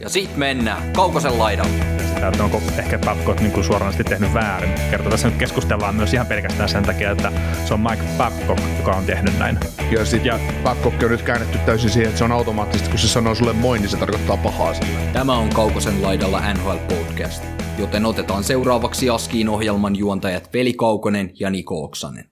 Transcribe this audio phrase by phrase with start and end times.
[0.00, 1.84] Ja sit mennään Kaukosen laidalle.
[2.14, 4.72] Sitä, että onko ehkä Babcock niin suoranaisesti tehnyt väärin.
[4.90, 7.32] Kerta tässä nyt keskustellaan myös ihan pelkästään sen takia, että
[7.64, 9.58] se on Mike Babcock, joka on tehnyt näin.
[9.90, 10.38] Ja sitten ja...
[10.62, 13.78] Babcock on nyt käännetty täysin siihen, että se on automaattisesti, kun se sanoo sulle moi,
[13.78, 14.98] niin se tarkoittaa pahaa sille.
[15.12, 17.44] Tämä on Kaukosen laidalla NHL Podcast,
[17.78, 22.30] joten otetaan seuraavaksi Askiin ohjelman juontajat Veli Kaukonen ja Niko Oksanen.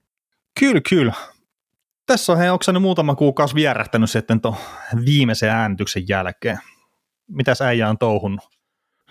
[0.60, 1.12] Kyllä, kyllä.
[2.06, 4.56] Tässä on he Oksanen muutama kuukausi vierähtänyt sitten tuon
[5.04, 6.58] viimeisen äänityksen jälkeen
[7.28, 8.44] mitäs äijä on touhunnut?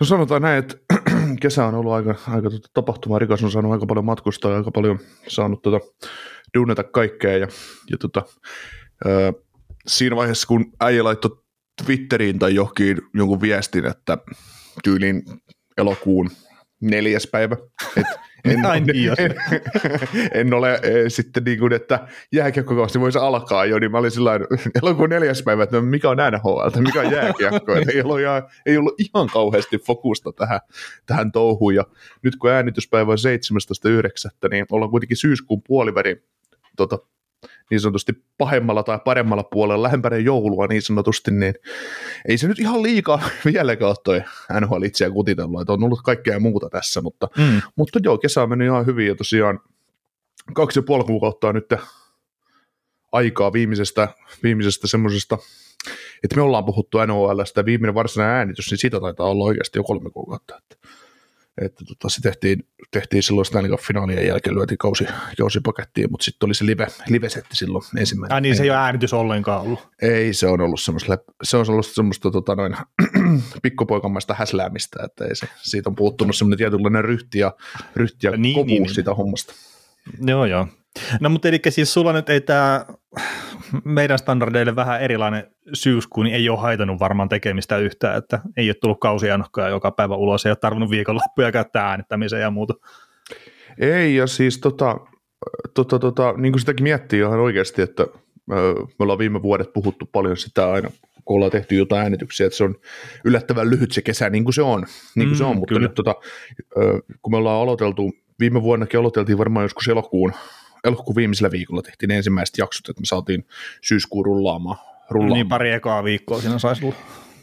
[0.00, 0.76] No sanotaan näin, että
[1.40, 4.98] kesä on ollut aika, aika tuota, tapahtuma rikas, on saanut aika paljon matkustaa aika paljon
[5.28, 5.86] saanut tuota,
[6.58, 7.36] duunata kaikkea.
[7.36, 7.48] Ja,
[7.90, 8.22] ja tuota,
[9.04, 9.32] ää,
[9.86, 11.44] siinä vaiheessa, kun äijä laittoi
[11.84, 14.18] Twitteriin tai johonkin jonkun viestin, että
[14.84, 15.22] tyyliin
[15.78, 16.30] elokuun
[16.80, 17.56] neljäs päivä,
[17.96, 19.34] että en, Ai niin, en,
[20.32, 24.30] en, ole e, sitten niin kuin, että jääkiekkokausi voisi alkaa jo, niin mä olin sillä
[24.82, 28.76] elokuun neljäs päivä, että no, mikä on NHL, mikä on jääkiekko, ei ollut, ihan, ei
[28.76, 30.60] ollut ihan kauheasti fokusta tähän,
[31.06, 31.84] tähän touhuun, ja
[32.22, 33.18] nyt kun äänityspäivä on
[34.44, 36.24] 17.9., niin ollaan kuitenkin syyskuun puoliväri
[36.76, 36.98] tota,
[37.70, 41.54] niin sanotusti pahemmalla tai paremmalla puolella, lähempänä joulua niin sanotusti, niin
[42.28, 44.22] ei se nyt ihan liikaa vieläkään ole toi
[44.60, 47.62] NHL itseä kutitellut, että on ollut kaikkea muuta tässä, mutta, mm.
[47.76, 49.60] mutta joo, kesä on mennyt ihan hyvin ja tosiaan
[50.54, 51.74] kaksi ja puoli kuukautta on nyt
[53.12, 54.08] aikaa viimeisestä,
[54.42, 55.38] viimeisestä semmoisesta,
[56.22, 60.10] että me ollaan puhuttu NHLstä viimeinen varsinainen äänitys, niin siitä taitaa olla oikeasti jo kolme
[60.10, 60.56] kuukautta.
[60.56, 60.88] Että
[61.60, 65.06] että tota, se tehtiin, tehtiin silloin Stanley Cup finaalien jälkeen, lyötiin kausi,
[65.38, 68.36] kausi pakettiin, mutta sitten oli se live, live-setti silloin ensimmäinen.
[68.36, 69.88] Äh, niin se ei ole äänitys ollenkaan ollut.
[70.02, 72.76] Ei, se on ollut semmoista, se on ollut semmoista tota, noin,
[73.62, 77.52] pikkupoikamaista häsläämistä, että ei se, siitä on puuttunut semmoinen tietynlainen ryhti ja,
[77.96, 79.54] ryhti ja niin, kovuus niin, siitä hommasta.
[80.26, 80.68] Joo, joo.
[81.20, 82.86] No mutta eli siis sulla nyt ei tämä
[83.84, 88.74] meidän standardeille vähän erilainen syyskuu, niin ei ole haitanut varmaan tekemistä yhtään, että ei ole
[88.74, 92.74] tullut kausiannokkoja joka päivä ulos, ei ole tarvinnut viikonloppuja käyttää äänittämiseen ja muuta.
[93.78, 94.96] Ei, ja siis tota,
[95.74, 98.06] tota, tota, niin kuin sitäkin miettii ihan oikeasti, että
[98.46, 98.56] me
[98.98, 100.90] ollaan viime vuodet puhuttu paljon sitä aina,
[101.24, 102.74] kun ollaan tehty jotain äänityksiä, että se on
[103.24, 105.56] yllättävän lyhyt se kesä, niin kuin se on, niin kuin mm, se on.
[105.56, 105.86] mutta kyllä.
[105.86, 106.14] nyt tota,
[107.22, 110.32] kun me ollaan aloiteltu, viime vuonnakin aloiteltiin varmaan joskus elokuun
[110.84, 113.46] elokuun viimeisellä viikolla tehtiin ensimmäiset jaksot, että me saatiin
[113.82, 114.78] syyskuun rullaamaan.
[115.10, 115.38] rullaamaan.
[115.38, 116.94] Niin pari ekaa viikkoa siinä saisi olla.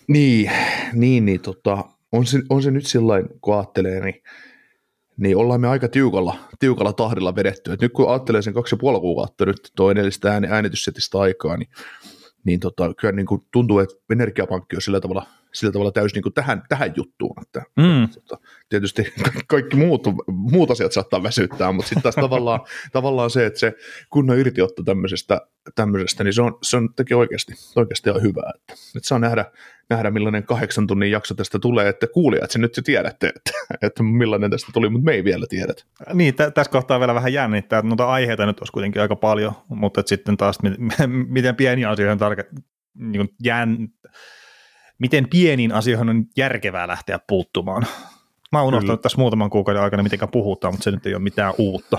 [0.08, 0.52] Niin,
[0.94, 4.24] niin, niin tota, on, se, on se nyt sellainen, kun ajattelee, niin,
[5.18, 7.72] niin ollaan me aika tiukalla, tiukalla tahdilla vedetty.
[7.72, 11.58] Et nyt kun ajattelee sen kaksi ja puoli kuukautta nyt tuo edellistä ääni, äänityssetistä aikaa,
[11.58, 11.70] niin,
[12.46, 16.24] niin tota, kyllä niin kuin tuntuu, että energiapankki on sillä tavalla– sillä tavalla täysin niin
[16.24, 17.36] kuin tähän, tähän juttuun.
[17.42, 18.04] Että, mm.
[18.04, 18.38] että,
[18.70, 19.14] tietysti
[19.48, 22.60] kaikki muut, muut asiat saattaa väsyttää, mutta sitten taas tavallaan,
[22.94, 23.74] tavallaan se, että se
[24.10, 25.42] kunnon irtiotto tämmöisestä,
[25.76, 28.52] tämmöisestä niin se on, se on tekee oikeasti, oikeasti ihan hyvää.
[28.56, 29.46] Että, että saa nähdä,
[29.90, 33.52] nähdä, millainen kahdeksan tunnin jakso tästä tulee, että kuulijat se nyt jo tiedätte, että,
[33.82, 35.84] että millainen tästä tuli, mutta me ei vielä tiedetä.
[36.14, 39.54] Niin, t- tässä kohtaa vielä vähän jännittää, että noita aiheita nyt olisi kuitenkin aika paljon,
[39.70, 40.60] mutta sitten taas
[41.28, 42.62] miten pieniä asioita tarke-
[42.94, 43.88] niin jään,
[45.02, 47.86] miten pieniin asioihin on järkevää lähteä puuttumaan.
[48.52, 49.02] Mä oon unohtanut Kyllä.
[49.02, 51.98] tässä muutaman kuukauden aikana, miten puhutaan, mutta se nyt ei ole mitään uutta.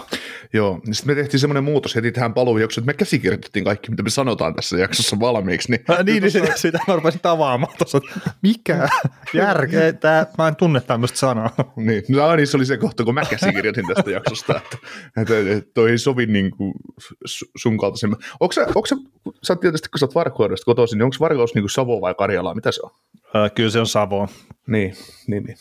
[0.52, 4.02] Joo, niin sitten me tehtiin semmoinen muutos heti tähän paluujaksoon, että me käsikirjoitettiin kaikki, mitä
[4.02, 5.70] me sanotaan tässä jaksossa valmiiksi.
[5.70, 8.00] Niin, äh, niin, niin sitä, sitä mä rupesin tavaamaan tuossa,
[8.42, 8.88] mikä
[9.34, 11.50] järkeä, tää, mä en tunne tämmöistä sanaa.
[11.76, 14.76] niin, no niin, se oli se kohta, kun mä käsikirjoitin tästä jaksosta, että,
[15.16, 16.72] että, että toi ei sovi niin kuin
[17.56, 18.16] sun kaltaisen.
[18.41, 18.96] Onko sä, onko sä,
[19.42, 22.54] sä tietysti, kun sä oot Varkaudesta kotoisin, niin onko Varkaus niin kuin Savo vai Karjala,
[22.54, 22.91] mitä se on?
[23.36, 24.28] Äh, kyllä se on Savo.
[24.66, 24.94] Niin,
[25.26, 25.56] niin, niin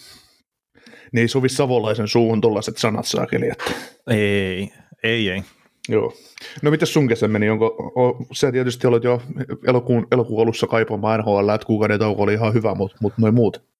[1.11, 3.49] ne ei sovi savolaisen suuhun tuollaiset sanat saakeli.
[3.49, 3.71] Että.
[4.07, 4.73] Ei,
[5.03, 5.43] ei, ei.
[5.89, 6.13] Joo.
[6.61, 7.49] No mitäs sun kesä meni?
[7.49, 9.21] Onko, o, sä tietysti olet jo
[9.67, 13.71] elokuun, elokuun alussa kaipaamaan NHL, että kuukauden tauko oli ihan hyvä, mutta mut noin muut.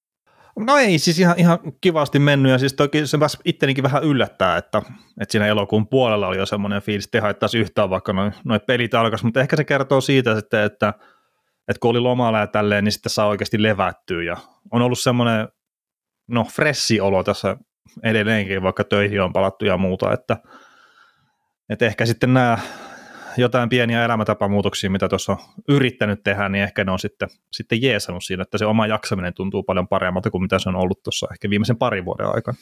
[0.59, 4.81] No ei, siis ihan, ihan kivasti mennyt ja siis toki se ittenikin vähän yllättää, että,
[5.21, 8.59] että siinä elokuun puolella oli jo semmoinen fiilis, että ei haittaisi yhtään vaikka noin noi
[8.59, 10.93] pelit alkaisi, mutta ehkä se kertoo siitä sitten, että,
[11.67, 14.37] että kun oli lomalla ja tälleen, niin sitten saa oikeasti levättyä ja
[14.71, 15.47] on ollut semmoinen
[16.31, 17.57] no fressi olo tässä
[18.03, 20.37] edelleenkin, vaikka töihin on palattu ja muuta, että,
[21.69, 22.57] että ehkä sitten nämä
[23.37, 25.37] jotain pieniä elämäntapamuutoksia, mitä tuossa on
[25.67, 29.63] yrittänyt tehdä, niin ehkä ne on sitten, sitten jeesannut siinä, että se oma jaksaminen tuntuu
[29.63, 32.57] paljon paremmalta kuin mitä se on ollut tuossa ehkä viimeisen parin vuoden aikana.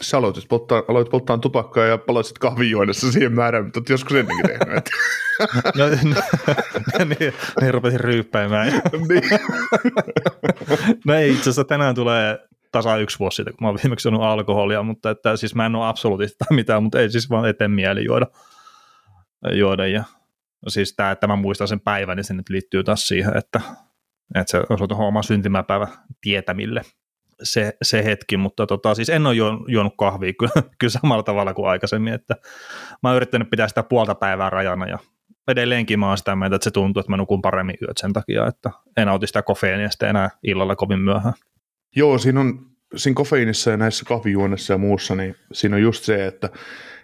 [0.00, 4.90] Sä aloitit polttaa, aloit polttaa tupakkaa ja palasit kahvijuodessa siihen määrään, mutta joskus ennenkin tehnyt.
[5.78, 6.20] no, no,
[7.18, 8.72] niin, niin rupesin ryyppäimään.
[9.08, 9.40] niin.
[11.06, 12.38] no ei, itse asiassa tänään tulee
[12.74, 15.74] tasa yksi vuosi sitten, kun mä oon viimeksi juonut alkoholia, mutta että siis mä en
[15.74, 18.26] ole absoluutista mitään, mutta ei siis vaan eteen mieli juoda.
[19.52, 20.04] juoda ja
[20.68, 23.60] siis tämä, että mä muistan sen päivän, niin se nyt liittyy taas siihen, että
[24.34, 25.88] Että se on oma syntymäpäivä
[26.20, 26.82] tietämille
[27.42, 29.36] se, se hetki, mutta tota, siis en ole
[29.68, 32.36] juonut kahvia kyllä, kyllä samalla tavalla kuin aikaisemmin, että
[33.02, 34.98] mä oon yrittänyt pitää sitä puolta päivää rajana ja
[35.48, 38.46] edelleenkin mä oon sitä mieltä, että se tuntuu, että mä nukun paremmin yöt sen takia,
[38.46, 41.34] että en nauti sitä kofeenia sitten enää illalla kovin myöhään.
[41.96, 46.26] Joo, siinä on siinä kofeiinissa ja näissä kahvijuonnissa ja muussa, niin siinä on just se,
[46.26, 46.50] että,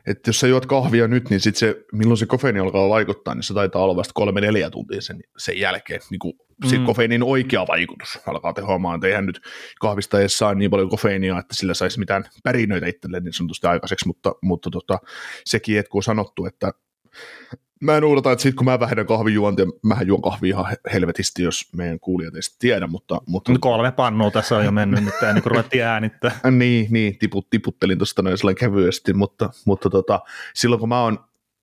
[0.06, 3.42] että jos sä juot kahvia nyt, niin sit se, milloin se kofeiini alkaa vaikuttaa, niin
[3.42, 6.00] se taitaa olla vasta kolme neljä tuntia sen, sen jälkeen.
[6.10, 6.34] Niin kuin
[6.78, 6.84] mm.
[6.84, 8.94] kofeiinin oikea vaikutus alkaa tehoamaan.
[8.94, 9.40] Että eihän nyt
[9.80, 14.06] kahvista edes saa niin paljon kofeiinia, että sillä saisi mitään pärinöitä itselleen niin sanotusti aikaiseksi,
[14.06, 14.98] mutta, mutta tota,
[15.44, 16.72] sekin, että kun on sanottu, että
[17.80, 21.68] mä en uudata, että sit kun mä vähennän kahvijuontia, mähän juon kahvia ihan helvetisti, jos
[21.76, 23.20] meidän kuulijat ei tiedä, mutta...
[23.26, 23.52] mutta...
[23.60, 26.40] Kolme pannua tässä on jo mennyt nyt, ennen kuin ruvettiin äänittää.
[26.50, 30.20] niin, niin tiput, tiputtelin tuosta noin sellainen kevyesti, mutta, mutta tota,
[30.54, 31.18] silloin kun mä oon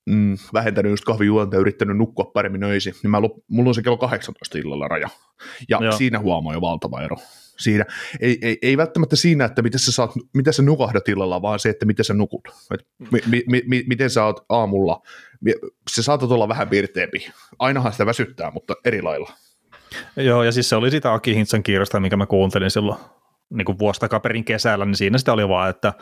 [0.05, 3.97] mm, vähentänyt just kahvijuontia ja yrittänyt nukkua paremmin öisin, niin mä, mulla on se kello
[3.97, 5.09] 18 illalla raja.
[5.69, 5.91] Ja Joo.
[5.91, 7.17] siinä huomaa jo valtava ero.
[7.59, 7.85] Siinä,
[8.19, 11.69] ei, ei, ei, välttämättä siinä, että miten sä, saat, miten sä nukahdat illalla, vaan se,
[11.69, 12.47] että miten sä nukut.
[12.73, 15.01] Et mi, mi, mi, miten sä oot aamulla.
[15.89, 17.31] Se saatat olla vähän piirteempi.
[17.59, 19.31] Ainahan sitä väsyttää, mutta eri lailla.
[20.17, 22.99] Joo, ja siis se oli sitä Aki Hintsan kirjasta, mikä mä kuuntelin silloin
[23.49, 25.93] niin kuin vuosi takaperin kesällä, niin siinä sitä oli vaan, että,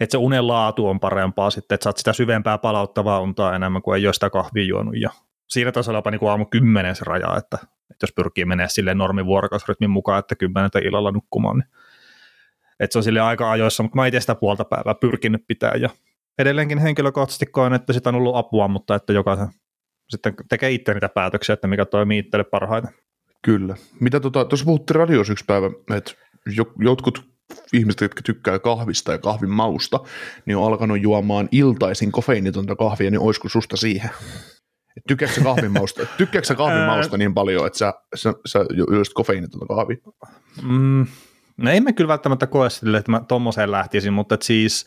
[0.00, 3.96] että se unen laatu on parempaa sitten, että saat sitä syvempää palauttavaa untaa enemmän kuin
[3.96, 5.10] ei ole sitä kahvia juonut ja
[5.48, 7.58] siinä tasolla jopa niin kuin aamu kymmenen se raja, että,
[7.90, 11.68] että jos pyrkii menemään silleen normivuorokausrytmin mukaan, että kymmeneltä illalla nukkumaan, niin
[12.80, 15.90] että se on sille aika ajoissa, mutta mä itse sitä puolta päivää pyrkinyt pitää ja
[16.38, 19.48] edelleenkin henkilökohtaisesti koen, että sitä on ollut apua, mutta että jokaisen
[20.08, 22.90] sitten tekee itse niitä päätöksiä, että mikä toimii itselle parhaiten.
[23.42, 23.76] Kyllä.
[24.00, 25.66] Mitä tuota, tuossa puhuttiin radios yksi päivä,
[25.96, 26.12] että
[26.78, 27.28] jotkut
[27.72, 30.00] ihmiset, jotka tykkää kahvista ja kahvin mausta,
[30.46, 34.10] niin on alkanut juomaan iltaisin kofeiinitonta kahvia, niin olisiko susta siihen?
[35.08, 39.96] Tykkääkö kahvin mausta, tykkääkö kahvin mausta niin paljon, että sä, sä, sä juosit kofeiinitonta kahvia?
[40.62, 41.06] Mm,
[41.56, 44.86] no en mä kyllä välttämättä koe sille, että mä tommoseen lähtisin, mutta et siis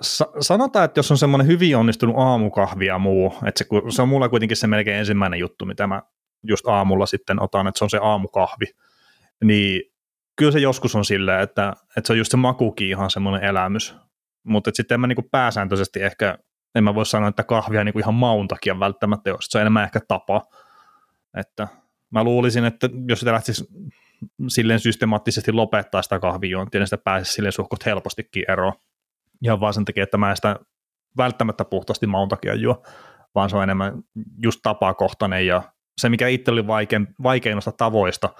[0.00, 4.08] sa- sanotaan, että jos on semmoinen hyvin onnistunut aamukahvi ja muu, että se, se on
[4.08, 6.02] mulla kuitenkin se melkein ensimmäinen juttu, mitä mä
[6.42, 8.64] just aamulla sitten otan, että se on se aamukahvi,
[9.44, 9.82] niin
[10.36, 13.96] kyllä se joskus on silleen, että, että se on just se makukin ihan semmoinen elämys,
[14.44, 16.38] mutta sitten en mä niin pääsääntöisesti ehkä,
[16.74, 19.84] en mä voi sanoa, että kahvia niin ihan maun takia välttämättä jos se on enemmän
[19.84, 20.42] ehkä tapa,
[21.36, 21.68] että
[22.10, 23.64] mä luulisin, että jos sitä lähtisi
[24.48, 28.72] silleen systemaattisesti lopettaa sitä kahvijuontia, niin sitä pääsisi silleen suhkot helpostikin eroon.
[29.42, 30.56] Ihan vaan sen takia, että mä en sitä
[31.16, 32.82] välttämättä puhtaasti maun takia juo,
[33.34, 34.02] vaan se on enemmän
[34.42, 35.62] just tapakohtainen ja
[36.00, 38.30] se, mikä itse oli vaikein, noista tavoista,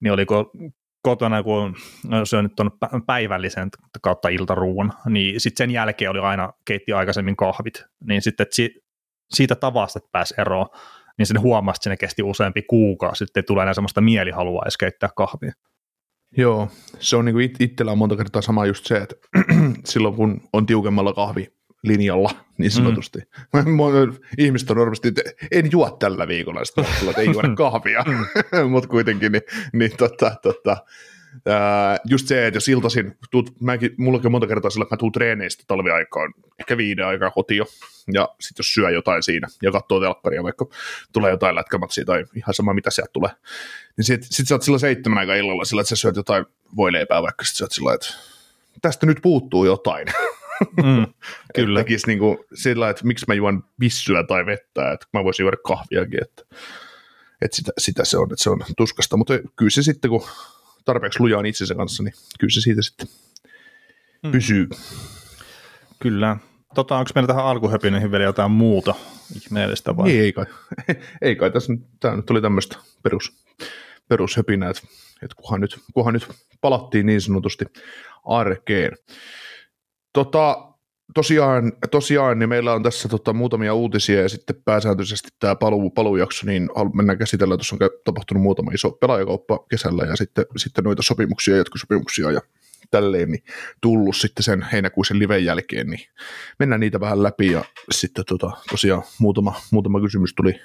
[0.00, 0.52] niin oliko
[1.02, 1.76] kotona, kun
[2.10, 2.70] on syönyt tuon
[3.06, 3.68] päivällisen
[4.02, 8.82] kautta iltaruuan, niin sitten sen jälkeen oli aina keitti aikaisemmin kahvit, niin sitten si,
[9.34, 10.66] siitä tavasta, pääsi eroon,
[11.18, 14.76] niin sen huomasi, että sinne kesti useampi kuukausi, sitten ei tule enää sellaista mielihalua edes
[14.76, 15.52] keittää kahvia.
[16.36, 16.68] Joo,
[16.98, 19.16] se on niin kuin itsellä on monta kertaa sama just se, että
[19.84, 21.48] silloin kun on tiukemmalla kahvi
[21.82, 22.74] linjalla, niin mm.
[22.74, 23.18] sanotusti.
[23.18, 24.14] Mm.
[24.44, 28.04] Ihmiset on normaalisti, että en juo tällä viikolla, sitten että ei juoda kahvia,
[28.62, 28.70] mm.
[28.70, 29.42] mutta kuitenkin, niin,
[29.72, 30.76] niin tota, tota,
[31.46, 35.12] ää, just se, että jos iltaisin, tuut, mäkin, mullakin monta kertaa sillä, että mä tuun
[35.12, 37.66] treeneistä talviaikaan, ehkä viiden aikaa kotiin
[38.14, 40.66] ja sitten jos syö jotain siinä ja katsoo telkkaria, vaikka
[41.12, 43.30] tulee jotain lätkämatsia tai ihan sama mitä sieltä tulee,
[43.96, 46.44] niin sitten sit sä oot sillä seitsemän aikaa illalla sillä, että sä syöt jotain
[46.76, 48.06] voileipää, vaikka sitten sä oot sillä, että
[48.82, 50.06] tästä nyt puuttuu jotain.
[50.60, 51.06] Mm,
[51.56, 51.80] kyllä.
[51.80, 55.56] Tekisi niin kuin sillä, että miksi mä juon vissyä tai vettä, että mä voisin juoda
[55.66, 56.42] kahviakin, että,
[57.42, 60.24] että sitä, sitä, se on, että se on tuskasta, mutta kyllä se sitten, kun
[60.84, 63.08] tarpeeksi lujaa itsensä kanssa, niin kyllä se siitä sitten
[64.22, 64.32] mm.
[64.32, 64.68] pysyy.
[65.98, 66.36] Kyllä.
[66.74, 68.94] Tota, onko meillä tähän alkuhöpinöihin vielä jotain muuta
[69.36, 70.10] ihmeellistä vai?
[70.10, 70.46] Ei, ei kai.
[71.22, 71.50] ei kai.
[71.50, 73.44] Tässä tämä nyt tuli tämmöistä perus,
[74.08, 74.82] perushöpinää, että,
[75.22, 76.28] että kunhan, nyt, kunhan nyt
[76.60, 77.64] palattiin niin sanotusti
[78.24, 78.92] arkeen.
[80.12, 80.72] Tota,
[81.14, 86.46] tosiaan, tosiaan niin meillä on tässä tota, muutamia uutisia ja sitten pääsääntöisesti tämä paluu, paluujakso,
[86.46, 91.56] niin mennään käsitellä, tuossa on tapahtunut muutama iso pelaajakauppa kesällä ja sitten, sitten noita sopimuksia,
[91.56, 92.40] jatkosopimuksia ja
[92.90, 93.44] tälleen, niin
[93.80, 96.00] tullut sitten sen heinäkuisen liven jälkeen, niin
[96.58, 100.60] mennään niitä vähän läpi ja sitten tota, tosiaan muutama, muutama kysymys tuli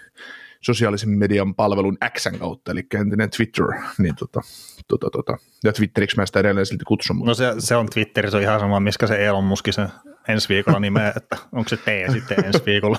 [0.61, 3.65] sosiaalisen median palvelun Xn kautta, eli entinen Twitter,
[3.97, 4.41] niin tota,
[4.87, 7.19] tota, tota, ja Twitteriksi mä sitä edelleen silti kutsun.
[7.19, 9.87] No se, se on Twitter, se on ihan sama, miskä se Elon Musk se
[10.27, 12.97] ensi viikolla nimeä, että onko se T sitten ensi viikolla.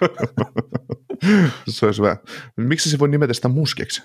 [1.68, 2.16] se olisi hyvä.
[2.56, 4.02] Miksi se voi nimetä sitä Muskiksi?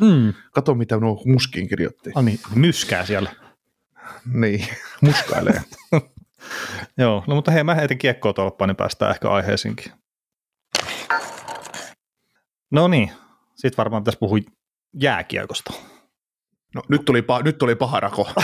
[0.00, 0.32] Mm.
[0.52, 2.10] Kato, mitä nuo Muskiin kirjoitti.
[2.14, 3.30] Ah niin, myskää siellä.
[4.34, 4.66] niin,
[5.00, 5.62] muskailee.
[6.98, 9.92] Joo, no mutta hei, mä heitin kiekkoa tolppaan, niin päästään ehkä aiheisiinkin.
[12.70, 13.10] No niin,
[13.54, 14.38] Sitten varmaan pitäisi puhua
[15.00, 15.72] jääkiekosta.
[16.74, 18.28] No, nyt tuli, pa- nyt tuli paha rako.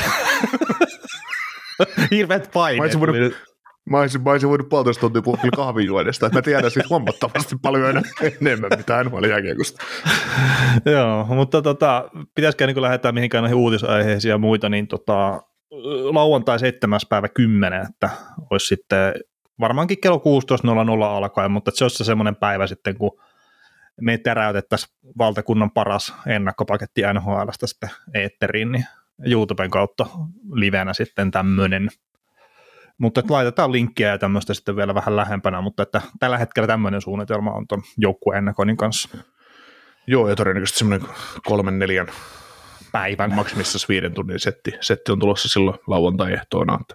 [2.11, 2.95] Hirveät paineet.
[2.95, 3.35] Mä olisin
[3.91, 7.57] mä olisin, mä olisin voinut puolitoista tuntia puhua kyllä kahvijuodesta, että mä tiedän siitä huomattavasti
[7.63, 9.85] paljon enemmän, enemmän mitä NHL jääkiekosta.
[10.93, 15.43] Joo, mutta tota, pitäisikö niin lähettää mihinkään noihin uutisaiheisiin ja muita, niin tota,
[16.11, 17.01] lauantai 7.
[17.09, 18.11] päivä 10, että
[18.51, 19.15] olisi sitten
[19.61, 20.23] varmaankin kello
[20.99, 23.21] 16.00 alkaen, mutta se olisi semmoinen päivä sitten, kun
[24.01, 28.85] me täräytettäisiin valtakunnan paras ennakkopaketti NHLstä sitten eetteriin, niin
[29.27, 30.07] YouTuben kautta
[30.53, 31.89] livenä sitten tämmöinen.
[32.99, 37.01] Mutta että laitetaan linkkiä ja tämmöistä sitten vielä vähän lähempänä, mutta että tällä hetkellä tämmöinen
[37.01, 39.19] suunnitelma on tuon joukkueen ennakoinnin kanssa.
[40.07, 41.09] Joo, ja todennäköisesti semmoinen
[41.47, 42.09] kolmen, neljän
[42.93, 43.35] päivän.
[43.35, 46.79] Maksimissa viiden tunnin setti, setti on tulossa silloin lauantai-ehtoona.
[46.81, 46.95] Että,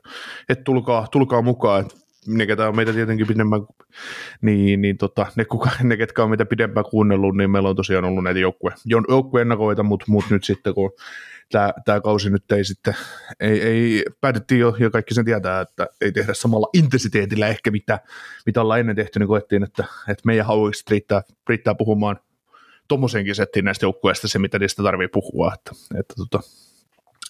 [0.50, 1.96] et tulkaa, tulkaa mukaan, että
[2.27, 3.62] ne, ketä on meitä tietenkin pidemmän,
[4.41, 8.05] niin, niin tota, ne, kuka, ne, ketkä on meitä pidempään kuunnellut, niin meillä on tosiaan
[8.05, 10.91] ollut näitä joukkue, joukkueennakoita, mutta mut nyt sitten, kun
[11.51, 12.96] tämä, tämä kausi nyt ei sitten,
[13.39, 18.00] ei, ei, päätettiin jo, ja kaikki sen tietää, että ei tehdä samalla intensiteetillä ehkä mitä,
[18.46, 22.19] mitä ollaan ennen tehty, niin koettiin, että, että meidän hauiksi riittää, riittää puhumaan
[22.88, 26.39] tuommoisenkin settiin näistä joukkueista se, mitä niistä tarvii puhua, että, että tota,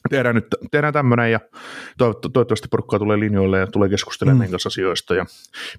[0.09, 1.39] tehdään nyt tehdään tämmöinen ja
[1.97, 4.51] toivottavasti porukkaa tulee linjoille ja tulee keskustelemaan mm.
[4.51, 5.25] kanssa asioista ja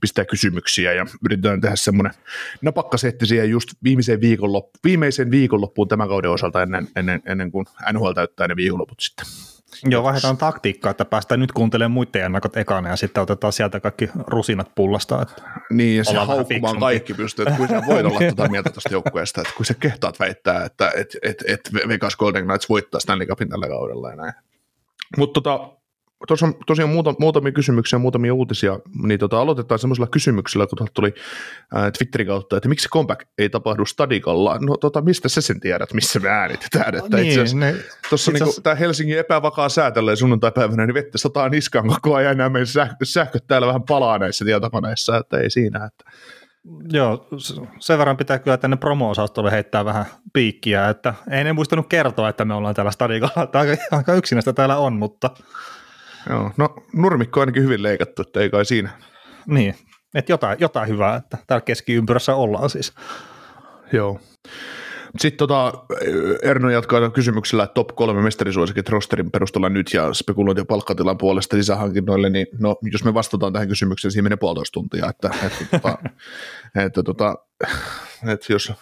[0.01, 2.13] pistää kysymyksiä ja yritetään tehdä semmoinen
[2.63, 8.13] napakkasetti siihen just viimeiseen viikonloppuun, viimeisen viikonloppuun tämän kauden osalta ennen, ennen, ennen kuin NHL
[8.13, 9.27] täyttää ne viikonloput sitten.
[9.85, 14.11] Joo, vaihdetaan taktiikkaa, että päästään nyt kuuntelemaan muiden ennakot ekana ja sitten otetaan sieltä kaikki
[14.15, 15.23] rusinat pullasta.
[15.23, 18.93] Että niin, ja se haukkumaan kaikki pystyy, että kun sä voit olla tuota mieltä tuosta
[18.93, 23.27] joukkueesta, että kun sä kehtaat väittää, että et, et, et Vegas Golden Knights voittaa Stanley
[23.27, 24.33] Cupin tällä kaudella ja näin.
[25.17, 25.78] Mutta tota,
[26.27, 31.15] tuossa on tosiaan muuta, muutamia kysymyksiä, muutamia uutisia, niin tota, aloitetaan semmoisella kysymyksellä, kun tuli
[31.75, 34.59] ää, Twitterin kautta, että miksi comeback ei tapahdu Stadikalla?
[34.59, 36.95] No tota, mistä sä sen tiedät, missä me äänitetään?
[36.95, 37.75] Että niin, ne,
[38.09, 42.67] tuossa niinku, tämä Helsingin epävakaa säätellä sunnuntai-päivänä, niin vettä sataa niskaan koko ajan, nämä meidän
[42.67, 46.11] sähköt, sähköt täällä vähän palaa näissä tietokoneissa, että ei siinä, että
[46.93, 47.29] Joo,
[47.79, 52.45] sen verran pitää kyllä tänne promo-osastolle heittää vähän piikkiä, että ei ne muistanut kertoa, että
[52.45, 55.31] me ollaan täällä stadikalla, aika, aika yksinäistä täällä on, mutta
[56.29, 58.91] Joo, no nurmikko on ainakin hyvin leikattu, että ei kai siinä.
[59.47, 59.75] Niin,
[60.15, 62.93] että jotain, jotain hyvää, että täällä keskiympyrässä ollaan siis.
[63.93, 64.21] Joo.
[65.19, 65.73] Sitten tota,
[66.43, 72.31] Erno jatkaa kysymyksellä, että top kolme mestarisuosikit rosterin perusteella nyt ja spekulointi palkkatilan puolesta sisähankinnoille,
[72.31, 75.99] niin no, jos me vastataan tähän kysymykseen, siinä menee puolitoista tuntia, että, että, tota,
[76.87, 77.35] että, tota,
[78.33, 78.73] että jos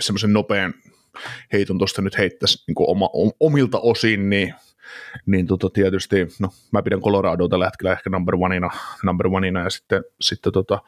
[0.00, 0.74] semmoisen nopean
[1.52, 4.54] heiton tuosta nyt heittäisi niin oma, omilta osin, niin
[5.26, 8.70] niin tota, tietysti, no mä pidän Coloradoa tällä hetkellä ehkä number oneina,
[9.02, 10.82] number oneina ja sitten, sitten tota,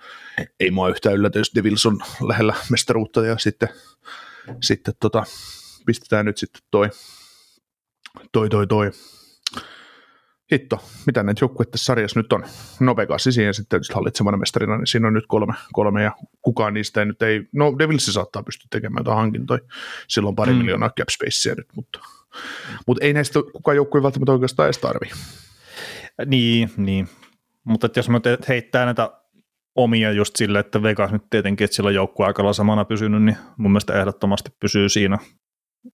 [0.60, 1.98] ei mua yhtään yllätä, jos Devils on
[2.28, 3.68] lähellä mestaruutta ja sitten,
[4.62, 5.24] sitten tota,
[5.86, 6.90] pistetään nyt sitten toi,
[8.32, 8.90] toi, toi, toi,
[10.52, 12.44] hitto, mitä näitä joukkueita tässä sarjassa nyt on?
[12.80, 16.12] No Vegas siihen sitten hallitsevana mestarina, niin siinä on nyt kolme, kolme ja
[16.42, 19.60] kukaan niistä ei nyt ei, no Devilsi saattaa pystyä tekemään jotain hankintoja,
[20.08, 20.58] silloin pari mm.
[20.58, 21.98] miljoonaa cap spacea nyt, mutta
[22.86, 25.10] mutta ei näistä kukaan joukkue välttämättä oikeastaan edes tarvi.
[26.26, 27.08] Niin, niin.
[27.64, 29.10] mutta jos mä heittää näitä
[29.74, 33.70] omia just sille, että Vegas nyt tietenkin, että sillä joukkue aika samana pysynyt, niin mun
[33.70, 35.18] mielestä ehdottomasti pysyy siinä.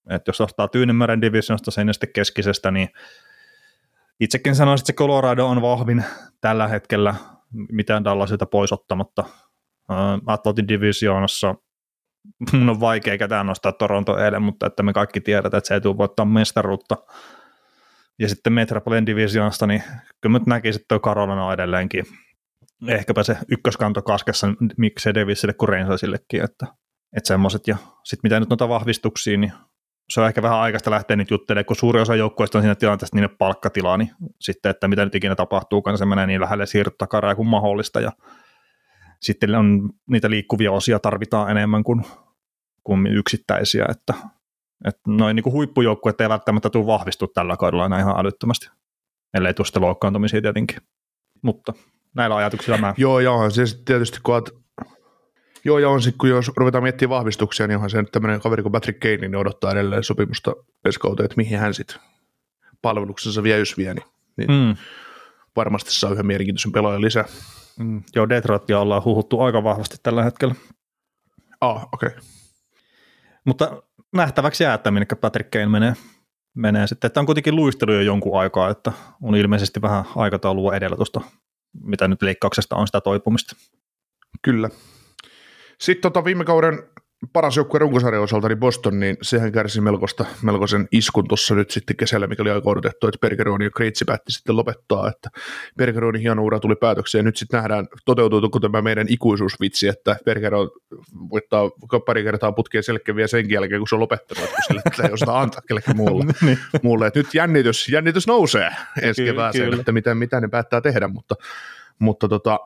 [0.09, 2.89] Että jos ottaa Tyynemeren divisionista sen sitten keskisestä, niin
[4.19, 6.03] itsekin sanoisin, että se Colorado on vahvin
[6.41, 7.15] tällä hetkellä,
[7.71, 9.23] mitään Dallasilta pois ottamatta.
[10.25, 11.55] Atlantin divisionassa
[12.53, 15.81] mun on vaikea ketään nostaa Toronto eilen, mutta että me kaikki tiedetään, että se ei
[15.81, 16.97] tule voittaa mestaruutta.
[18.19, 19.83] Ja sitten Metropolitan Divisionsta, niin
[20.21, 22.05] kyllä mä näkisin, että tuo Carolina on edelleenkin
[22.87, 26.67] ehkäpä se ykköskanto kaskessa miksei Davisille kuin Reinsasillekin, että,
[27.17, 27.67] että semmoiset.
[27.67, 29.53] Ja sitten mitä nyt noita vahvistuksia, niin
[30.09, 33.15] se on ehkä vähän aikaista lähteä nyt juttelemaan, kun suuri osa joukkoista on siinä tilanteessa
[33.15, 37.47] niiden palkkatilaa, niin sitten, että mitä nyt ikinä tapahtuu, se menee niin lähelle siirtotakaraa kuin
[37.47, 38.11] mahdollista, ja
[39.23, 42.05] sitten on niitä liikkuvia osia tarvitaan enemmän kuin,
[42.83, 44.13] kuin yksittäisiä, että,
[44.85, 48.69] että noin niin huippujoukkueet ei välttämättä tule vahvistua tällä kaudella enää ihan älyttömästi,
[49.33, 50.77] ellei tule loukkaantumisia tietenkin,
[51.41, 51.73] mutta
[52.15, 52.93] näillä ajatuksilla mä...
[52.97, 54.63] Joo, joo, siis tietysti kun oot,
[55.65, 58.61] Joo, ja on sitten, kun jos ruvetaan miettimään vahvistuksia, niin onhan se nyt tämmöinen kaveri
[58.61, 61.97] kuin Patrick Kane, niin odottaa edelleen sopimusta ensi että mihin hän sitten
[62.81, 64.05] palveluksensa vie, jos vie, niin,
[64.37, 64.75] niin mm.
[65.55, 67.25] varmasti saa yhden mielenkiintoisen pelaajan lisää.
[67.79, 70.55] Mm, joo, Detroitia ollaan huhuttu aika vahvasti tällä hetkellä.
[71.61, 72.07] Ah, okei.
[72.07, 72.21] Okay.
[73.45, 75.93] Mutta nähtäväksi jää, että minne Patrick Kane menee,
[76.53, 77.07] menee sitten.
[77.07, 81.21] Että on kuitenkin luistelu jo jonkun aikaa, että on ilmeisesti vähän aikataulua edellä tuosta,
[81.83, 83.55] mitä nyt leikkauksesta on sitä toipumista.
[84.41, 84.69] Kyllä.
[85.79, 86.83] Sitten tota viime kauden
[87.33, 91.95] paras joukkue runkosarjan osalta, niin Boston, niin sehän kärsi melkoista, melkoisen iskun tuossa nyt sitten
[91.95, 95.29] kesällä, mikä oli aika odotettu, että Bergeroni ja Kreitsi päätti sitten lopettaa, että
[95.77, 100.69] Bergeronin hieno ura tuli päätökseen, ja nyt sitten nähdään, toteutuuko tämä meidän ikuisuusvitsi, että Bergeron
[101.29, 101.69] voittaa
[102.05, 105.39] pari kertaa putkeen selkeä vielä sen jälkeen, kun se on lopettanut, että sille ei osata
[105.39, 106.25] antaa kellekään muulle.
[106.41, 106.59] niin.
[106.81, 107.11] muulle.
[107.15, 111.35] Nyt jännitys, jännitys nousee ensi kevääseen, että mitä, mitä ne päättää tehdä, mutta,
[111.99, 112.59] mutta tota,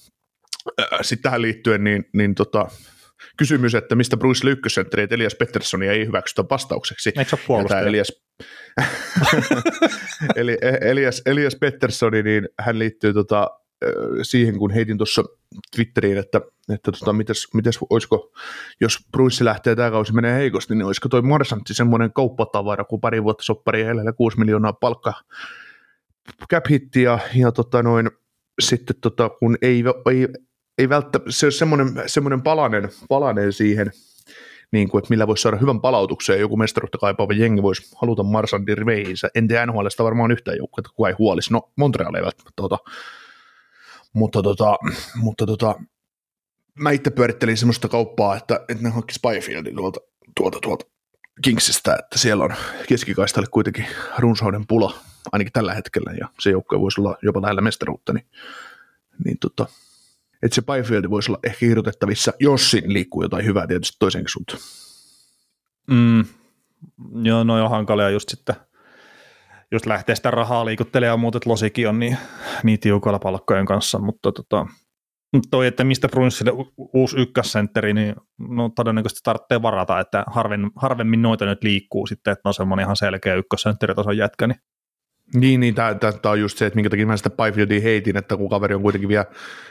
[1.02, 2.66] sitten tähän liittyen, niin, niin tota,
[3.36, 7.12] kysymys, että mistä Bruce ykkössentteri, että Elias Petterssonia ei hyväksytä vastaukseksi.
[7.16, 8.12] Eikö se ole Elias,
[10.36, 13.50] Eli Elias, Elias Petterssoni, niin hän liittyy tota,
[14.22, 15.24] siihen, kun heitin tuossa
[15.76, 16.40] Twitteriin, että,
[16.74, 18.32] että tota, mites, mites, olisiko,
[18.80, 23.22] jos Bruce lähtee tämä kausi menee heikosti, niin olisiko toi Morsantti semmoinen kauppatavara, kun pari
[23.22, 25.12] vuotta soppari ja 6 miljoonaa palkka
[26.52, 28.10] cap hitti ja, ja tota noin,
[28.60, 30.28] sitten tota, kun ei, ei,
[30.80, 33.92] ei välttämättä, se on semmoinen, semmoinen palanen, palanen siihen,
[34.72, 38.78] niin kuin, että millä voisi saada hyvän palautuksen, joku mestaruutta kaipaava jengi voisi haluta Marsandin
[38.78, 39.28] riveihinsä.
[39.34, 41.52] En tiedä NHLista varmaan yhtään joukkoa, että kuka ei huolisi.
[41.52, 42.78] No, Montreal ei välttämättä ota.
[44.12, 44.76] Mutta, tota,
[45.14, 45.74] mutta tota,
[46.74, 50.00] mä itse pyörittelin semmoista kauppaa, että, että ne hankki Spyfieldin tuolta,
[50.36, 50.84] tuolta, tuolta
[51.42, 52.54] Kingsistä, että siellä on
[52.88, 53.86] keskikaistalle kuitenkin
[54.18, 54.94] runsauden pula,
[55.32, 58.26] ainakin tällä hetkellä, ja se joukkue voisi olla jopa lähellä mestaruutta, niin,
[59.24, 59.66] niin tota,
[60.42, 64.60] että se Byfield voisi olla ehkä irrotettavissa, jos siinä liikkuu jotain hyvää tietysti toisenkin suuntaan.
[65.90, 66.24] Mm,
[67.24, 68.54] joo, no on hankalia just sitten,
[69.72, 72.18] just lähtee sitä rahaa liikuttelemaan ja muut, että losikin on niin,
[72.62, 74.66] niin tiukalla palkkojen kanssa, mutta tota,
[75.50, 76.52] toi, että mistä Brunsille
[76.94, 82.48] uusi ykkössentteri, niin no todennäköisesti tarvitsee varata, että harvemmin, harvemmin noita nyt liikkuu sitten, että
[82.48, 84.60] on semmoinen ihan selkeä ykkössentteritason jätkä, niin
[85.34, 88.48] niin, niin tämä, on just se, että minkä takia mä sitä Byfieldia heitin, että kun
[88.48, 89.24] kaveri on kuitenkin vielä,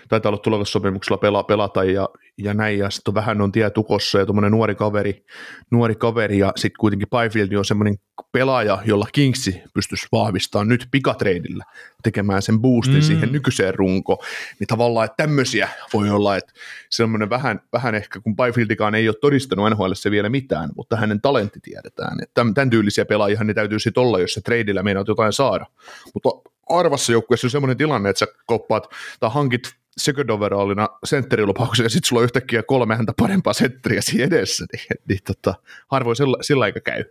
[0.10, 4.26] taitaa olla tulokassopimuksella pela, pelata ja, ja näin, ja sitten vähän on tie tukossa ja
[4.26, 5.26] tuommoinen nuori kaveri,
[5.72, 7.96] nuori kaveri, ja sitten kuitenkin Byfield on semmoinen
[8.32, 11.64] pelaaja, jolla Kingsi pystyisi vahvistamaan nyt pikatreidillä
[12.04, 13.02] tekemään sen boostin mm.
[13.02, 14.24] siihen nykyiseen runko,
[14.60, 16.54] niin tavallaan, että tämmöisiä voi olla, että
[16.90, 21.60] semmoinen vähän, vähän ehkä, kun Byfieldikaan ei ole todistanut NHL vielä mitään, mutta hänen talentti
[21.60, 25.66] tiedetään, että tämän tyylisiä pelaajia ne täytyy sitten olla, jos se treidillä meinaat jotain saada,
[26.14, 26.30] mutta
[26.70, 28.88] arvassa joukkueessa on semmoinen tilanne, että sä koppaat
[29.20, 29.62] tai hankit
[29.98, 35.02] second overallina sentterilupauksen ja sitten sulla on yhtäkkiä kolme häntä parempaa sentteriä siinä edessä, niin,
[35.08, 35.54] niin tota,
[35.88, 37.04] harvoin sillä, sillä aika käy.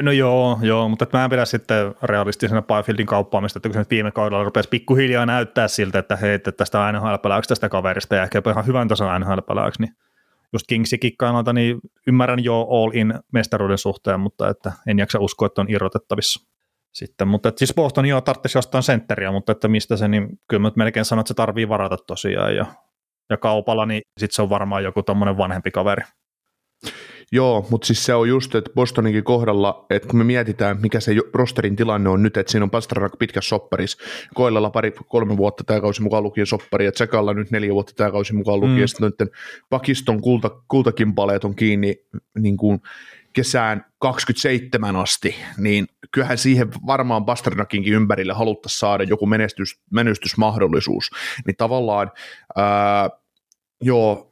[0.00, 3.90] No joo, joo mutta mä en pidä sitten realistisena Byfieldin kauppaamista, että kun se nyt
[3.90, 7.14] viime kaudella rupesi pikkuhiljaa näyttää siltä, että hei, että tästä nhl
[7.48, 9.38] tästä kaverista ja ehkä ihan hyvän tason nhl
[9.78, 9.92] niin
[10.52, 15.46] just Kingsikin kannalta, niin ymmärrän jo all in mestaruuden suhteen, mutta että en jaksa uskoa,
[15.46, 16.48] että on irrotettavissa
[16.92, 20.60] sitten, mutta että siis Boston joo tarvitsisi jostain sentteriä, mutta että mistä se, niin kyllä
[20.60, 22.66] mä melkein sanon, että se tarvii varata tosiaan ja,
[23.30, 26.02] ja kaupalla, niin sitten se on varmaan joku tommonen vanhempi kaveri.
[27.34, 31.14] Joo, mutta siis se on just, että Bostoninkin kohdalla, että kun me mietitään, mikä se
[31.34, 33.98] rosterin tilanne on nyt, että siinä on Pastranak pitkä sopparis,
[34.34, 38.10] Koillalla pari, kolme vuotta tämä kausi mukaan lukien soppari, ja Tsekalla nyt neljä vuotta tämä
[38.10, 38.80] kausi mukaan lukien, mm.
[38.80, 39.30] ja sitten
[39.70, 41.94] pakiston kulta, kultakimpaleet on kiinni
[42.38, 42.80] niin kuin
[43.32, 51.10] kesään 27 asti, niin kyllähän siihen varmaan Pasternakinkin ympärille haluttaisiin saada joku menestys, menestysmahdollisuus.
[51.46, 52.10] Niin tavallaan
[52.56, 53.10] ää,
[53.82, 54.30] joo,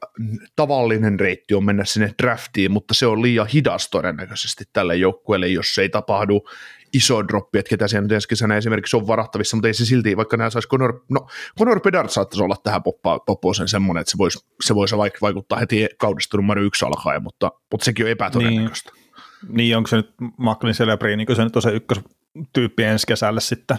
[0.57, 5.79] tavallinen reitti on mennä sinne draftiin, mutta se on liian hidas todennäköisesti tälle joukkueelle, jos
[5.79, 6.49] ei tapahdu
[6.93, 10.17] iso droppi, että ketä siellä nyt ensi kesänä esimerkiksi on varattavissa, mutta ei se silti,
[10.17, 11.27] vaikka nämä saisi Conor, no
[11.59, 12.83] Conor Bedard saattaisi olla tähän
[13.27, 17.85] poppooseen semmoinen, että se voisi, se voisi vaikuttaa heti kaudesta numero yksi alkaen, mutta, mutta
[17.85, 18.93] sekin on epätodennäköistä.
[18.95, 23.41] Niin, niin onko se nyt Macklin Celebri, niin se nyt on se ykköstyyppi ensi kesälle
[23.41, 23.79] sitten,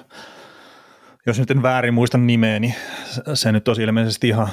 [1.26, 2.76] jos nyt en väärin muista nimeä, niin
[3.34, 4.50] se nyt on ilmeisesti ihan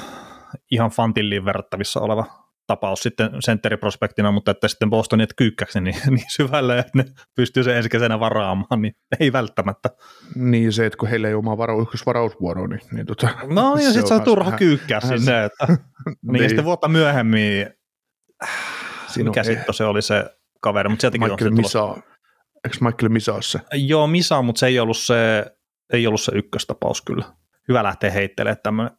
[0.71, 2.25] ihan Fantilliin verrattavissa oleva
[2.69, 7.77] tapaus sitten sentteriprospektina, mutta että sitten Bostonit kyykkäksi niin, niin syvälle, että ne pystyy sen
[7.77, 9.89] ensi kesänä varaamaan, niin ei välttämättä.
[10.35, 13.91] Niin se, että kun heillä ei ole omaa varau, varausvuoroa, niin, niin tota, No ja
[13.91, 15.79] sitten se on turha kyykkää sinne, että, niin,
[16.31, 16.43] niin.
[16.43, 17.67] Ja sitten vuotta myöhemmin,
[19.07, 20.25] Siinä mikä sitten se oli se
[20.61, 21.95] kaveri, mutta sieltäkin Michael on se Misa,
[22.65, 23.59] eikö Michael Misa ole se?
[23.73, 25.45] Joo, Misa, mutta se ei ollut se,
[25.93, 27.25] ei ollut se ykköstapaus kyllä.
[27.67, 28.97] Hyvä lähteä heittelemään tämmöinen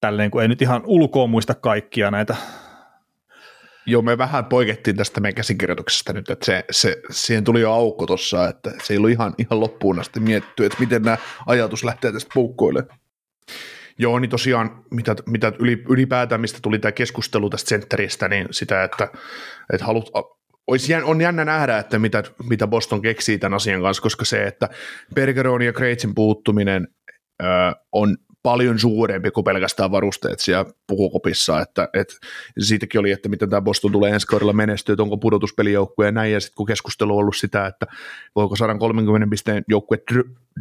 [0.00, 2.36] tälleen, kun ei nyt ihan ulkoa muista kaikkia näitä.
[3.86, 8.06] Joo, me vähän poikettiin tästä meidän käsikirjoituksesta nyt, että se, se, siihen tuli jo aukko
[8.06, 12.12] tuossa, että se ei ollut ihan, ihan loppuun asti mietitty, että miten nämä ajatus lähtee
[12.12, 12.84] tästä puukkoille.
[13.98, 15.52] Joo, niin tosiaan, mitä, mitä
[15.88, 19.08] ylipäätään, mistä tuli tämä keskustelu tästä sentteristä, niin sitä, että,
[19.72, 20.10] että halut,
[20.66, 24.68] olisi, on jännä nähdä, että mitä, mitä Boston keksii tämän asian kanssa, koska se, että
[25.14, 26.88] Bergeron ja Kreitsin puuttuminen
[27.42, 27.46] ö,
[27.92, 32.14] on paljon suurempi kuin pelkästään varusteet siellä pukukopissa, että, että
[32.58, 36.32] siitäkin oli, että miten tämä Boston tulee ensi kaudella menestyä, että onko pudotuspelijoukkue ja näin,
[36.32, 37.86] ja sitten kun keskustelu on ollut sitä, että
[38.36, 39.98] voiko 130 pisteen joukkue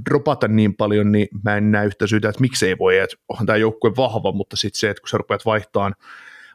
[0.10, 3.58] dropata niin paljon, niin mä en näe yhtä syytä, että miksei voi, että onhan tämä
[3.58, 5.46] joukkue vahva, mutta sitten se, että kun sä rupeat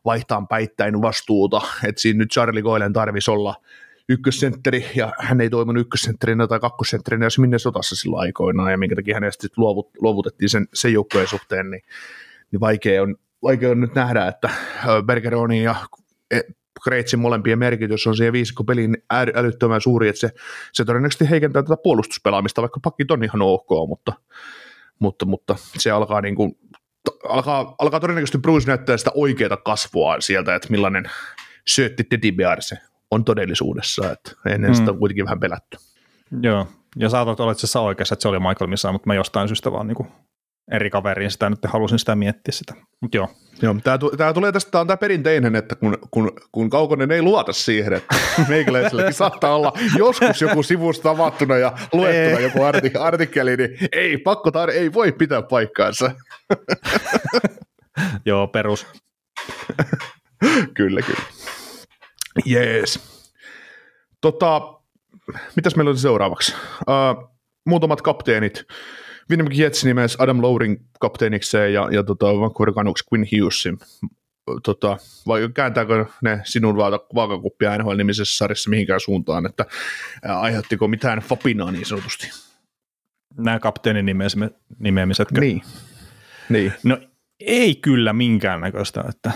[0.04, 3.54] vaihtaan päittäin vastuuta, että siinä nyt Charlie Goylen tarvisi olla
[4.08, 8.96] ykkössentteri, ja hän ei toiminut ykkössentterinä tai kakkosentterinä, jos minne sotassa silloin aikoinaan, ja minkä
[8.96, 11.82] takia hänestä luovut, luovutettiin sen, sen joukkojen suhteen, niin,
[12.52, 14.50] niin vaikea, on, vaikea on nyt nähdä, että
[15.06, 15.74] Bergeroni ja
[16.30, 16.40] e,
[16.84, 18.96] Kreitsin molempien merkitys on siihen viisikko pelin
[19.34, 20.30] älyttömän suuri, että se,
[20.72, 24.12] se todennäköisesti heikentää tätä puolustuspelaamista, vaikka pakit on ihan ok, mutta,
[24.98, 26.58] mutta, mutta se alkaa niin kuin,
[27.28, 31.10] alkaa, alkaa todennäköisesti Bruce näyttää sitä oikeaa kasvua sieltä, että millainen
[31.66, 32.78] syötti Teddy Bear se
[33.12, 34.74] on todellisuudessa, että ennen mm.
[34.74, 35.76] sitä on kuitenkin vähän pelätty.
[36.42, 39.72] Joo, ja saatat olla itse oikeassa, että se oli Michael Missa, mutta mä jostain syystä
[39.72, 40.06] vaan niin
[40.70, 43.28] eri kaveriin sitä nyt halusin sitä miettiä sitä, mutta joo.
[43.62, 47.22] Joo, tämä, tämä tulee tästä, tämä on tämä perinteinen, että kun, kun, kun Kaukonen ei
[47.22, 48.16] luota siihen, että
[48.48, 52.42] meikäläiselläkin saattaa olla joskus joku sivusta avattuna ja luettuna ei.
[52.42, 56.10] joku artik- artikkeli, niin ei, pakko tar- ei voi pitää paikkaansa.
[58.26, 58.86] joo, perus.
[60.76, 61.22] kyllä, kyllä.
[62.44, 63.00] Jees.
[64.20, 64.60] Tota,
[65.56, 66.54] mitäs meillä on seuraavaksi?
[66.88, 67.32] Uh,
[67.66, 68.64] muutamat kapteenit.
[69.30, 73.78] Winnipeg Jets nimesi Adam Lowring kapteenikseen ja, ja tota, Vancouver Canucks Quinn Hughesin.
[74.62, 76.76] Tota, vai kääntääkö ne sinun
[77.14, 79.66] vaakakuppia NHL-nimisessä sarjassa mihinkään suuntaan, että
[80.28, 82.30] aiheuttiko mitään fapinaa niin sanotusti?
[83.36, 84.06] Nämä kapteenin
[84.78, 85.40] nimeämisetkö?
[85.40, 85.62] Niin.
[86.48, 86.72] niin.
[86.84, 86.98] No
[87.40, 89.32] ei kyllä minkäännäköistä, että,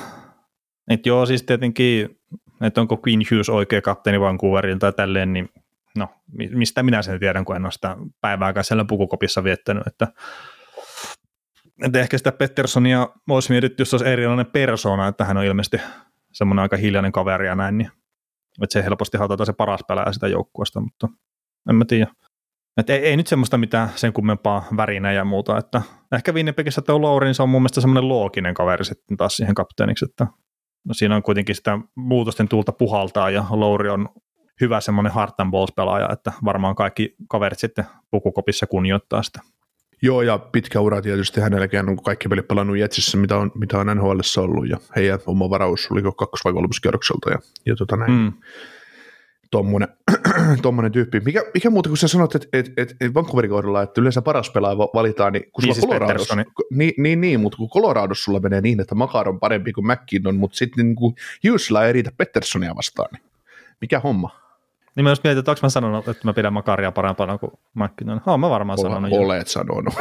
[0.91, 2.16] että joo siis tietenkin
[2.61, 5.49] että onko Queen Hughes oikea kapteeni Vancouverin tai tälleen, niin
[5.97, 10.09] no, mistä minä sen tiedän, kun en ole sitä päivääkään siellä pukukopissa viettänyt, että,
[11.85, 15.81] että ehkä sitä Petterssonia olisi mietitty, jos olisi erilainen persona, että hän on ilmeisesti
[16.33, 17.91] semmoinen aika hiljainen kaveri ja näin, niin
[18.63, 21.09] että se helposti halutaan se paras pelaaja sitä joukkueesta, mutta
[21.71, 22.11] en mä tiedä.
[22.77, 27.03] Että ei, ei, nyt semmoista mitään sen kummempaa värinä ja muuta, että ehkä Winnipegissä tuo
[27.03, 30.27] Laurin se on mun mielestä semmoinen looginen kaveri sitten taas siihen kapteeniksi, että
[30.87, 34.09] no siinä on kuitenkin sitä muutosten tulta puhaltaa ja Louri on
[34.61, 39.41] hyvä semmoinen heart and balls pelaaja, että varmaan kaikki kaverit sitten pukukopissa kunnioittaa sitä.
[40.03, 43.87] Joo, ja pitkä ura tietysti hänelläkin on kaikki pelit pelannut Jetsissä, mitä on, mitä on
[43.87, 48.13] NHL ollut, ja heidän oma varaus oli kakkos- vai kolmoskierrokselta, ja, ja tota näin.
[48.13, 48.33] Mm
[49.57, 49.89] tommonen,
[50.63, 51.21] tommonen tyyppi.
[51.21, 54.51] Mikä, mikä muuta, kun sä sanot, että et, et, et Vancouverin kohdalla, että yleensä paras
[54.51, 56.29] pelaaja valitaan, niin kun sulla niin, siis
[56.71, 60.37] niin, niin, niin, mutta kun Coloradossa sulla menee niin, että Makar on parempi kuin McKinnon,
[60.37, 61.15] mutta sitten niin
[61.49, 63.23] Hughesilla ei riitä Petterssonia vastaan, niin
[63.81, 64.46] mikä homma?
[64.97, 68.21] Niin mä just mietin, että onko mä sanonut, että mä pidän Makaria parempana kuin McKinnon.
[68.27, 69.13] Oon mä varmaan Ola, sanonut.
[69.13, 69.95] Olet sanonut.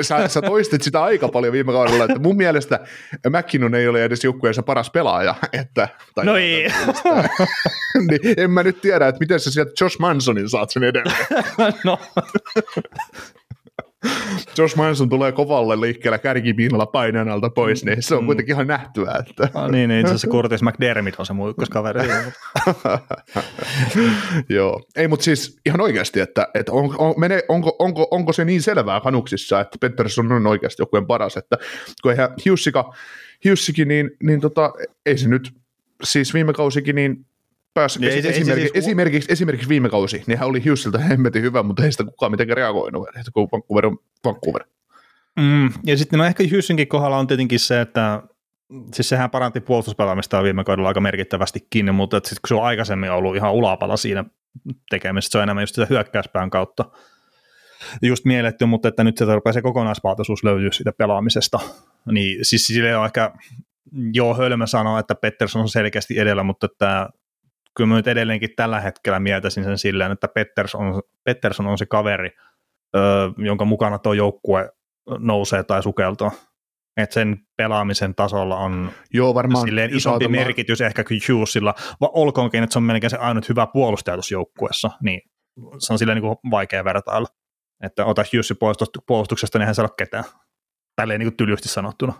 [0.00, 2.80] sä, sä, toistit sitä aika paljon viime kaudella, että mun mielestä
[3.28, 5.34] McKinnon ei ole edes joukkueensa paras pelaaja.
[5.52, 6.64] Että, tai no ei.
[8.10, 11.26] niin, en mä nyt tiedä, että miten sä sieltä Josh Mansonin saat sen edelleen.
[11.84, 11.98] no.
[14.58, 18.26] Josh Manson tulee kovalle liikkeellä kärkipinnalla paineen alta pois, niin se on mm.
[18.26, 19.14] kuitenkin ihan nähtyä.
[19.28, 19.48] Että.
[19.54, 22.00] Ah, niin, niin, itse asiassa Curtis McDermott on se mun ykköskaveri.
[24.48, 28.44] Joo, ei mutta siis ihan oikeasti, että, että on, on, mene, onko, onko, onko, se
[28.44, 31.56] niin selvää kanuksissa, että Pettersson on oikeasti joku paras, että
[32.02, 32.94] kun eihän Hughesika,
[33.44, 34.72] Hughesikin, niin, niin tota,
[35.06, 35.52] ei se nyt,
[36.02, 37.26] siis viime kausikin, niin
[37.74, 38.84] pääsi niin esi- esimerkiksi, siis...
[38.84, 42.56] esimerkiksi, esimerkiksi, viime kausi, niin hän oli Hughesilta hemmetin hyvä, mutta ei sitä kukaan mitenkään
[42.56, 44.64] reagoinut, että kun Vancouver on Vancouver.
[45.40, 48.22] Mm, ja sitten no ehkä Hughesinkin kohdalla on tietenkin se, että
[48.94, 53.36] siis sehän paranti puolustuspelaamista viime kaudella aika merkittävästikin, mutta sitten kun se on aikaisemmin ollut
[53.36, 54.24] ihan ulapala siinä
[54.90, 56.84] tekemisessä, se on enemmän just sitä hyökkäyspään kautta
[58.02, 61.60] just mielletty, mutta että nyt se rupeaa se kokonaisvaltaisuus löytyy siitä pelaamisesta,
[62.10, 63.32] niin siis sille on ehkä,
[64.12, 67.08] joo, hölmö sanoa, että Pettersson on selkeästi edellä, mutta että
[67.76, 71.86] kyllä mä nyt edelleenkin tällä hetkellä mietäisin sen silleen, että Pettersson on, Pettersson on se
[71.86, 72.30] kaveri,
[72.96, 74.70] öö, jonka mukana tuo joukkue
[75.18, 76.30] nousee tai sukeltaa.
[76.96, 82.62] Että sen pelaamisen tasolla on Joo, varmaan silleen isompi merkitys ehkä kuin Hughesilla, va olkoonkin,
[82.62, 85.20] että se on melkein se ainut hyvä puolustaja tuossa joukkueessa, niin
[85.78, 87.28] se on silleen niin kuin vaikea vertailla.
[87.82, 88.56] Että ota Hughesin
[89.06, 90.24] puolustuksesta, niin se ole ketään.
[90.96, 92.12] Tälleen niin kuin tylysti sanottuna.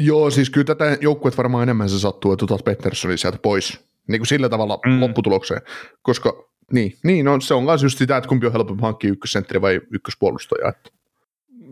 [0.00, 4.20] Joo, siis kyllä tätä joukkuet varmaan enemmän se sattuu, että otat Petterssonin sieltä pois niin
[4.20, 5.00] kuin sillä tavalla mm.
[5.00, 5.60] lopputulokseen,
[6.02, 9.60] koska niin, niin no, se on myös just sitä, että kumpi on helpompi hankkia ykkössentteri
[9.60, 10.68] vai ykköspuolustaja.
[10.68, 10.90] Että.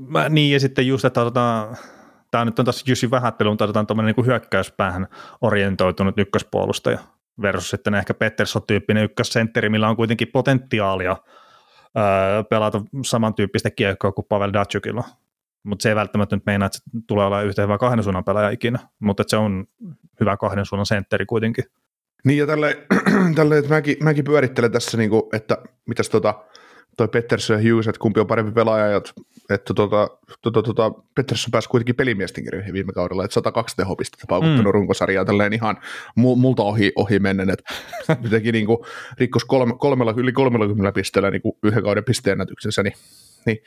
[0.08, 1.76] Mä, niin, ja sitten just, että otetaan,
[2.30, 5.06] tämä nyt on taas Jussi vähättely, mutta otetaan tuommoinen niin hyökkäyspäähän
[5.40, 6.98] orientoitunut ykköspuolustaja
[7.42, 11.16] versus sitten ehkä Pettersson-tyyppinen ykkössentteri, millä on kuitenkin potentiaalia
[11.98, 15.04] öö, pelata samantyyppistä kiekkoa kuin Pavel Datsukilla.
[15.62, 18.50] Mutta se ei välttämättä nyt meinaa, että se tulee olla yhtä hyvä kahden suunnan pelaaja
[18.50, 19.66] ikinä, mutta se on
[20.20, 21.64] hyvä kahden suunnan sentteri kuitenkin.
[22.24, 22.78] Niin ja tälle,
[23.36, 26.44] tälle että mäkin, mäkin pyörittelen tässä, niin kuin, että mitäs tota,
[26.96, 29.12] toi Pettersson ja Hughes, että kumpi on parempi pelaaja, että,
[29.50, 30.08] että tota,
[30.42, 34.72] tota, tota, Pettersson pääsi kuitenkin pelimiesten kirjoihin viime kaudella, että 102 tehopistettä paukuttanut mm.
[34.72, 35.76] runkosarjaa tälleen ihan
[36.16, 37.74] multa ohi, ohi mennen, että
[38.24, 38.78] jotenkin niin kuin
[39.18, 42.94] rikkos kolme, kolmella, yli 30 pisteellä niin kuin yhden kauden pisteennätyksensä, niin,
[43.46, 43.58] niin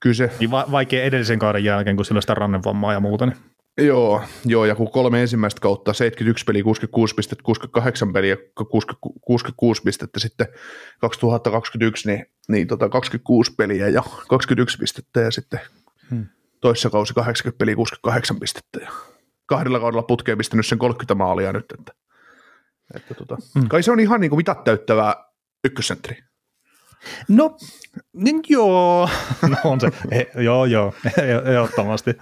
[0.00, 0.30] kyllä se...
[0.40, 3.36] Niin va- vaikea edellisen kauden jälkeen, kun sillä sitä rannevammaa ja muuta, niin
[3.78, 8.36] Joo, joo, ja kun kolme ensimmäistä kautta, 71 peliä, 66 pistettä, 68 peliä,
[9.20, 10.46] 66 pistettä sitten
[11.00, 15.60] 2021, niin, niin tota 26 peliä ja 21 pistettä ja sitten
[16.10, 16.26] hmm.
[16.60, 18.90] toissa kausi 80 peliä, 68 pistettä ja
[19.46, 21.92] kahdella kaudella putkeen pistänyt sen 30 maalia nyt, että,
[22.94, 23.68] että tota, hmm.
[23.68, 25.14] kai se on ihan niin kuin mitat täyttävää
[25.64, 26.22] ykkössentteri.
[27.28, 27.56] No,
[28.12, 29.08] niin joo,
[29.48, 30.94] no on se, e, joo joo,
[31.44, 32.14] ehdottomasti.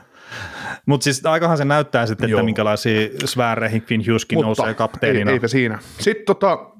[0.87, 2.41] Mutta siis aikahan se näyttää sitten, Joo.
[2.41, 5.31] että minkälaisia sfääreihin Finn Mutta nousee kapteenina.
[5.31, 5.79] Ei, eipä siinä.
[5.99, 6.77] Sitten tota,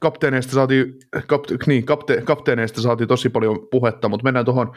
[0.00, 0.94] kapteeneista saatiin,
[1.26, 4.72] kapte, niin, kapte, kapteeneista saatiin tosi paljon puhetta, mutta mennään tuohon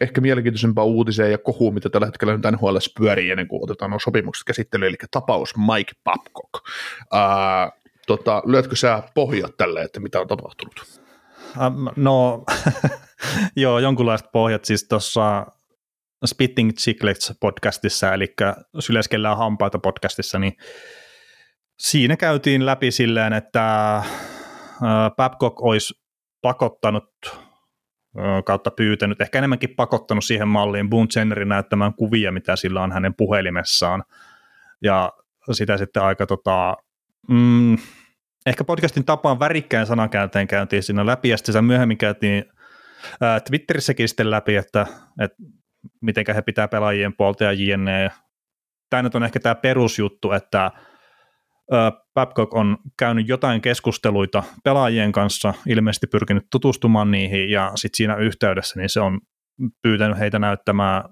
[0.00, 3.98] ehkä mielenkiintoisempaan uutiseen ja kohuun, mitä tällä hetkellä nyt NHL pyörii ennen kuin otetaan nuo
[3.98, 6.68] sopimukset käsittelyyn, eli tapaus Mike Babcock.
[7.12, 7.72] Ää,
[8.06, 11.00] tota, lyötkö sä pohjat tälle, että mitä on tapahtunut?
[11.66, 12.44] Um, no,
[13.56, 14.64] joo, jonkunlaiset pohjat.
[14.64, 15.46] Siis tuossa
[16.26, 18.34] Spitting Chiclets podcastissa, eli
[18.78, 20.52] Syleskellään hampaita podcastissa, niin
[21.78, 24.02] siinä käytiin läpi silleen, että
[25.16, 25.94] Babcock olisi
[26.42, 27.04] pakottanut
[28.44, 33.14] kautta pyytänyt, ehkä enemmänkin pakottanut siihen malliin Boone Jennerin näyttämään kuvia, mitä sillä on hänen
[33.14, 34.04] puhelimessaan.
[34.82, 35.12] Ja
[35.52, 36.76] sitä sitten aika tota,
[37.28, 37.78] mm,
[38.46, 42.44] ehkä podcastin tapaan värikkään sanakäänteen käyntiin siinä läpi, ja sitten myöhemmin käytiin
[43.20, 44.86] ää, Twitterissäkin sitten läpi, että,
[45.20, 45.36] että
[46.00, 48.10] miten he pitää pelaajien puolta ja jne.
[48.90, 50.70] Tämä nyt on ehkä tämä perusjuttu, että
[52.14, 58.80] Babcock on käynyt jotain keskusteluita pelaajien kanssa, ilmeisesti pyrkinyt tutustumaan niihin, ja sitten siinä yhteydessä
[58.80, 59.20] niin se on
[59.82, 61.04] pyytänyt heitä näyttämään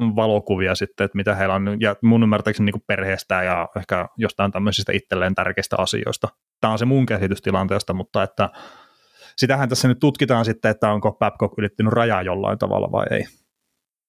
[0.00, 4.92] valokuvia sitten, että mitä heillä on, ja mun ymmärtääkseni niin perheestä ja ehkä jostain tämmöisistä
[4.92, 6.28] itselleen tärkeistä asioista.
[6.60, 8.50] Tämä on se mun käsitys tilanteesta, mutta että
[9.36, 13.24] sitähän tässä nyt tutkitaan sitten, että onko Babcock ylittänyt rajaa jollain tavalla vai ei.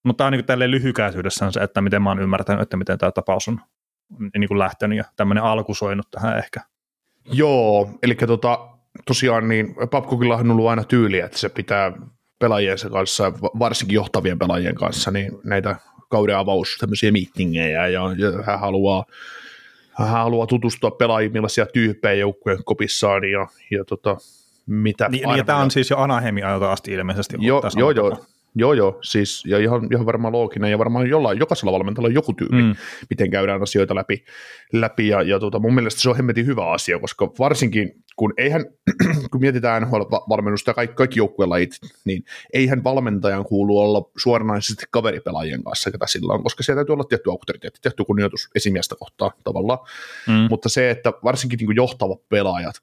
[0.04, 3.12] Mutta tämä on niin tälleen lyhykäisyydessään se, että miten mä oon ymmärtänyt, että miten tämä
[3.12, 3.60] tapaus on
[4.38, 6.62] niin kuin lähtenyt ja tämmöinen alku soinut tähän ehkä.
[7.26, 8.70] Joo, eli tota,
[9.06, 11.92] tosiaan niin Babcockilla on ollut aina tyyli, että se pitää
[12.40, 15.76] pelaajiensa kanssa, varsinkin johtavien pelaajien kanssa, niin näitä
[16.10, 19.06] kauden avaus, tämmöisiä meetingejä, ja, ja hän haluaa
[19.94, 24.18] hän haluaa tutustua pelaajiin, millaisia tyyppejä joukkueen kopissaan, ja, ja tota,
[24.66, 27.38] mitä niin, niin tämä on siis jo Anaheimin ajalta asti ilmeisesti.
[27.40, 28.26] Joo, joo, joo.
[28.56, 32.34] Joo, joo, siis ja ihan, ihan varmaan looginen ja varmaan jollain, jokaisella valmentajalla on joku
[32.34, 32.76] tyyli, mm.
[33.10, 34.24] miten käydään asioita läpi,
[34.74, 38.66] läpi ja, ja tuota, mun mielestä se on hemmetin hyvä asia, koska varsinkin kun eihän,
[39.32, 41.72] kun mietitään NHL-valmennusta ja kaikki, kaikki joukkuelajit,
[42.06, 47.04] niin eihän valmentajan kuulu olla suoranaisesti kaveripelaajien kanssa, ketä sillä on, koska siellä täytyy olla
[47.04, 49.80] tietty auktoriteetti, tietty kunnioitus esimiestä kohtaa tavallaan,
[50.28, 50.48] mm.
[50.50, 52.76] mutta se, että varsinkin niin johtavat pelaajat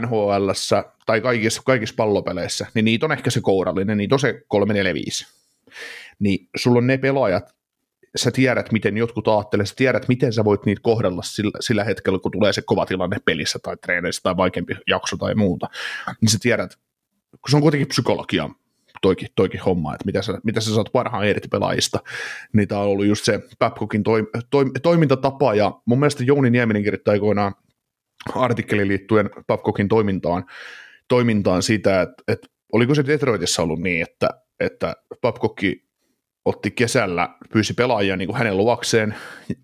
[0.00, 0.50] nhl
[1.06, 5.26] tai kaikissa, kaikissa pallopeleissä, niin niitä on ehkä se kourallinen, niitä on se 345.
[6.18, 7.56] Niin sulla on ne pelaajat,
[8.16, 12.18] sä tiedät, miten jotkut ajattelee, sä tiedät, miten sä voit niitä kohdella sillä, sillä hetkellä,
[12.18, 15.68] kun tulee se kova tilanne pelissä tai treeneissä tai vaikeampi jakso tai muuta,
[16.20, 16.76] niin sä tiedät,
[17.30, 18.50] kun se on kuitenkin psykologia,
[19.02, 21.98] toikin, toikin homma, että mitä sä, mitä sä saat parhaan irti pelaajista,
[22.52, 26.82] niin tämä on ollut just se Babcockin toi, toi, toimintatapa, ja mun mielestä Jouni Nieminen
[26.82, 27.54] kirjoittaa aikoinaan
[28.34, 30.44] artikkeli liittyen Babcockin toimintaan,
[31.08, 35.86] toimintaan sitä, että, että oliko se Detroitissa ollut niin, että, että Babcockki
[36.44, 39.14] otti kesällä, pyysi pelaajia niin kuin hänen luvakseen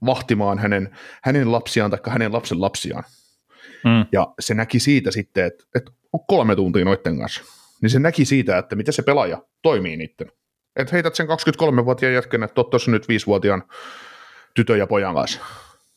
[0.07, 3.05] vahtimaan hänen, hänen lapsiaan tai hänen lapsen lapsiaan.
[3.85, 4.07] Mm.
[4.13, 7.43] Ja se näki siitä sitten, että, että on kolme tuntia noiden kanssa.
[7.83, 10.33] Niin se näki siitä, että miten se pelaaja toimii niiden.
[10.77, 13.63] Että heität sen 23-vuotiaan jätkän, että tuossa nyt 5-vuotiaan
[14.55, 15.41] tytön ja pojan kanssa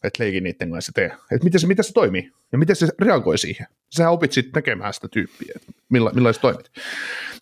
[0.08, 1.06] että leikin niiden kanssa tee.
[1.06, 3.68] Että miten se, miten se toimii ja miten se reagoi siihen.
[3.90, 6.72] Sä opit sitten tekemään sitä tyyppiä, että milla, millaiset toimit.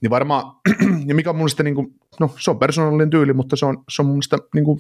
[0.02, 0.56] Niin varmaan,
[1.08, 3.84] ja mikä on mun mielestä, niin kuin, no se on persoonallinen tyyli, mutta se on,
[3.90, 4.80] se on mun mielestä, niin kuin,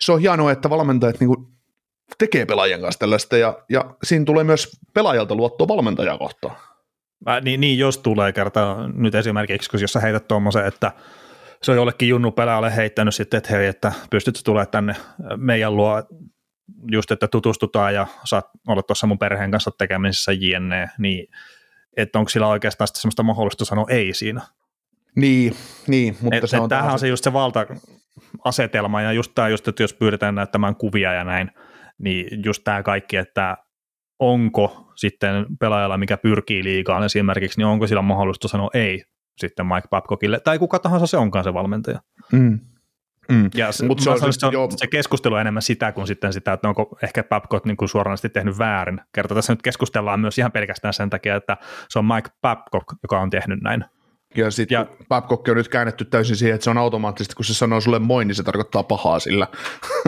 [0.00, 1.46] se on hienoa, että valmentajat niin kuin,
[2.18, 6.56] tekee pelaajien kanssa tällaista, ja, ja siinä tulee myös pelaajalta luottoa valmentajaa kohtaan.
[7.26, 10.92] Mä, niin, niin, jos tulee kerta nyt esimerkiksi, kun jos sä heität tuommoisen, että
[11.62, 14.96] se on jollekin junnu pelaajalle heittänyt sitten, että hei, että pystytkö tulemaan tänne
[15.36, 16.02] meidän luo
[16.90, 21.28] just, että tutustutaan ja saat olla tuossa mun perheen kanssa tekemisissä jne, niin
[21.96, 24.40] että onko sillä oikeastaan sitten semmoista mahdollista sanoa ei siinä.
[25.16, 25.54] Niin,
[25.86, 29.48] niin mutta et, se et on tämähän on se just se valta-asetelma, ja just tämä,
[29.48, 31.50] just, että jos pyydetään näyttämään kuvia ja näin,
[31.98, 33.56] niin just tämä kaikki, että
[34.18, 39.04] onko sitten pelaajalla, mikä pyrkii liigaan esimerkiksi, niin onko sillä mahdollista sanoa ei
[39.36, 42.00] sitten Mike Babcockille, tai kuka tahansa se onkaan se valmentaja.
[42.32, 42.60] Mm.
[43.28, 43.50] Mm.
[43.54, 44.68] Ja se, Mut se se, on on, se- se, on, joo.
[44.76, 48.28] se keskustelu on enemmän sitä kuin sitten sitä, että onko ehkä Babcock niin kuin suoranaisesti
[48.28, 49.00] tehnyt väärin.
[49.14, 51.56] Kerta tässä nyt keskustellaan myös ihan pelkästään sen takia, että
[51.88, 53.84] se on Mike Babcock, joka on tehnyt näin.
[54.36, 57.54] Ja sitten Ja- Babcock on nyt käännetty täysin siihen, että se on automaattisesti, kun se
[57.54, 59.46] sanoo sulle moi, niin se tarkoittaa pahaa sillä.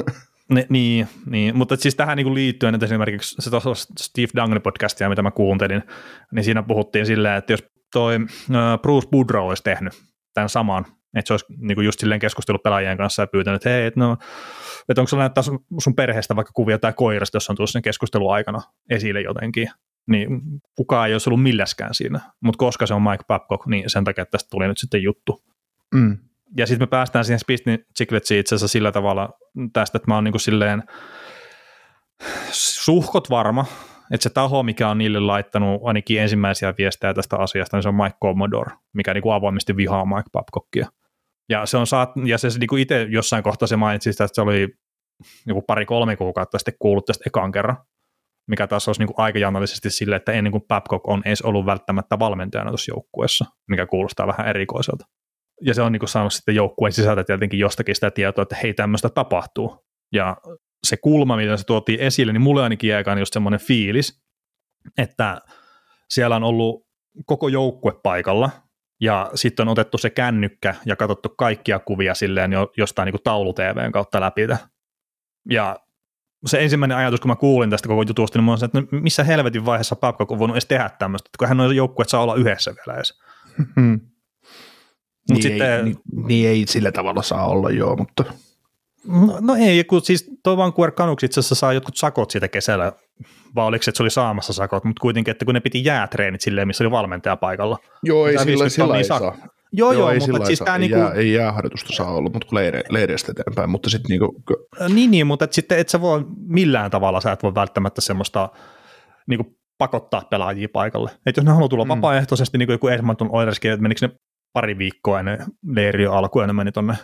[0.51, 3.51] Ne, niin, niin, mutta siis tähän niin liittyen, että esimerkiksi se
[4.01, 5.83] Steve Dungnin podcastia, mitä mä kuuntelin,
[6.33, 9.93] niin siinä puhuttiin silleen, että jos toi äh, Bruce Boudreau olisi tehnyt
[10.35, 13.71] tämän saman, että se olisi niin kuin just silleen keskustellut pelaajien kanssa ja pyytänyt, että
[13.71, 14.17] hei, että no,
[14.89, 17.83] että onko sulla näyttää sun, sun perheestä vaikka kuvia tai koirasta, jos on tullut sen
[17.83, 19.69] keskustelun aikana esille jotenkin,
[20.07, 20.29] niin
[20.77, 24.27] kukaan ei olisi ollut milläskään siinä, mutta koska se on Mike Babcock, niin sen takia
[24.27, 25.43] tästä tuli nyt sitten juttu
[25.95, 26.19] Mm.
[26.57, 29.29] ja sitten me päästään siihen Spittin Chicletsiin itse asiassa sillä tavalla
[29.73, 30.83] tästä, että mä oon niin kuin silleen
[32.53, 33.67] suhkot varma,
[34.13, 37.95] että se taho, mikä on niille laittanut ainakin ensimmäisiä viestejä tästä asiasta, niin se on
[37.95, 40.89] Mike Commodore, mikä niin kuin avoimesti vihaa Mike Babcockia.
[41.49, 44.41] Ja se on saat, ja se niin kuin itse jossain kohtaa se mainitsi että se
[44.41, 44.69] oli
[45.47, 47.77] niin kuin pari-kolme kuukautta sitten kuullut tästä ekan kerran,
[48.49, 52.19] mikä taas olisi niin kuin aikajanallisesti sille, että ennen kuin Babcock on edes ollut välttämättä
[52.19, 55.07] valmentajana tuossa joukkueessa, mikä kuulostaa vähän erikoiselta.
[55.61, 58.75] Ja se on niin kuin saanut sitten joukkueen sisältä tietenkin jostakin sitä tietoa, että hei,
[58.75, 59.85] tämmöistä tapahtuu.
[60.13, 60.37] Ja
[60.87, 64.23] se kulma, mitä se tuotiin esille, niin mulle ainakin jäi just semmoinen fiilis,
[64.99, 65.41] että
[66.11, 66.87] siellä on ollut
[67.27, 68.51] koko joukkue paikalla,
[69.05, 73.93] ja sitten on otettu se kännykkä ja katsottu kaikkia kuvia silleen jo, jostain niin taulu-TVn
[73.93, 74.43] kautta läpi.
[75.51, 75.77] Ja
[76.47, 79.25] se ensimmäinen ajatus, kun mä kuulin tästä koko jutusta, niin mä se, että no missä
[79.25, 82.23] helvetin vaiheessa Babcock on voinut edes tehdä tämmöistä, että kun hän on joukkue, että saa
[82.23, 83.21] olla yhdessä vielä edes.
[83.77, 83.91] Mm.
[83.91, 84.01] Mut
[85.29, 88.25] niin, sitten- ei, niin, niin, ei sillä tavalla saa olla, joo, mutta
[89.09, 92.93] No, no ei, kun siis tuo Vancouver Canucks itse asiassa saa jotkut sakot siitä kesällä,
[93.55, 96.41] vai oliko se, että se oli saamassa sakot, mutta kuitenkin, että kun ne piti jäätreenit
[96.41, 97.79] silleen, missä oli valmentaja paikalla.
[98.03, 99.49] joo, ei Tää sillä, 50 sillä ei sak- saa.
[99.77, 100.65] Joo, joo, ei mutta siis saa.
[100.65, 104.09] tämä ei, niinku, jää, ei jääharjoitusta saa olla, mutta kun leire, leireistä eteenpäin, mutta sitten
[104.09, 104.43] niinku,
[104.89, 108.49] niin, niin, mutta et sitten et sä voi millään tavalla, sä et voi välttämättä semmoista
[109.29, 111.11] niinku pakottaa pelaajia paikalle.
[111.27, 111.89] Et jos ne haluaa tulla Mm.
[111.89, 114.15] vapaaehtoisesti, niin kuin joku Edmonton Oilerskin, että menikö ne
[114.53, 116.95] pari viikkoa ennen leiriä alkua ja ne meni tonne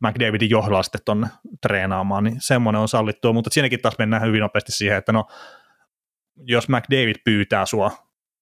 [0.00, 1.28] McDavidin johdolla sitten tonne
[1.62, 5.26] treenaamaan, niin semmoinen on sallittua, mutta siinäkin taas mennään hyvin nopeasti siihen, että no,
[6.36, 7.90] jos McDavid pyytää sua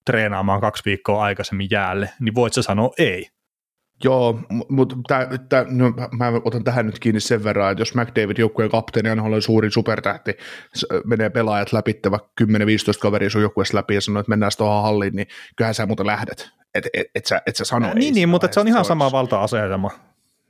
[0.06, 3.26] treenaamaan kaksi viikkoa aikaisemmin jäälle, niin voit sä sanoa ei.
[4.04, 4.96] Joo, mutta
[5.70, 9.70] no, mä otan tähän nyt kiinni sen verran, että jos McDavid joukkueen kapteeni on suuri
[9.70, 10.34] supertähti,
[11.04, 12.44] menee pelaajat läpi, vaikka 10-15
[13.00, 16.50] kaveria sun joukkueessa läpi ja sanoo, että mennään tuohon halliin, niin kyllähän sä muuten lähdet.
[16.74, 19.12] Et, et, et, sä, et sä sano ei niin, niin, mutta se on ihan sama
[19.12, 19.90] valta-asetelma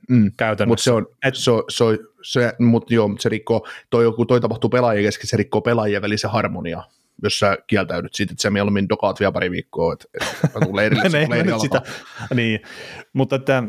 [0.09, 0.31] Mm.
[0.37, 0.67] käytännössä.
[0.69, 4.25] Mutta se on, Et- se, on- se, on- se, mut joo, se rikkoo, toi, joku,
[4.25, 6.83] toi tapahtuu pelaajien kesken, se rikkoo pelaajien välisen harmonia,
[7.23, 10.75] jos sä kieltäydyt siitä, että sä mieluummin dokaat vielä pari viikkoa, että et, mä tuun
[10.75, 11.59] leirille, Ne kun alkaa.
[11.59, 11.81] sitä.
[12.35, 12.59] Niin,
[13.13, 13.63] mutta että,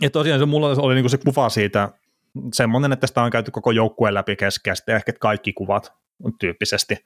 [0.00, 1.88] ja tosiaan se mulla oli niinku se kuva siitä,
[2.54, 5.92] semmoinen, että sitä on käyty koko joukkueen läpi keskeä, sitten ehkä kaikki kuvat
[6.40, 6.96] tyyppisesti.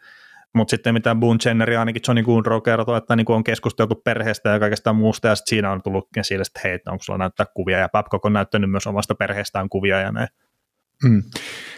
[0.54, 4.50] Mutta sitten mitä Boone Jenner ja ainakin Johnny Goodrow kertoo, että niinku on keskusteltu perheestä
[4.50, 7.78] ja kaikesta muusta, ja sitten siinä on tullut esille, että hei, onko sulla näyttää kuvia,
[7.78, 10.28] ja Babcock on näyttänyt myös omasta perheestään kuvia ja näin.
[11.04, 11.22] Mm.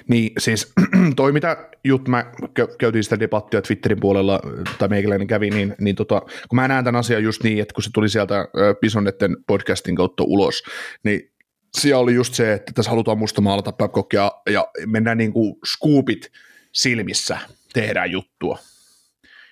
[0.08, 0.72] Niin siis
[1.16, 2.32] toi mitä jut mä
[2.78, 4.40] käytiin sitä debattia Twitterin puolella,
[4.78, 7.82] tai meikäläinen kävi, niin, niin tota, kun mä näen tämän asian just niin, että kun
[7.82, 8.48] se tuli sieltä
[8.80, 10.62] Pisonetten podcastin kautta ulos,
[11.04, 11.32] niin
[11.78, 16.30] siellä oli just se, että tässä halutaan mustamaalata Babcockia ja mennään niin kuin scoopit
[16.72, 17.38] silmissä
[17.72, 18.58] tehdään juttua.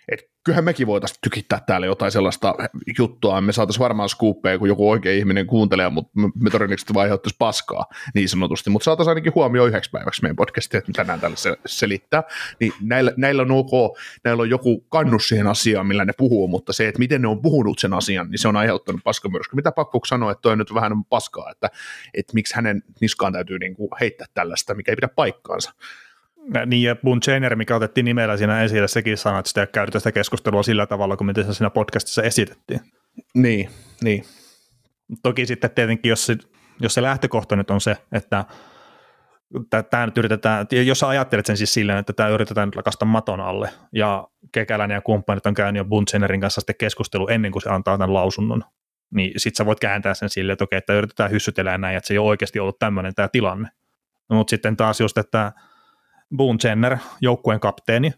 [0.09, 2.54] Et kyllähän mekin voitaisiin tykittää täällä jotain sellaista
[2.98, 7.87] juttua, me saataisiin varmaan skuuppeja, kun joku oikea ihminen kuuntelee, mutta me, todennäköisesti vaan paskaa
[8.14, 12.22] niin sanotusti, mutta saataisiin ainakin huomioon yhdeksi päiväksi meidän podcastia, että tänään tällä se, selittää,
[12.61, 16.72] niin näillä, näillä on ok, näillä on joku kannus siihen asiaan, millä ne puhuu, mutta
[16.72, 19.56] se, että miten ne on puhunut sen asian, niin se on aiheuttanut paskamyrsky.
[19.56, 21.70] Mitä Pakkuk sanoi, että toi nyt vähän on paskaa, että,
[22.14, 25.73] että miksi hänen niskaan täytyy niin heittää tällaista, mikä ei pidä paikkaansa.
[26.67, 30.13] Niin, ja Jenner, mikä otettiin nimellä siinä esille, sekin sanoi, että sitä ei käyty tästä
[30.13, 32.81] keskustelua sillä tavalla, kuin miten se siinä podcastissa esitettiin.
[33.35, 33.71] Niin,
[34.03, 34.25] niin.
[35.23, 36.37] Toki sitten tietenkin, jos se,
[36.81, 38.45] jos se lähtökohta nyt on se, että
[39.91, 43.41] tämä nyt yritetään, jos sä ajattelet sen siis silleen, että tämä yritetään nyt lakasta maton
[43.41, 47.71] alle, ja Kekäläinen ja kumppanit on käynyt jo Bunchenerin kanssa sitten keskustelu ennen kuin se
[47.71, 48.65] antaa tämän lausunnon,
[49.15, 52.15] niin sit sä voit kääntää sen silleen, että okei, että yritetään hyssytellä näin, että se
[52.15, 53.69] ei ole oikeasti ollut tämmöinen tämä tilanne.
[54.31, 55.53] No, mutta sitten taas just, että
[56.37, 58.12] Boone Jenner, joukkueen kapteeni,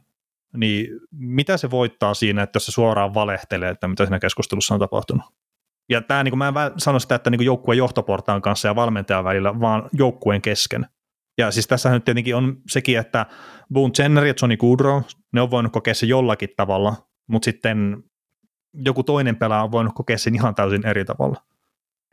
[0.57, 4.81] niin mitä se voittaa siinä, että jos se suoraan valehtelee, että mitä siinä keskustelussa on
[4.81, 5.25] tapahtunut?
[5.89, 9.25] Ja tämä, niin kuin, mä en sano sitä, että niin joukkueen johtoportaan kanssa ja valmentajan
[9.25, 10.87] välillä, vaan joukkueen kesken.
[11.39, 13.27] Ja siis tässä nyt tietenkin on sekin, että
[13.73, 15.03] Boone Jenner ja Johnny Goodrow,
[15.33, 16.97] ne on voinut kokea se jollakin tavalla,
[17.27, 18.05] mutta sitten
[18.75, 21.43] joku toinen pelaaja on voinut kokea sen ihan täysin eri tavalla.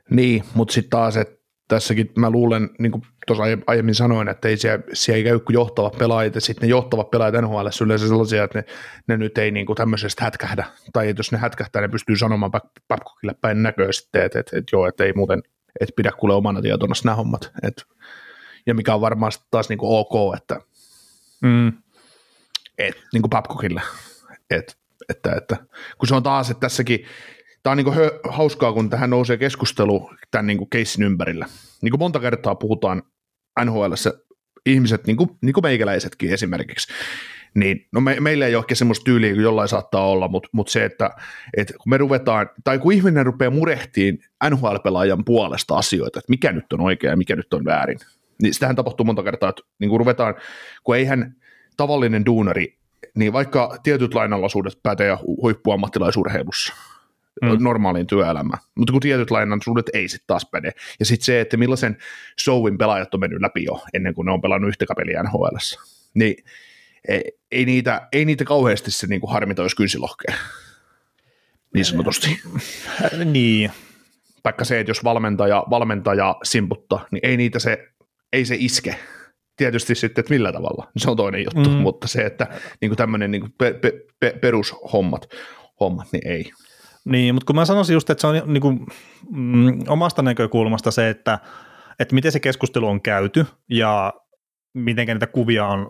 [0.09, 1.38] Niin, mutta sitten taas, että
[1.69, 5.53] tässäkin mä luulen, niin kuin tuossa aiemmin sanoin, että ei siellä, siellä ei käy kuin
[5.53, 8.65] johtavat pelaajat, ja sitten ne johtavat pelaajat NHL yleensä sellaisia, että ne,
[9.07, 12.51] ne nyt ei niin kuin tämmöisestä hätkähdä, tai että jos ne hätkähtää, ne pystyy sanomaan
[12.87, 15.43] Babcockille päin näköä sitten, että, että, että joo, että ei muuten,
[15.79, 17.83] että pidä kuule omana tietona nämä hommat, että,
[18.65, 20.59] ja mikä on varmaan taas niin kuin ok, että
[21.41, 21.67] mm.
[22.77, 23.81] et, niin kuin Babcockille,
[24.49, 24.73] että,
[25.09, 25.57] että, että,
[25.97, 27.05] kun se on taas, että tässäkin,
[27.63, 31.45] tämä on niin hö, hauskaa, kun tähän nousee keskustelu tämän niin keissin ympärillä.
[31.81, 33.03] Niin kuin monta kertaa puhutaan
[33.65, 33.93] NHL,
[34.65, 36.93] ihmiset, niin kuin, niin kuin meikäläisetkin esimerkiksi,
[37.53, 40.71] niin no me, meillä ei ole ehkä semmoista tyyliä kuin jollain saattaa olla, mutta, mutta
[40.71, 41.09] se, että,
[41.57, 46.73] että kun me ruvetaan, tai kun ihminen rupeaa murehtiin NHL-pelaajan puolesta asioita, että mikä nyt
[46.73, 47.99] on oikein ja mikä nyt on väärin,
[48.41, 50.35] niin sitähän tapahtuu monta kertaa, että niin kun ruvetaan,
[50.83, 51.35] kun eihän
[51.77, 52.77] tavallinen duunari,
[53.15, 56.73] niin vaikka tietyt lainalaisuudet pätee huippuammattilaisurheilussa,
[57.41, 57.63] mm.
[57.63, 58.59] normaaliin työelämään.
[58.75, 60.71] Mutta kun tietyt lainallisuudet ei sitten taas päde.
[60.99, 61.97] Ja sitten se, että millaisen
[62.43, 65.57] showin pelaajat on mennyt läpi jo ennen kuin ne on pelannut yhtä peliä nhl
[66.13, 66.35] niin
[67.07, 70.35] ei, ei, niitä, ei niitä kauheasti se niin kuin harmita, jos kynsilohkee.
[71.73, 72.41] Niin sanotusti.
[73.25, 73.71] niin.
[74.43, 77.87] Vaikka se, että jos valmentaja, valmentaja simputtaa, niin ei niitä se,
[78.33, 78.95] ei se iske
[79.59, 81.75] tietysti sitten, että millä tavalla, se on toinen juttu, mm.
[81.75, 82.47] mutta se, että
[82.81, 85.29] niin tämmöinen niin pe, pe, pe, perushommat,
[85.79, 86.51] hommat, niin ei.
[87.09, 88.85] Niin, mutta kun mä sanoisin just, että se on niin kuin,
[89.31, 91.39] mm, omasta näkökulmasta se, että,
[91.99, 94.13] että miten se keskustelu on käyty ja
[94.73, 95.87] miten niitä kuvia on,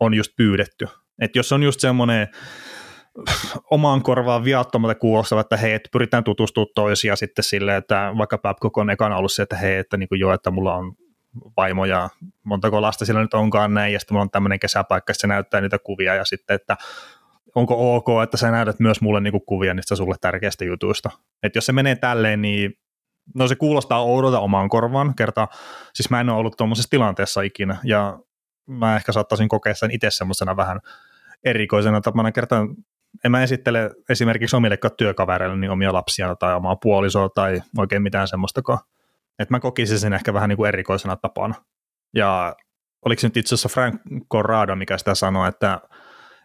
[0.00, 0.88] on just pyydetty.
[1.20, 2.28] Että jos on just semmoinen
[3.70, 8.78] omaan korvaan viattomalta kuulostava, että hei, että pyritään tutustumaan toisia sitten silleen, että vaikka Babcock
[8.78, 10.94] on ekana ollut se, että hei, että niin kuin jo, että mulla on
[11.56, 12.08] vaimo ja
[12.44, 15.78] montako lasta sillä nyt onkaan näin, ja sitten mulla on tämmöinen kesäpaikka, se näyttää niitä
[15.78, 16.76] kuvia, ja sitten, että
[17.54, 21.10] onko ok, että sä näytät myös mulle niinku kuvia niistä sulle tärkeistä jutuista.
[21.42, 22.72] Että jos se menee tälleen, niin
[23.34, 25.48] no se kuulostaa oudolta omaan korvaan, kerta,
[25.94, 28.18] siis mä en ole ollut tuommoisessa tilanteessa ikinä, ja
[28.66, 30.80] mä ehkä saattaisin kokea sen itse semmoisena vähän
[31.44, 32.68] erikoisena tapana kertaan,
[33.24, 38.28] en mä esittele esimerkiksi omillekaan työkavereille niin omia lapsia tai omaa puolisoa tai oikein mitään
[38.28, 38.78] semmoistakaan.
[39.38, 41.54] Että mä kokisin sen ehkä vähän niin erikoisena tapana.
[42.14, 42.56] Ja
[43.04, 44.00] oliko se nyt itse asiassa Frank
[44.32, 45.80] Corrado, mikä sitä sanoi, että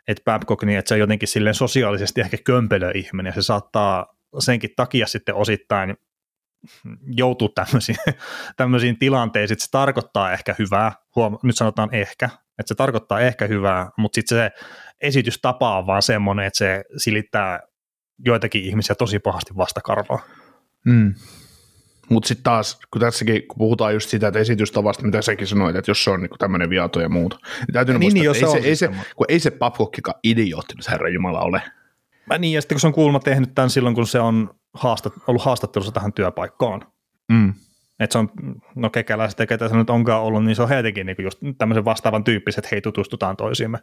[0.08, 4.16] että Babcock, niin että se on jotenkin silleen sosiaalisesti ehkä kömpelö ihminen, ja se saattaa
[4.40, 5.96] senkin takia sitten osittain
[7.02, 7.98] joutuu tämmöisiin,
[8.58, 12.26] tämmöisiin tilanteisiin, se tarkoittaa ehkä hyvää, huom- nyt sanotaan ehkä,
[12.60, 14.52] että se tarkoittaa ehkä hyvää, mutta sitten se
[15.02, 17.60] esitystapa on vaan semmoinen, että se silittää
[18.26, 20.20] joitakin ihmisiä tosi pahasti vastakarvaa.
[20.86, 21.14] Mm.
[22.10, 25.92] Mutta sitten taas, kun tässäkin kun puhutaan just sitä, että esitystavasta, mitä säkin sanoit, että
[25.92, 28.68] jos se on niinku tämmöinen viato ja muuta, niin täytyy niin, muistaa, niin, ei, se,
[28.68, 31.62] ei, se, kun ei se Babcockikaan idiootti nyt Herran Jumala ole.
[32.26, 35.14] Mä niin, ja sitten kun se on kuulma tehnyt tämän silloin, kun se on haastat,
[35.28, 36.82] ollut haastattelussa tähän työpaikkaan.
[37.32, 37.54] Mm.
[38.00, 38.30] Että se on,
[38.76, 41.86] no kekäläiset ja ketä se nyt onkaan ollut, niin se on heitäkin niin just tämmöisen
[41.86, 43.80] vastaavan tyyppiset, että hei tutustutaan toisiimme,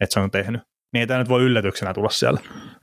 [0.00, 0.60] että se on tehnyt
[0.94, 2.40] niin ei tämä nyt voi yllätyksenä tulla siellä.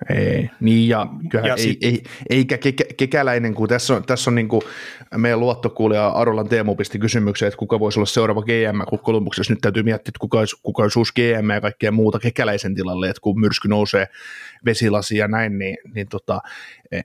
[0.10, 1.08] Ei, niin ja,
[1.44, 1.84] ja ei, sit...
[1.84, 4.62] ei, eikä ke, kekäläinen, kun tässä on, tässä on niin kuin
[5.18, 9.62] meidän luottokuulija Arolan Teemu pisti kysymyksen, että kuka voisi olla seuraava GM, kun Kolumbuksessa nyt
[9.62, 13.22] täytyy miettiä, että kuka olisi, kuka olisi uusi GM ja kaikkea muuta kekäläisen tilalle, että
[13.22, 14.08] kun myrsky nousee
[14.66, 16.42] vesilasi ja näin, niin, niin tota,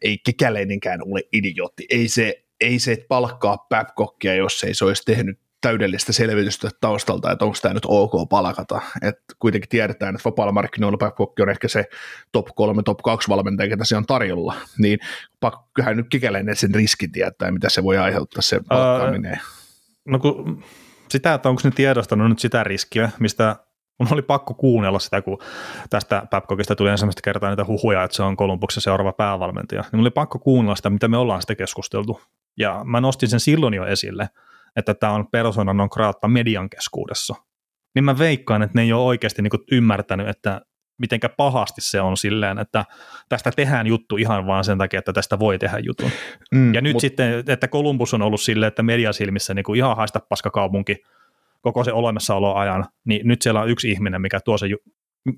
[0.03, 1.87] ei kekäläinenkään ole idiootti.
[1.91, 7.45] Ei se, ei se, palkkaa Babcockia, jos ei se olisi tehnyt täydellistä selvitystä taustalta, että
[7.45, 8.81] onko tämä nyt ok palkata.
[9.03, 11.85] Et kuitenkin tiedetään, että vapaalla markkinoilla Babcock on ehkä se
[12.33, 14.55] top 3, top 2 valmentaja, ketä se on tarjolla.
[14.79, 14.99] Niin
[15.75, 19.33] kyllähän nyt kikäläinen sen riskin tietää, mitä se voi aiheuttaa se palkkaaminen.
[19.33, 20.65] Uh, no kun
[21.09, 23.57] sitä, että onko ne tiedostanut nyt sitä riskiä, mistä
[23.99, 25.39] mun oli pakko kuunnella sitä, kun
[25.91, 29.81] tästä Babcockista tuli ensimmäistä kertaa niitä huhuja, että se on Kolumbuksen seuraava päävalmentaja.
[29.81, 32.21] Niin mun oli pakko kuunnella sitä, mitä me ollaan sitä keskusteltu.
[32.57, 34.29] Ja mä nostin sen silloin jo esille,
[34.77, 37.35] että tämä on persona non grata median keskuudessa,
[37.95, 40.61] niin mä veikkaan, että ne ei ole oikeasti niin ymmärtänyt, että
[40.99, 42.85] mitenkä pahasti se on silleen, että
[43.29, 46.11] tästä tehdään juttu ihan vaan sen takia, että tästä voi tehdä jutun.
[46.55, 47.01] Mm, ja nyt mut...
[47.01, 50.97] sitten, että Columbus on ollut silleen, että mediasilmissä niin kuin ihan haista paskakaupunki
[51.61, 54.79] koko se olemassaoloajan, niin nyt siellä on yksi ihminen, mikä tuo se ju-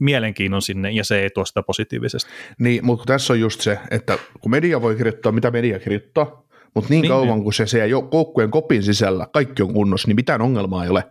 [0.00, 2.30] mielenkiinnon sinne, ja se ei tuo sitä positiivisesti.
[2.58, 6.44] Niin, mutta tässä on just se, että kun media voi kirjoittaa, mitä media kirjoittaa,
[6.74, 7.42] mutta niin, niin kauan niin.
[7.42, 11.04] kuin se siellä joukkueen kopin sisällä kaikki on kunnossa, niin mitään ongelmaa ei ole.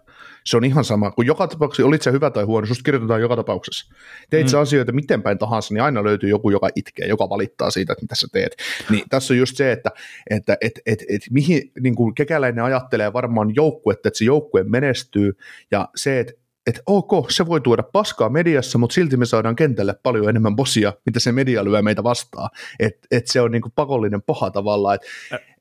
[0.46, 3.36] Se on ihan sama, kun joka tapauksessa, olit se hyvä tai huono, susta kirjoitetaan joka
[3.36, 3.94] tapauksessa.
[4.30, 4.60] Teit mm.
[4.60, 8.16] asioita miten päin tahansa, niin aina löytyy joku, joka itkee, joka valittaa siitä, että mitä
[8.16, 8.56] sä teet.
[8.90, 9.90] Niin tässä on just se, että,
[10.30, 15.38] että et, et, et, mihin niin kuin kekäläinen ajattelee varmaan joukkuetta, että se joukkue menestyy,
[15.72, 16.34] ja se, että
[16.68, 20.94] että ok, se voi tuoda paskaa mediassa, mutta silti me saadaan kentälle paljon enemmän bosia,
[21.06, 22.50] mitä se media lyö meitä vastaan.
[22.80, 25.08] Että et se on niinku pakollinen paha tavallaan, että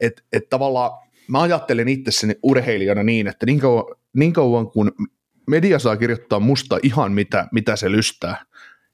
[0.00, 0.90] et, et tavallaan
[1.28, 3.84] mä ajattelen itsessäni urheilijana niin, että niin kauan,
[4.16, 4.92] niin kauan kun
[5.46, 8.44] media saa kirjoittaa musta ihan mitä, mitä se lystää,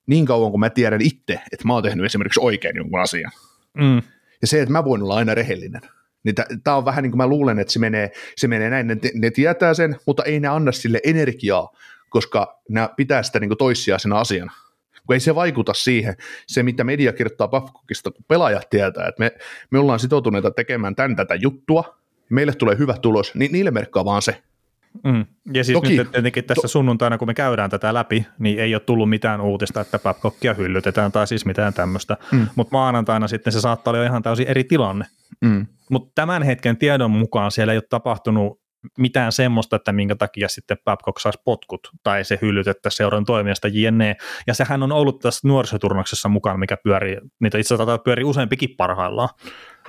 [0.06, 3.32] niin kauan kun mä tiedän itse, että mä oon tehnyt esimerkiksi oikein jonkun asian.
[3.78, 4.02] Mm.
[4.40, 5.80] Ja se, että mä voin olla aina rehellinen.
[6.24, 6.34] Niin
[6.64, 9.30] tämä on vähän niin kuin mä luulen, että se menee, se menee näin, ne, ne
[9.30, 11.68] tietää sen, mutta ei ne anna sille energiaa,
[12.12, 14.52] koska ne pitää sitä niin toissijaisena asiana.
[15.06, 19.32] Kun ei se vaikuta siihen, se mitä media kirjoittaa Babcockista, kun pelaajat tietää, että me,
[19.70, 21.98] me ollaan sitoutuneita tekemään tämän tätä juttua,
[22.28, 24.42] meille tulee hyvä tulos, niin niille merkkaa vaan se.
[25.04, 25.26] Mm.
[25.52, 28.74] Ja siis Toki, nyt tietenkin tässä to- sunnuntaina, kun me käydään tätä läpi, niin ei
[28.74, 32.46] ole tullut mitään uutista, että Babcockia hyllytetään tai siis mitään tämmöistä, mm.
[32.54, 35.04] mutta maanantaina sitten se saattaa olla ihan täysin eri tilanne.
[35.40, 35.66] Mm.
[35.90, 38.61] Mutta tämän hetken tiedon mukaan siellä ei ole tapahtunut
[38.98, 44.16] mitään semmoista, että minkä takia sitten Babcock saisi potkut tai se hyllytettä seuran toimijasta jne.
[44.46, 49.28] Ja sehän on ollut tässä nuorisoturnauksessa mukaan, mikä pyörii, niitä itse asiassa pyörii useampikin parhaillaan.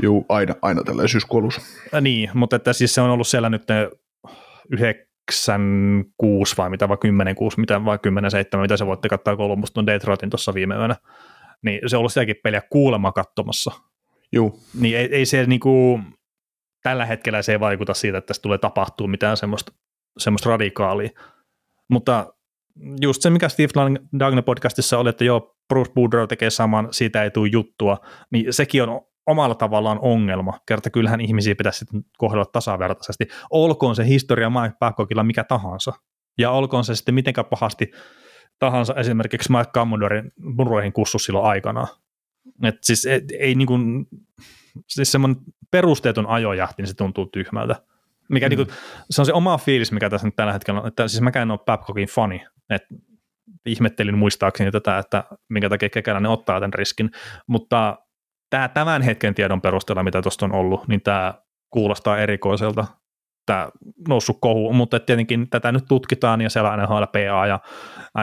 [0.02, 1.62] Joo, aina, aina tällä syyskuolussa.
[1.92, 3.64] Ja niin, mutta että siis se on ollut siellä nyt
[4.72, 9.38] 9 6 vai mitä, vai 10 6, mitä, vai 10 7, mitä se voitte katsoa
[9.38, 10.96] Columbus tuon Detroitin tuossa viime yönä.
[11.62, 13.72] Niin se on ollut sielläkin peliä kuulema katsomassa.
[14.32, 14.60] Joo.
[14.80, 16.00] Niin ei, ei se niinku,
[16.84, 19.72] tällä hetkellä se ei vaikuta siitä, että tässä tulee tapahtuu mitään semmoista,
[20.18, 21.10] semmoista radikaalia.
[21.90, 22.34] Mutta
[23.02, 27.32] just se, mikä Steve Dagne podcastissa oli, että joo, Bruce Boudreau tekee saman, siitä ei
[27.32, 27.98] tule juttua,
[28.32, 30.60] niin sekin on omalla tavallaan ongelma.
[30.68, 33.28] Kerta kyllähän ihmisiä pitäisi sitten kohdella tasavertaisesti.
[33.50, 35.94] Olkoon se historia Mike Babcockilla mikä tahansa.
[36.38, 37.92] Ja olkoon se sitten mitenkä pahasti
[38.60, 41.88] tahansa esimerkiksi Mike Commodoren muroihin kussu silloin aikanaan.
[42.64, 44.06] Et siis et, ei niin kuin,
[44.88, 47.76] siis semmoinen perusteeton ajojahti, niin se tuntuu tyhmältä.
[48.30, 48.50] Mikä mm.
[48.50, 48.78] niin kuin,
[49.10, 51.52] se on se oma fiilis, mikä tässä nyt tällä hetkellä on, että siis mäkään en
[51.52, 52.96] ole Babcockin fani, että
[53.66, 57.12] ihmettelin muistaakseni tätä, että minkä takia kekäläinen ottaa tämän riskin,
[57.48, 57.98] mutta
[58.50, 61.34] tämä tämän hetken tiedon perusteella, mitä tuosta on ollut, niin tämä
[61.70, 62.86] kuulostaa erikoiselta,
[63.46, 63.70] tämä
[64.08, 67.60] noussut kohu, mutta tietenkin tätä nyt tutkitaan ja siellä NHL, PA ja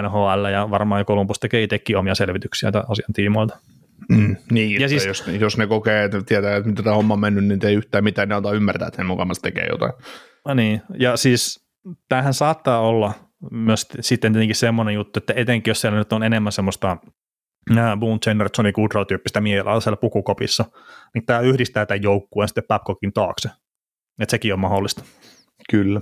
[0.02, 3.58] NHL ja varmaan Columbus tekee itsekin omia selvityksiä tämän asian tiimoilta.
[4.08, 7.20] Mm, niin, ja siis, jos, jos ne kokee, että tietää, että mitä tämä homma on
[7.20, 9.92] mennyt, niin ei yhtään mitään, ne antaa ymmärtää, että he mukamassa tekee jotain.
[10.46, 11.66] No niin, ja siis
[12.08, 13.12] tämähän saattaa olla
[13.50, 16.96] myös sitten tietenkin semmoinen juttu, että etenkin jos siellä nyt on enemmän semmoista
[17.98, 20.64] Boone Jenner, Johnny Goodrow-tyyppistä mielaa siellä pukukopissa,
[21.14, 23.48] niin tämä yhdistää tämän joukkueen sitten Babcockin taakse.
[24.20, 25.04] Että sekin on mahdollista.
[25.70, 26.00] Kyllä,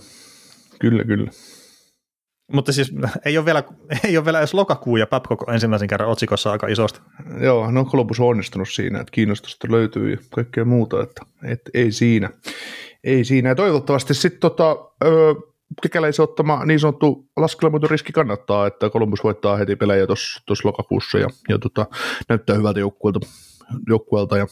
[0.81, 1.31] kyllä, kyllä.
[2.53, 2.93] Mutta siis
[3.27, 3.63] ei ole vielä,
[4.09, 7.01] ei ole vielä edes lokakuu ja Babcock ensimmäisen kerran otsikossa aika isosti.
[7.41, 11.93] Joo, no Columbus on onnistunut siinä, että kiinnostusta löytyy ja kaikkea muuta, että, että ei
[11.93, 12.31] siinä.
[13.05, 13.49] Ei siinä.
[13.49, 14.77] Ja toivottavasti sitten tota,
[15.83, 21.29] kekäläisen ottama niin sanottu laskelmoitu riski kannattaa, että Columbus voittaa heti pelejä tuossa lokakuussa ja,
[21.49, 21.87] ja tota,
[22.29, 23.21] näyttää hyvältä joukkueelta,
[23.89, 24.47] joukkueelta ja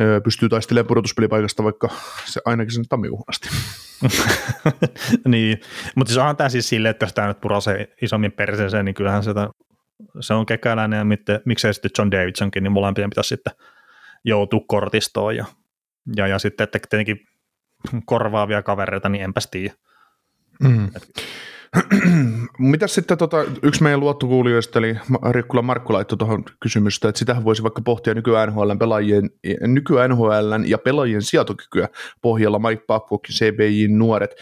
[0.00, 1.88] ö, pystyy taistelemaan pudotuspelipaikasta vaikka
[2.24, 3.48] se ainakin sen tammikuun asti.
[5.28, 5.60] niin,
[5.94, 9.22] mutta siis onhan tämä siis silleen, että jos tämä nyt purasee isommin perseeseen, niin kyllähän
[9.22, 9.30] se,
[10.20, 13.52] se on kekäläinen ja mitte, miksei sitten John Davidsonkin, niin molempien pitäisi sitten
[14.24, 15.44] joutua kortistoon ja,
[16.16, 17.26] ja, ja sitten, että tietenkin
[18.04, 19.74] korvaavia kavereita, niin enpäs tiedä.
[20.60, 20.90] Mm.
[22.58, 24.96] Mitäs sitten tota, yksi meidän luottokuulijoista, eli
[25.30, 31.22] Rikkula Markku laittoi tuohon kysymystä, että sitähän voisi vaikka pohtia nyky-NHLn, pelaajien, nyky-NHLn ja pelaajien
[31.22, 31.88] sietokykyä
[32.22, 32.58] pohjalla.
[32.58, 34.34] Mike Babcock, CBJ nuoret,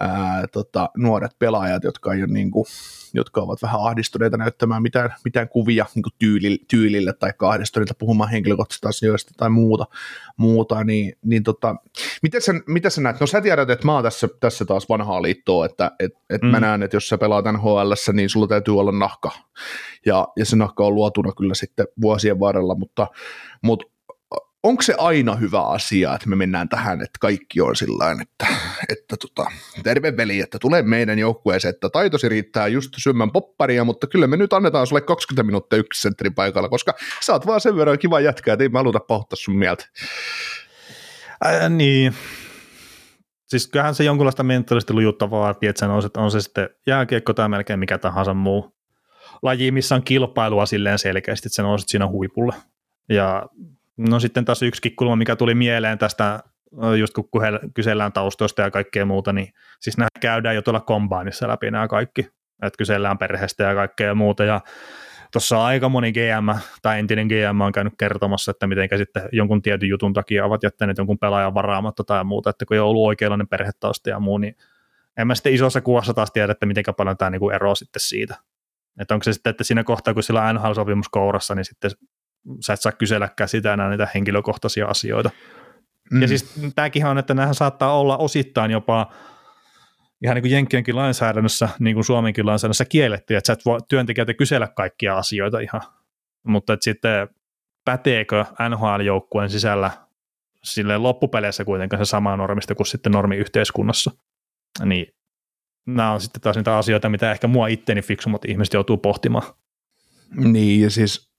[0.00, 2.66] ää, tota, nuoret pelaajat, jotka ei ole niin kuin,
[3.14, 8.30] jotka ovat vähän ahdistuneita näyttämään mitään, mitään kuvia niin kuin tyylille, tyylille tai ahdistuneita puhumaan
[8.30, 9.86] henkilökohtaisista asioista tai muuta,
[10.36, 11.76] muuta niin, niin tota,
[12.22, 13.20] miten, sä, miten sä näet?
[13.20, 16.48] No sä tiedät, että mä oon tässä, tässä taas vanhaa liittoa, että et, et mm.
[16.48, 19.30] mä näen, että jos sä pelaat NHL, niin sulla täytyy olla nahka.
[20.06, 23.06] Ja, ja se nahka on luotuna kyllä sitten vuosien varrella, mutta,
[23.62, 23.86] mutta
[24.62, 28.46] onko se aina hyvä asia, että me mennään tähän, että kaikki on sillä että,
[28.88, 29.50] että tota,
[29.82, 34.36] terve veli, että tulee meidän joukkueeseen, että taitosi riittää just syömään popparia, mutta kyllä me
[34.36, 38.20] nyt annetaan sulle 20 minuuttia yksi sentteri paikalla, koska sä oot vaan sen verran kiva
[38.20, 39.84] jätkä, että ei mä haluta pahoittaa sun mieltä.
[41.44, 42.14] Ää, niin,
[43.46, 47.78] siis kyllähän se jonkunlaista mentaalista lujutta vaatii, että on, on se sitten jääkiekko tai melkein
[47.78, 48.74] mikä tahansa muu
[49.42, 52.54] laji, missä on kilpailua silleen selkeästi, että se nousit siinä huipulle.
[53.08, 53.46] Ja
[53.96, 56.40] No sitten taas yksi kulma, mikä tuli mieleen tästä
[56.98, 57.28] just kun
[57.74, 62.20] kysellään taustoista ja kaikkea muuta, niin siis nämä käydään jo tuolla kombainissa läpi nämä kaikki,
[62.62, 64.60] että kysellään perheestä ja kaikkea muuta, ja
[65.32, 69.88] tuossa aika moni GM tai entinen GM on käynyt kertomassa, että miten sitten jonkun tietyn
[69.88, 74.10] jutun takia ovat jättäneet jonkun pelaajan varaamatta tai muuta, että kun ei ollut oikeanlainen perhetausta
[74.10, 74.56] ja muu, niin
[75.16, 78.36] en mä sitten isossa kuvassa taas tiedä, että miten paljon tämä niinku eroaa sitten siitä.
[79.00, 81.90] Että onko se sitten, että siinä kohtaa, kun sillä on NHL-sopimus kourassa, niin sitten
[82.60, 85.30] sä et saa kyselläkään sitä enää niitä henkilökohtaisia asioita.
[86.10, 86.22] Mm.
[86.22, 89.12] Ja siis tämäkin on, että nämähän saattaa olla osittain jopa
[90.24, 94.34] ihan niin kuin Jenkkienkin lainsäädännössä, niin kuin Suomenkin lainsäädännössä kielletty, että sä et voi työntekijältä
[94.34, 95.80] kysellä kaikkia asioita ihan.
[96.46, 97.28] Mutta että sitten
[97.84, 99.90] päteekö NHL-joukkueen sisällä
[100.64, 104.10] sille loppupeleissä kuitenkaan se sama normista kuin sitten normiyhteiskunnassa.
[104.84, 105.06] Niin
[105.86, 109.52] nämä on sitten taas niitä asioita, mitä ehkä mua itteni fiksummat ihmiset joutuu pohtimaan.
[110.36, 111.31] Niin, ja siis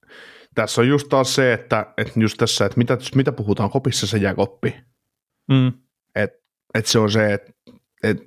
[0.55, 4.17] tässä on just taas se, että, että just tässä, että mitä, mitä puhutaan kopissa, se
[4.17, 4.75] jää koppi.
[5.51, 5.73] Mm.
[6.15, 6.31] Et,
[6.73, 7.51] et se on se, että
[8.03, 8.17] et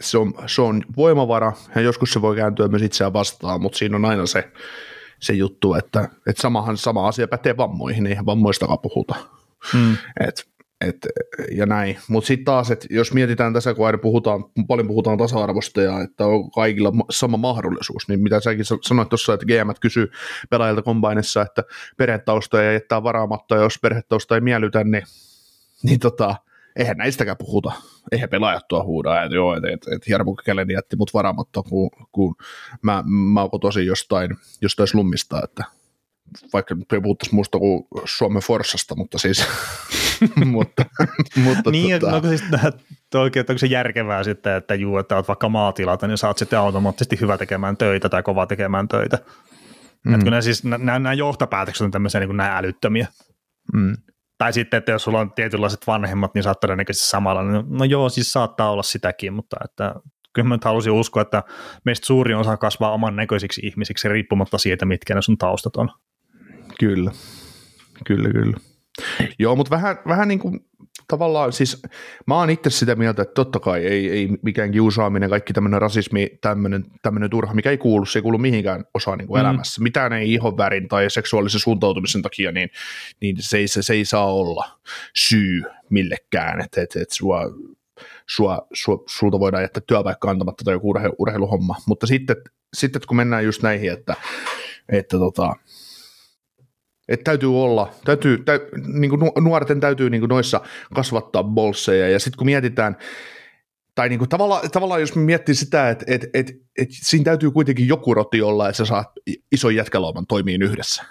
[0.00, 3.96] se, on, se on voimavara, ja joskus se voi kääntyä myös itseään vastaan, mutta siinä
[3.96, 4.52] on aina se,
[5.20, 9.14] se juttu, että, että samahan sama asia pätee vammoihin, eihän vammoistakaan puhuta.
[9.74, 9.96] Mm.
[10.28, 10.53] Et,
[10.88, 11.06] et,
[11.52, 11.98] ja näin.
[12.08, 16.26] Mutta sitten taas, että jos mietitään tässä, kun aina puhutaan, paljon puhutaan tasa-arvosta ja että
[16.26, 20.10] on kaikilla sama mahdollisuus, niin mitä säkin sanoit tuossa, että GM kysyy
[20.50, 21.64] pelaajilta kombainessa, että
[21.96, 25.02] perhetausta ja jättää varaamatta, ja jos perhetausta ei miellytä, niin,
[25.82, 26.34] niin tota,
[26.76, 27.72] eihän näistäkään puhuta.
[28.12, 31.90] Eihän pelaajat tuo huudaa, että joo, että et, et Jarmo Kekelen jätti mut varaamatta, kun,
[32.12, 32.34] kun
[32.82, 34.30] mä, mä oon tosi jostain,
[34.60, 35.64] jostain slummista, että
[36.52, 39.46] vaikka nyt ei puhuttaisi muusta kuin Suomen Forssasta, mutta siis...
[40.44, 40.84] mutta,
[41.36, 42.16] mutta niin, tota...
[42.16, 42.42] onko, siis,
[43.14, 47.20] oikein, onko se järkevää sitten, että juu, että olet vaikka maatilalta, niin saat sitten automaattisesti
[47.20, 49.18] hyvä tekemään töitä tai kova tekemään töitä.
[50.04, 50.14] Mm.
[50.14, 53.06] Että kun nämä, siis, nämä, nämä johtopäätökset on tämmöisiä niin kuin nämä älyttömiä.
[53.72, 53.96] Mm.
[54.38, 57.42] Tai sitten, että jos sulla on tietynlaiset vanhemmat, niin saat todennäköisesti samalla.
[57.42, 59.94] No, no joo, siis saattaa olla sitäkin, mutta että
[60.34, 61.42] kyllä mä nyt halusin uskoa, että
[61.84, 65.90] meistä suurin osa kasvaa oman näköisiksi ihmisiksi riippumatta siitä, mitkä ne sun taustat on.
[66.80, 67.12] Kyllä,
[68.04, 68.56] kyllä, kyllä.
[69.38, 70.60] Joo, mutta vähän, vähän niin kuin
[71.08, 71.82] tavallaan, siis
[72.26, 76.30] mä oon itse sitä mieltä, että totta kai ei, ei mikään kiusaaminen, kaikki tämmöinen rasismi,
[76.40, 79.44] tämmöinen, tämmöinen turha, mikä ei kuulu, se ei kuulu mihinkään osaan niin kuin mm.
[79.44, 79.82] elämässä.
[79.82, 82.70] Mitään ei ihon värin tai seksuaalisen suuntautumisen takia, niin,
[83.20, 84.80] niin se, ei, se, se ei saa olla
[85.16, 87.40] syy millekään, että et, et sua,
[88.26, 91.76] sua, sua, sulta voidaan jättää työpaikka antamatta tai joku urheilu, urheiluhomma.
[91.86, 92.36] Mutta sitten,
[92.74, 94.14] sitten kun mennään just näihin, että,
[94.88, 95.56] että tota,
[97.08, 100.60] että täytyy olla, täytyy, tä, niin kuin nuorten täytyy niin kuin noissa
[100.94, 102.96] kasvattaa bolseja, ja sitten kun mietitään,
[103.94, 107.88] tai niin kuin tavallaan, tavallaan jos miettii sitä, että et, et, et siinä täytyy kuitenkin
[107.88, 109.12] joku roti olla, että sä saat
[109.52, 111.04] ison jätkälauman toimiin yhdessä.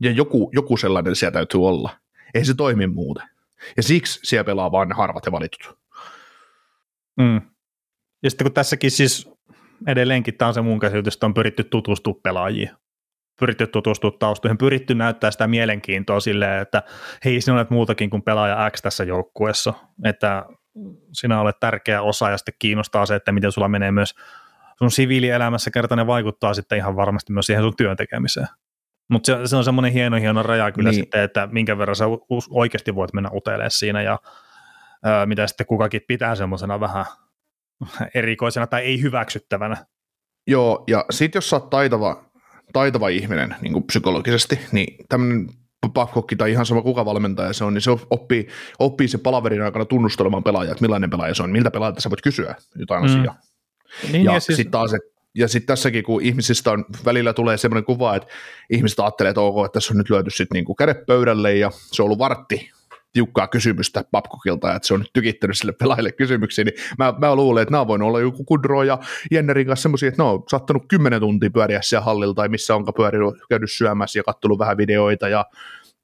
[0.00, 1.90] Ja joku, joku sellainen siellä täytyy olla.
[2.34, 3.28] Ei se toimi muuten.
[3.76, 5.78] Ja siksi siellä pelaa vain harvat ja valitut.
[7.16, 7.40] Mm.
[8.22, 9.30] Ja sitten kun tässäkin siis
[9.86, 12.70] edelleenkin tämä on se mun käsitys, että on pyritty tutustumaan pelaajiin
[13.40, 16.82] pyritty tutustua taustoihin, pyritty näyttää sitä mielenkiintoa silleen, että
[17.24, 19.74] hei, sinä olet muutakin kuin pelaaja X tässä joukkueessa,
[20.04, 20.44] että
[21.12, 24.14] sinä olet tärkeä osa ja sitten kiinnostaa se, että miten sulla menee myös
[24.78, 28.46] sun siviilielämässä kerta ne vaikuttaa sitten ihan varmasti myös siihen sun työn tekemiseen.
[29.10, 31.00] Mutta se, se, on semmoinen hieno, hieno raja kyllä niin.
[31.00, 32.04] sitten, että minkä verran sä
[32.50, 34.18] oikeasti voit mennä utelemaan siinä ja
[35.04, 37.04] ää, mitä sitten kukakin pitää semmoisena vähän
[38.14, 39.76] erikoisena tai ei hyväksyttävänä.
[40.46, 42.24] Joo, ja sitten jos sä oot taitava
[42.72, 45.48] taitava ihminen niin kuin psykologisesti, niin tämmöinen
[45.88, 48.48] Babcock tai ihan sama kuka valmentaja se on, niin se oppii,
[48.78, 52.22] oppii se palaverin aikana tunnustelemaan pelaajaa, että millainen pelaaja se on, miltä pelaajalta sä voit
[52.22, 53.10] kysyä jotain mm.
[53.10, 53.36] asiaa.
[54.12, 54.56] Niin, ja, ja siis...
[54.56, 58.28] sitten taas, että ja sitten tässäkin, kun ihmisistä on, välillä tulee semmoinen kuva, että
[58.70, 62.02] ihmiset ajattelee, että ok, että tässä on nyt lyöty sitten niinku kädet pöydälle ja se
[62.02, 62.70] on ollut vartti
[63.12, 67.62] tiukkaa kysymystä Babcockilta, että se on nyt tykittänyt sille pelaajille kysymyksiä, niin mä, mä luulen,
[67.62, 68.98] että nämä voinut olla joku Kudro ja
[69.30, 72.92] Jennerin kanssa semmoisia, että ne on saattanut kymmenen tuntia pyöriä siellä hallilla tai missä onka
[72.92, 75.44] pyörinyt, käynyt syömässä ja kattonut vähän videoita ja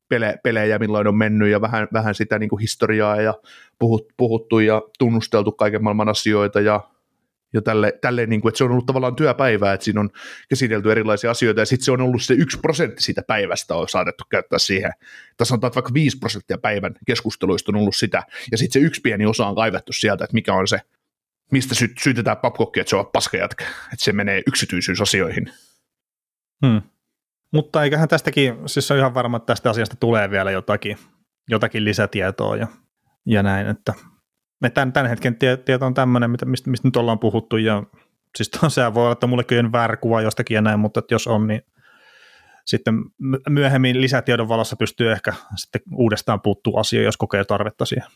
[0.09, 3.34] pele, pelejä, milloin on mennyt ja vähän, vähän sitä niin kuin historiaa ja
[3.78, 6.80] puhut, puhuttu ja tunnusteltu kaiken maailman asioita ja
[7.53, 10.11] ja tälle, tälle niin kuin, että se on ollut tavallaan työpäivää, että siinä on
[10.49, 14.24] käsitelty erilaisia asioita, ja sitten se on ollut se yksi prosentti siitä päivästä on saadettu
[14.30, 14.92] käyttää siihen.
[15.36, 19.26] Tässä on vaikka viisi prosenttia päivän keskusteluista on ollut sitä, ja sitten se yksi pieni
[19.26, 20.80] osa on kaivettu sieltä, että mikä on se,
[21.53, 25.53] mistä sy- syytetään papkokki, että se on paskajatkä, että se menee yksityisyysasioihin.
[26.66, 26.82] Hmm.
[27.53, 30.99] Mutta eiköhän tästäkin, siis on ihan varma, että tästä asiasta tulee vielä jotakin,
[31.49, 32.66] jotakin lisätietoa ja,
[33.26, 33.94] ja näin, että
[34.61, 37.82] me tämän, tämän hetken tieto on tämmöinen, mistä, mistä nyt ollaan puhuttu, ja
[38.36, 41.46] siis se voi olla, että mullekin on väärä kuva jostakin ja näin, mutta jos on,
[41.46, 41.62] niin
[42.64, 42.94] sitten
[43.48, 48.09] myöhemmin lisätiedon valossa pystyy ehkä sitten uudestaan puuttuu asioihin, jos kokee tarvetta siihen.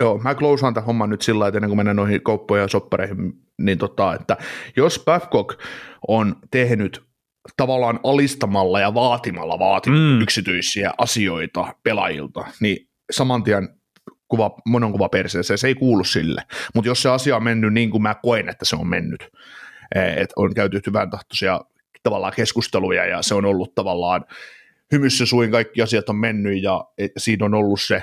[0.00, 2.68] Joo, mä klousaan tämän homman nyt sillä lailla, että ennen kuin mennään noihin kouppoihin ja
[2.68, 4.36] soppareihin, niin tota, että
[4.76, 5.60] jos Babcock
[6.08, 7.02] on tehnyt
[7.56, 10.20] tavallaan alistamalla ja vaatimalla vaati mm.
[10.20, 13.68] yksityisiä asioita pelaajilta, niin saman tien
[14.32, 16.42] kuva, monen kuva perseeseen, se ei kuulu sille.
[16.74, 19.28] Mutta jos se asia on mennyt niin kuin mä koen, että se on mennyt,
[19.94, 21.60] eh, että on käyty hyvän tahtoisia
[22.02, 24.24] tavallaan keskusteluja ja se on ollut tavallaan
[24.92, 26.84] hymyssä suin kaikki asiat on mennyt ja
[27.16, 28.02] siinä on ollut se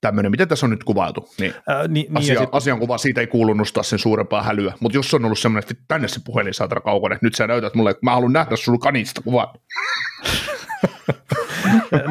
[0.00, 2.48] tämmöinen, miten tässä on nyt kuvailtu, niin, Ää, niin, niin asia, sit...
[2.52, 6.08] asiankuva siitä ei kuulu nostaa sen suurempaa hälyä, mutta jos on ollut semmoinen, että tänne
[6.08, 9.48] se puhelin saatana kaukonen, nyt sä näytät mulle, että mä haluan nähdä sun kanista kuvan.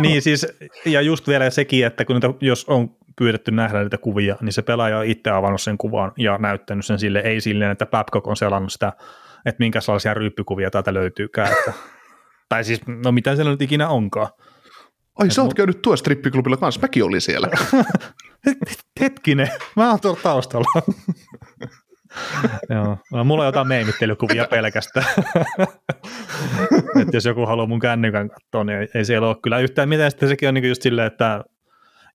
[0.04, 0.48] niin siis,
[0.86, 4.62] ja just vielä sekin, että kun niitä, jos on pyydetty nähdä niitä kuvia, niin se
[4.62, 8.38] pelaaja on itse avannut sen kuvan ja näyttänyt sen sille, ei silleen, että Babcock on
[8.38, 8.94] selannut sitä,
[9.46, 11.52] että minkälaisia ryyppykuvia täältä löytyykään.
[11.52, 11.74] Että,
[12.50, 14.28] tai siis, no mitä siellä nyt ikinä onkaan.
[15.20, 15.56] Ai, sä oot mun...
[15.56, 17.48] käynyt tuossa strippiklubilla kanssa, mäkin olin siellä.
[19.02, 20.82] Hetkinen, mä oon tuolla taustalla.
[22.70, 22.98] Joo.
[23.12, 25.06] No, mulla on jotain meimittelykuvia pelkästään.
[27.02, 30.12] että jos joku haluaa mun kännykän katsoa, niin ei, ei siellä ole kyllä yhtään mitään.
[30.12, 31.44] Sitten sekin on niin just silleen, että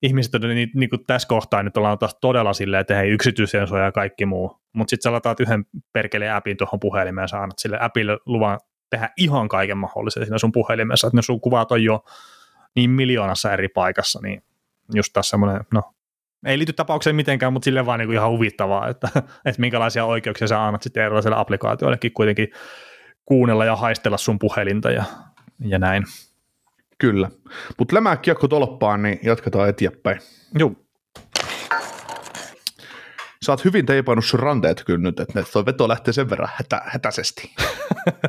[0.03, 3.61] ihmiset on niin, niin kuin tässä kohtaa nyt ollaan taas todella silleen, että hei yksityisen
[3.61, 4.61] ja kaikki muu.
[4.73, 8.61] Mutta sitten sä lataat yhden perkeleen appin tuohon puhelimeen ja sä annat sille appille luvan
[8.91, 12.05] tehdä ihan kaiken mahdollisen siinä sun puhelimessa, että ne sun kuvat on jo
[12.77, 14.43] niin miljoonassa eri paikassa, niin
[14.95, 15.83] just tässä semmoinen, no
[16.47, 19.09] ei liity tapaukseen mitenkään, mutta sille vaan niin kuin ihan huvittavaa, että,
[19.47, 22.49] että minkälaisia oikeuksia sä annat sitten erilaisille applikaatioillekin kuitenkin
[23.25, 25.05] kuunnella ja haistella sun puhelinta ja,
[25.61, 26.05] ja näin.
[26.99, 27.31] Kyllä,
[27.79, 30.21] mutta lämää kiekko tolppaan, niin jatketaan eteenpäin.
[30.59, 30.73] Joo.
[33.47, 36.83] Sä oot hyvin teipannut sun ranteet kyllä nyt, että toi veto lähtee sen verran hätä,
[36.85, 37.55] hätäisesti.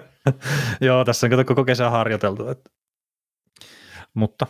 [0.82, 2.49] Joo, tässä on koko kesä harjoiteltu.
[2.49, 2.70] Että...
[4.13, 4.47] Mutta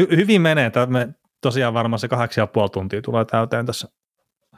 [0.00, 0.72] hy- hyvin menee.
[0.86, 1.08] Me
[1.40, 3.88] tosiaan varmaan se kahdeksan ja puoli tuntia tulee täyteen tässä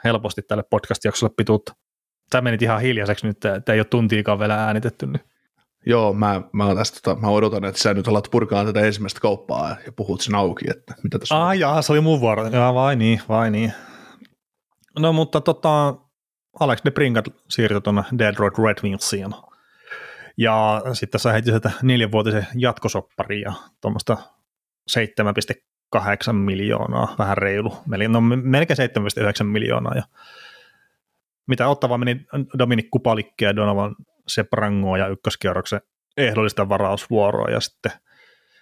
[0.04, 1.74] helposti tälle podcast-jaksolle pituutta.
[2.30, 5.06] Tämä meni ihan hiljaiseksi nyt, että ei ole tuntiikaan vielä äänitetty.
[5.06, 5.33] Niin.
[5.86, 9.76] Joo, mä, mä, tästä, tota, mä odotan, että sä nyt alat purkaa tätä ensimmäistä kauppaa
[9.86, 11.60] ja puhut sen auki, että mitä tässä Ah, on.
[11.60, 12.46] jaa, se oli mun vuoro.
[12.48, 13.72] Jaa, vai niin, vai niin.
[14.98, 15.94] No mutta tota,
[16.60, 19.34] Alex de Brinkat siirtyi tuonne Detroit Red Wingsiin.
[20.36, 24.16] Ja sitten sä heitit sitä neljänvuotisen jatkosoppari ja tuommoista
[24.98, 27.72] 7,8 miljoonaa, vähän reilu,
[28.08, 28.78] no melkein
[29.40, 29.94] 7,9 miljoonaa.
[29.94, 30.02] Ja
[31.46, 32.26] mitä ottava meni
[32.58, 33.96] Dominik Kupalikke ja Donovan
[34.28, 35.80] Seprangoa ja ykköskierroksen
[36.16, 37.92] ehdollista varausvuoroa ja sitten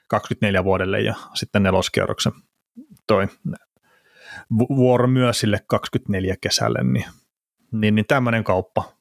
[0.08, 2.32] 24 vuodelle ja sitten neloskierroksen
[3.06, 3.28] toi
[4.68, 7.06] vuoro myös sille 24 kesälle, niin,
[7.72, 8.92] niin, niin tämmöinen kauppa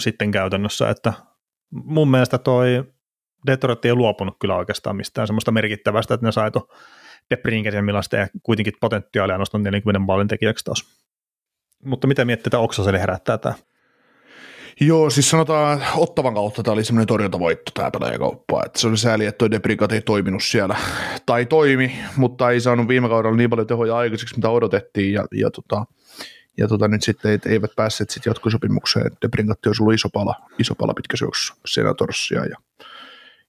[0.00, 1.12] sitten käytännössä, että
[1.70, 2.84] mun mielestä toi
[3.46, 6.68] Detroit ei luopunut kyllä oikeastaan mistään semmoista merkittävästä, että ne sai tuon
[7.30, 10.84] Debrinketin millaista ja kuitenkin potentiaalia noston 40 maalin tekijäksi taas.
[11.84, 13.54] Mutta mitä miettii, että Oksaselle herättää tämä?
[14.80, 18.62] Joo, siis sanotaan Ottavan kautta tämä oli semmoinen torjuntavoitto tämä pelaajakauppa.
[18.66, 20.76] Että se oli sääli, että toi Debrigat ei toiminut siellä.
[21.26, 25.12] Tai toimi, mutta ei saanut viime kaudella niin paljon tehoja aikaiseksi, mitä odotettiin.
[25.12, 25.86] Ja, ja, tota,
[26.58, 29.10] ja tota, nyt sitten eivät päässeet sitten jatkosopimukseen.
[29.22, 32.44] Debringatti olisi ollut iso pala, iso pala pitkä syöksy Senatorsia.
[32.44, 32.56] Ja,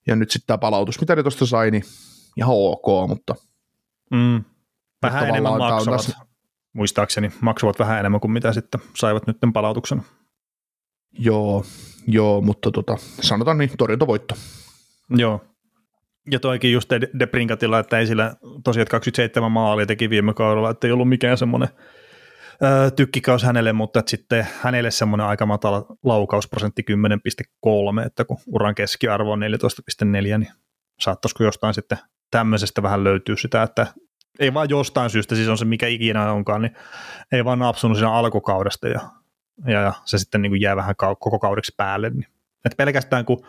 [0.07, 1.83] ja nyt sitten tämä palautus, mitä ne tuosta sai, niin
[2.37, 3.35] ihan ok, mutta
[4.11, 4.43] mm.
[5.01, 6.17] Vähän enemmän maksavat, tässä...
[6.73, 10.01] muistaakseni, maksavat vähän enemmän kuin mitä sitten saivat nyt palautuksen.
[11.19, 11.65] Joo,
[12.07, 14.35] joo mutta tota, sanotaan niin, torjuntavoitto.
[15.09, 15.45] Joo.
[16.31, 16.89] Ja toikin just
[17.19, 21.69] Debrinkatilla, että ei sillä tosiaan 27 maalia teki viime kaudella, että ei ollut mikään semmoinen
[22.95, 26.83] tykkikaus hänelle, mutta että sitten hänelle semmoinen aika matala laukausprosentti
[28.01, 30.47] 10,3, että kun uran keskiarvo on 14,4, niin
[30.99, 31.97] saattaisiko jostain sitten
[32.31, 33.87] tämmöisestä vähän löytyy sitä, että
[34.39, 36.75] ei vaan jostain syystä, siis on se mikä ikinä onkaan, niin
[37.31, 38.99] ei vaan napsunut siinä alkukaudesta ja
[39.65, 42.09] ja, ja se sitten niin kuin jää vähän koko kaudeksi päälle.
[42.09, 42.27] Niin.
[42.65, 43.45] Et pelkästään kun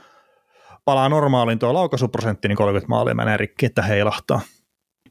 [0.84, 4.40] palaa normaaliin tuo laukaisuprosentti, niin 30 maalia menee rikki, että heilahtaa.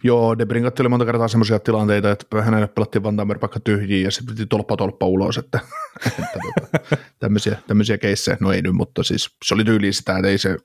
[0.04, 4.36] Joo, Debringat oli monta kertaa sellaisia tilanteita, että hänelle pelattiin Vantamer vaikka tyhjiin ja sitten
[4.36, 5.60] piti tolppa tolppa ulos, että,
[6.08, 10.28] että tota, tämmöisiä, tämmöisiä keissejä, no ei nyt, mutta siis se oli tyyli sitä, että
[10.28, 10.58] ei se,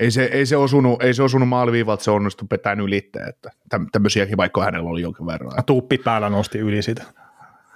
[0.00, 3.50] ei se, ei se osunut, ei se osunut maaliviivalta, se onnistui petään ylitteen, että
[3.92, 5.52] tämmöisiäkin vaikka hänellä oli jonkin verran.
[5.66, 7.04] Tuuppi päällä nosti yli sitä.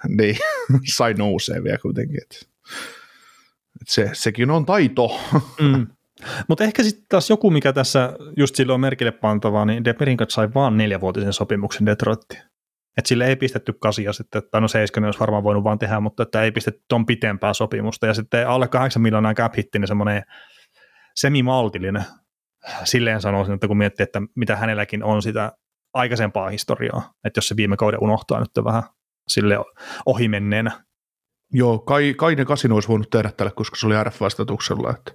[0.19, 0.37] niin
[0.95, 2.23] sai nousee vielä kuitenkin.
[2.23, 2.49] Et,
[3.81, 5.21] et se, sekin on taito.
[5.63, 5.87] mm.
[6.49, 10.77] Mutta ehkä sitten taas joku, mikä tässä just silloin merkille pantavaa, niin Deperinkat sai vaan
[10.77, 12.43] neljävuotisen sopimuksen Detroittiin.
[12.99, 16.23] Että sille ei pistetty kasia sitten, tai no seiskanen olisi varmaan voinut vaan tehdä, mutta
[16.23, 18.07] että ei pistetty ton pitempää sopimusta.
[18.07, 20.23] Ja sitten alle 8 miljoonaa cap hitti, niin semmoinen
[21.17, 22.05] semimaltillinen.
[22.85, 25.53] Silleen sanoisin, että kun miettii, että mitä hänelläkin on sitä
[25.95, 28.83] aikaisempaa historiaa, että jos se viime kauden unohtaa nyt vähän
[29.29, 29.59] sille
[30.07, 30.85] ohimenneenä.
[31.53, 34.91] Joo, kai, kai ne kasin olisi voinut tehdä tälle, koska se oli RF-vastatuksella.
[34.91, 35.13] Että.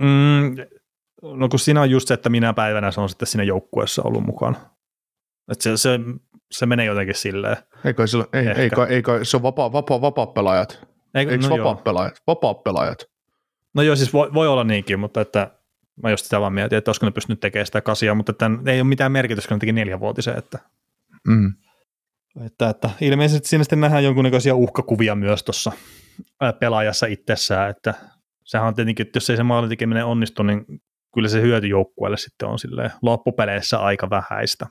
[0.00, 0.56] Mm,
[1.22, 4.24] no kun siinä on just se, että minä päivänä se on sitten siinä joukkueessa ollut
[4.24, 4.58] mukana.
[5.52, 6.00] Että se, se,
[6.50, 7.56] se menee jotenkin silleen.
[7.84, 10.86] Ei kai, sillä, ei, ei, kai, ei kai, se on vapaa, vapaa, vapaa pelaajat.
[11.14, 12.22] Eikö, Eikö no vapaa pelaajat?
[12.26, 13.04] Vapaa pelaajat.
[13.74, 15.50] No joo, siis voi, voi olla niinkin, mutta että
[16.02, 18.80] mä just sitä vaan mietin, että olisiko ne pystynyt tekemään sitä kasia, mutta että ei
[18.80, 20.58] ole mitään merkitystä, kun ne teki neljävuotisen, että,
[21.28, 21.54] mm.
[22.46, 25.72] Että, että ilmeisesti siinä sitten nähdään jonkunnäköisiä uhkakuvia myös tuossa
[26.60, 27.94] pelaajassa itsessään, että
[28.44, 30.64] sehän on tietenkin, että jos ei se maalin tekeminen onnistu, niin
[31.14, 32.58] kyllä se hyöty joukkueelle sitten on
[33.02, 34.66] loppupeleissä aika vähäistä.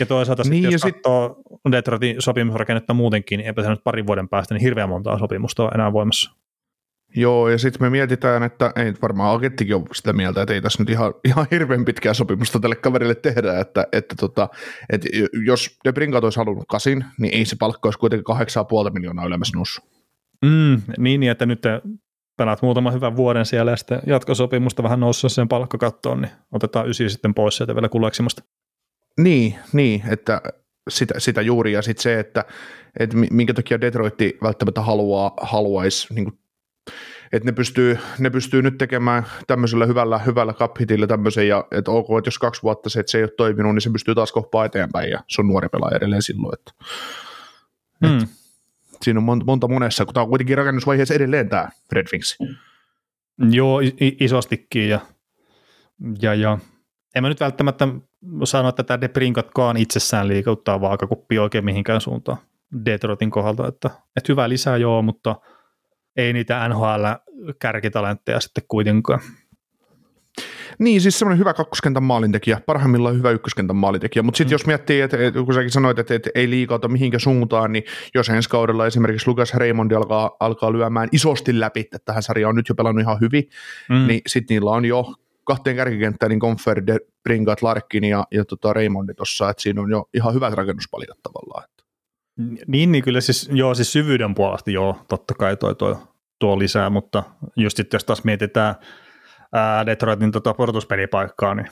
[0.00, 1.72] Ja toisaalta niin, sitten, jos ja katsoo sit...
[1.72, 5.70] Detroitin sopimusrakennetta muutenkin, niin eipä se nyt parin vuoden päästä, niin hirveän montaa sopimusta on
[5.74, 6.30] enää voimassa.
[7.16, 10.82] Joo, ja sitten me mietitään, että ei varmaan agenttikin ole sitä mieltä, että ei tässä
[10.82, 14.48] nyt ihan, ihan hirveän pitkää sopimusta tälle kaverille tehdä, että, että, tota,
[14.92, 15.08] että
[15.46, 18.36] jos De Brinkat olisi halunnut kasin, niin ei se palkka olisi kuitenkin
[18.86, 19.84] 8,5 miljoonaa ylemmäs noussut.
[20.44, 21.62] Mm, niin, niin, että nyt
[22.36, 27.10] pelaat muutaman hyvän vuoden siellä ja sitten jatkosopimusta vähän noussut sen palkkakattoon, niin otetaan ysi
[27.10, 28.42] sitten pois sieltä vielä kuleksimasta.
[29.18, 30.42] Niin, niin että
[30.88, 32.44] sitä, sitä juuri ja sitten se, että,
[32.98, 36.38] että minkä takia Detroitti välttämättä haluaa, haluaisi niin
[37.32, 40.76] että ne pystyy, ne pystyy nyt tekemään tämmöisellä hyvällä, hyvällä cap
[41.08, 43.82] tämmöisen, ja että ok, että jos kaksi vuotta se, että se ei ole toiminut, niin
[43.82, 46.72] se pystyy taas koppaa eteenpäin, ja se on nuori pelaaja edelleen silloin, että,
[48.06, 48.16] hmm.
[48.16, 48.28] että
[49.02, 52.38] siinä on monta, monta monessa, kun tämä on kuitenkin rakennusvaiheessa edelleen tämä Red Wings.
[53.50, 55.00] Joo, isostikin, ja,
[56.22, 56.58] ja, ja
[57.14, 57.88] en mä nyt välttämättä
[58.44, 62.38] sano, että tämä Debrinkatkaan itsessään liikauttaa vaakakuppi oikein mihinkään suuntaan
[62.84, 65.36] Detroitin kohdalta, että, että hyvä lisää joo, mutta
[66.18, 69.20] ei niitä NHL-kärkitalentteja sitten kuitenkaan.
[70.78, 74.54] Niin, siis semmoinen hyvä kakkoskentän maalintekijä, parhaimmillaan hyvä ykköskentän maalintekijä, mutta sitten mm.
[74.54, 78.28] jos miettii, että, että kun säkin sanoit, että, että ei liikauta mihinkä suuntaan, niin jos
[78.28, 82.68] ensi kaudella esimerkiksi Lukas Raymond alkaa, alkaa lyömään isosti läpi, että tähän sarjaan on nyt
[82.68, 83.48] jo pelannut ihan hyvin,
[83.88, 84.06] mm.
[84.06, 85.14] niin sitten niillä on jo
[85.44, 86.82] kahteen kärkikenttään, niin Confer,
[87.22, 91.68] Bringat, Larkin ja, ja tota Raymondi tuossa, että siinä on jo ihan hyvät rakennuspalikat tavallaan.
[92.66, 95.96] Niin, niin kyllä siis, joo, siis syvyyden puolesta joo, totta kai toi, toi
[96.38, 97.22] tuo lisää, mutta
[97.56, 98.74] just sitten jos taas mietitään
[99.52, 101.68] ää, Detroitin tota portuspelipaikkaa, niin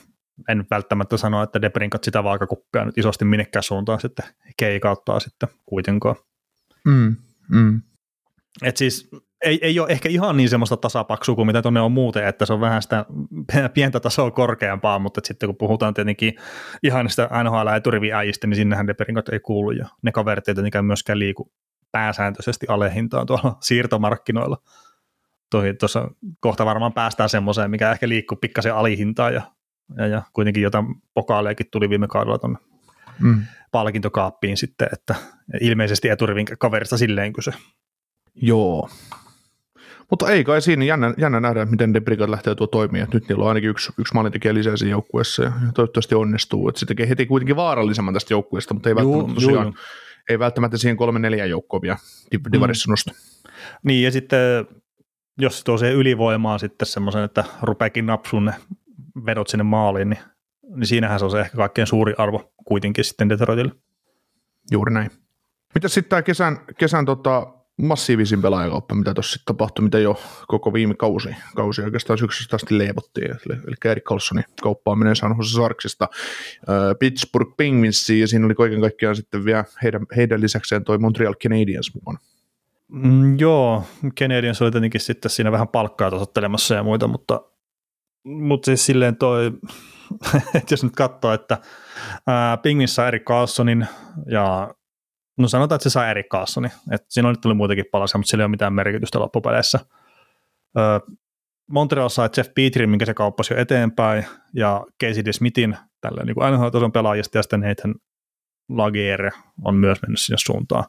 [0.49, 4.25] en välttämättä sano, että Debrinkat sitä vaakakuppia nyt isosti minnekään suuntaan sitten
[4.57, 6.15] keikauttaa sitten kuitenkaan.
[6.85, 7.15] Mm,
[7.51, 7.81] mm.
[8.63, 9.09] Et siis
[9.45, 12.53] ei, ei ole ehkä ihan niin semmoista tasapaksua kuin mitä tuonne on muuten, että se
[12.53, 13.05] on vähän sitä
[13.73, 16.33] pientä tasoa korkeampaa, mutta sitten kun puhutaan tietenkin
[16.83, 21.51] ihan sitä NHL-eturiviäjistä, niin sinnehän Deberingot ei kuulu ja ne kaverit ei tietenkään myöskään liiku
[21.91, 24.57] pääsääntöisesti alehintaan tuolla siirtomarkkinoilla.
[25.79, 29.41] Tuossa kohta varmaan päästään semmoiseen, mikä ehkä liikkuu pikkasen alihintaan ja,
[29.97, 32.59] ja, ja kuitenkin jotain pokaalejakin tuli viime kaudella tuonne
[33.19, 33.43] mm.
[33.71, 35.15] palkintokaappiin sitten, että
[35.61, 37.51] ilmeisesti eturivin kaverista silleen kyse.
[38.35, 38.89] Joo.
[40.09, 43.07] Mutta ei kai siinä, jännä, jännä nähdä, miten De Brigade lähtee tuo toimia.
[43.13, 46.69] Nyt niillä on ainakin yksi, yksi maalintekijä lisää siinä joukkueessa ja toivottavasti onnistuu.
[46.69, 49.75] Et se tekee heti kuitenkin vaarallisemman tästä joukkueesta, mutta ei juu, välttämättä tosiaan, juu,
[50.29, 51.97] ei välttämättä siihen kolme neljä joukkoa vielä
[52.51, 52.91] divarissa mm.
[52.91, 53.11] nosta.
[53.83, 54.39] Niin ja sitten
[55.37, 58.53] jos se tuo se ylivoimaa sitten semmoisen, että rupeakin napsuun ne
[59.25, 60.19] vedot sinne maaliin, niin,
[60.75, 63.71] niin siinähän se on se ehkä kaikkein suuri arvo kuitenkin sitten Detroitille.
[64.71, 65.11] Juuri näin.
[65.75, 70.93] Mitä sitten tämä kesän, kesän tota, massiivisin pelaajakauppa, mitä tuossa tapahtui, mitä jo koko viime
[70.93, 76.75] kausi, kausi oikeastaan syksystä asti leivottiin, eli, eli Erik Carlsonin kauppaaminen San Jose Sarksista äh,
[76.99, 81.95] Pittsburgh Penguinsiin, ja siinä oli kaiken kaikkiaan sitten vielä heidän, heidän lisäkseen toi Montreal Canadiens
[81.95, 82.19] mukana.
[82.87, 83.83] Mm, joo,
[84.19, 87.41] Canadiens oli tietenkin sitten siinä vähän palkkaa tasoittelemassa ja muita, mutta,
[88.23, 89.51] mutta siis silleen toi,
[90.55, 91.57] että jos nyt katsoo, että
[92.27, 93.87] ää, Penguins Erik Carlsonin
[94.25, 94.73] ja
[95.37, 96.67] No sanotaan, että se sai Erik Carlsoni.
[96.91, 99.79] Et siinä on nyt tullut muitakin palasia, mutta sillä ei ole mitään merkitystä loppupeleissä.
[100.77, 100.99] Öö,
[101.71, 105.33] Montreal sai Jeff Petrin, minkä se kauppasi jo eteenpäin, ja Casey.
[105.33, 107.95] Smithin, tällä niin NHL-tason pelaajista, ja sitten Nathan
[108.69, 109.31] Lagier
[109.63, 110.83] on myös mennyt sinne suuntaan.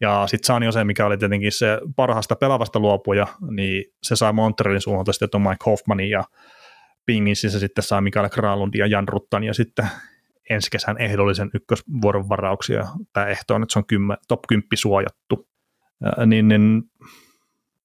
[0.00, 4.80] Ja sitten Sani Jose, mikä oli tietenkin se parhaasta pelavasta luopuja, niin se sai Montrealin
[4.80, 6.24] suunnalta sitten Mike Hoffmanin ja
[7.06, 9.88] Pingissä sitten sai Mikael Kralundin ja Jan Ruttan ja sitten
[10.50, 12.84] ensi kesän ehdollisen ykkösvuoron varauksia.
[13.12, 15.48] Tämä ehto on, että se on kymmen, top 10 suojattu.
[16.00, 16.82] Ja, niin, niin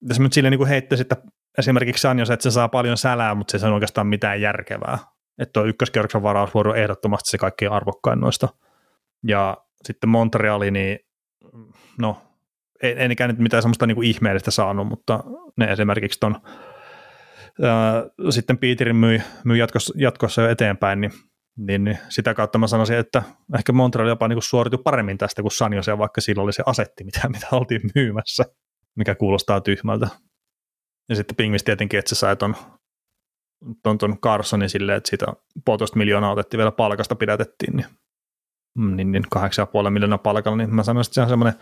[0.09, 1.15] jos nyt silleen niin heittäisi, että
[1.57, 4.97] esimerkiksi Sanjos, että se saa paljon sälää, mutta se ei oikeastaan mitään järkevää.
[5.39, 8.49] Että tuo ykköskierroksen varausvuoro on ehdottomasti se kaikkein arvokkain noista.
[9.27, 10.99] Ja sitten Montreali, niin
[11.99, 12.21] no,
[12.83, 15.23] en, en ikään nyt mitään semmoista niin kuin ihmeellistä saanut, mutta
[15.57, 16.35] ne esimerkiksi ton,
[17.61, 21.11] ää, sitten Peterin myi, myi jatkossa, jatkossa jo eteenpäin, niin
[21.57, 23.23] Niin, niin sitä kautta mä sanoisin, että
[23.57, 27.03] ehkä Montreal jopa niin suoritui paremmin tästä kuin San Jose, vaikka sillä oli se asetti,
[27.03, 28.43] mitä, mitä oltiin myymässä,
[28.95, 30.07] mikä kuulostaa tyhmältä.
[31.09, 32.55] Ja sitten Pingvis tietenkin, että se sai ton,
[33.83, 35.25] ton, ton Carsonin silleen, että siitä
[35.65, 37.87] puolitoista miljoonaa otettiin vielä palkasta pidätettiin, niin,
[38.77, 39.23] mm, niin, niin
[39.83, 41.59] 8,5 miljoonaa palkalla, niin mä sanoisin, että se on semmoinen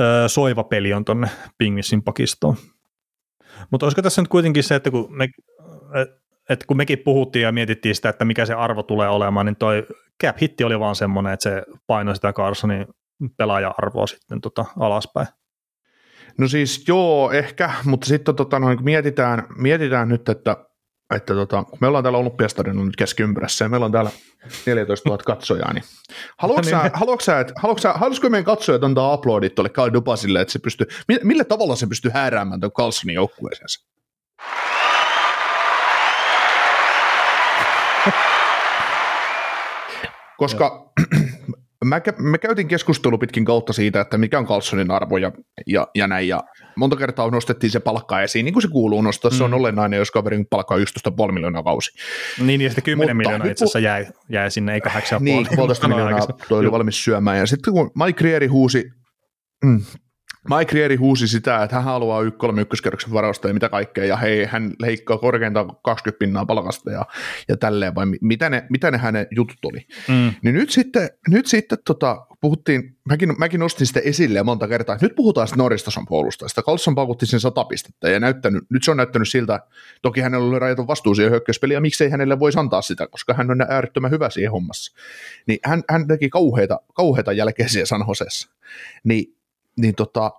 [0.00, 2.56] öö, soiva peli on tonne Pingvisin pakistoon.
[3.70, 5.28] Mutta olisiko tässä nyt kuitenkin se, että kun me,
[6.48, 9.86] että kun mekin puhuttiin ja mietittiin sitä, että mikä se arvo tulee olemaan, niin toi
[10.22, 12.86] cap hitti oli vaan semmoinen, että se painoi sitä Carsonin
[13.36, 15.26] pelaaja-arvoa sitten tota alaspäin.
[16.38, 20.56] No siis joo, ehkä, mutta sitten tota, no, mietitään, mietitään nyt, että,
[21.14, 24.10] että tota, kun me ollaan täällä Olympiastadionilla nyt keskiympyrässä ja meillä on täällä
[24.66, 25.84] 14 000 katsojaa, niin
[26.38, 26.90] haluatko sä, niin.
[26.94, 30.58] haluatko sä, että, haluatko sä, haluatko meidän katsojat antaa uploadit tuolle Kyle Dupasille, että se
[30.58, 30.86] pystyy,
[31.22, 33.97] millä tavalla se pystyy hääräämään tuon Carlsonin joukkueeseensa?
[40.38, 40.92] Koska
[41.84, 45.32] mä, me käytiin keskustelu pitkin kautta siitä, että mikä on Carlsonin arvo ja,
[45.66, 46.44] ja, ja näin, ja
[46.76, 49.36] monta kertaa nostettiin se palkka esiin, niin kuin se kuuluu nostaa, mm.
[49.36, 49.56] se on mm.
[49.56, 51.90] olennainen, jos kaverin palkka on 11,5 miljoonaa kausi.
[52.42, 55.88] Niin, ja sitten 10 Mutta miljoonaa itse asiassa jäi, jäi sinne, eikä 8,5 Niin, puolitoista
[55.88, 58.84] miljoonaa toi oli valmis syömään, ja sitten kun Mike Rieri huusi,
[59.64, 59.80] mm,
[60.44, 64.16] Mike Rieri huusi sitä, että hän haluaa y 3 ykköskerroksen varausta ja mitä kaikkea, ja
[64.16, 67.06] hei, hän leikkaa korkeintaan 20 pinnaa palkasta ja,
[67.48, 69.86] ja tälleen, vai mitä ne, mitä ne hänen jutut oli.
[70.08, 70.32] Mm.
[70.42, 75.06] Niin nyt sitten, nyt sitten tota, puhuttiin, mäkin, mäkin nostin sitä esille monta kertaa, että
[75.06, 76.62] nyt puhutaan sitten Norristason puolustajasta.
[76.62, 79.60] Carlson paukutti sen sata pistettä ja näyttänyt, nyt se on näyttänyt siltä,
[80.02, 83.50] toki hänellä oli rajaton vastuu siihen hyökkäyspeliin ja miksei hänelle voisi antaa sitä, koska hän
[83.50, 84.94] on äärettömän hyvä siihen hommassa.
[85.46, 88.50] Niin hän, hän teki kauheita, kauheita jälkeisiä San Josessa.
[89.04, 89.37] Niin
[89.78, 90.30] niin tota,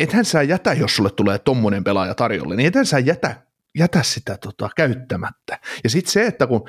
[0.00, 3.42] ethän sä jätä, jos sulle tulee tommonen pelaaja tarjolle, niin ethän sä jätä,
[3.78, 5.58] jätä sitä tota, käyttämättä.
[5.84, 6.68] Ja sitten se, että kun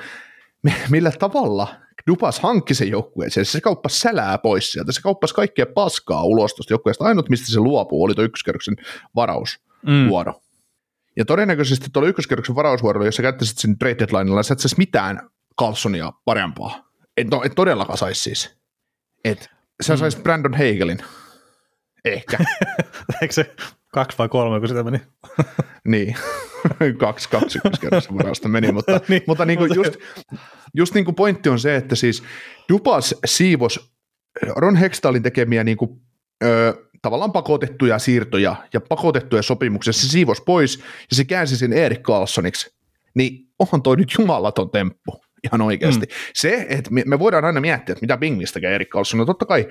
[0.90, 1.68] millä tavalla
[2.06, 6.72] Dupas hankki sen joukkueeseen, se kauppasi sälää pois sieltä, se kauppasi kaikkea paskaa ulos tuosta
[6.72, 7.04] joukkueesta.
[7.04, 8.76] Ainut, mistä se luopuu, oli tuo ykköskerroksen
[9.14, 10.32] varausvuoro.
[10.32, 10.38] Mm.
[11.16, 15.30] Ja todennäköisesti tuolla ykköskerroksen varausvuorolla, jos sä käyttäisit sen trade deadlinella, sä et saisi mitään
[15.60, 16.88] Carlsonia parempaa.
[17.16, 18.56] Et, no, et todellakaan saisi siis.
[19.24, 19.50] Et
[19.82, 19.98] sä mm.
[19.98, 20.98] sais Brandon Heigelin
[22.04, 22.38] Ehkä.
[23.22, 23.54] Eikö se
[23.92, 25.00] kaksi vai kolme, kun sitä meni?
[25.88, 26.16] niin,
[26.98, 29.96] kaksi, kaksi ykköskerrassa varasta meni, mutta, niin, mutta niin kuin just,
[30.74, 32.22] just niin kuin pointti on se, että siis
[32.68, 33.92] Dupas siivos
[34.56, 36.00] Ron Hextalin tekemiä niin kuin,
[36.44, 40.78] ö, tavallaan pakotettuja siirtoja ja pakotettuja sopimuksia, se siivos pois
[41.10, 42.76] ja se käänsi sen Erik Carlsoniksi,
[43.14, 46.06] niin onhan toi nyt jumalaton temppu ihan oikeasti.
[46.06, 46.12] Mm.
[46.34, 49.18] Se, että me, me voidaan aina miettiä, että mitä Bingmistä tekee Erik Carlson.
[49.18, 49.68] No totta kai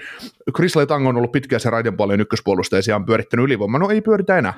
[0.56, 3.80] Chris Letang on ollut pitkään se raiden paljon ykköspuolustaja ja on pyörittänyt ylivoimaa.
[3.80, 4.54] No ei pyöritä enää.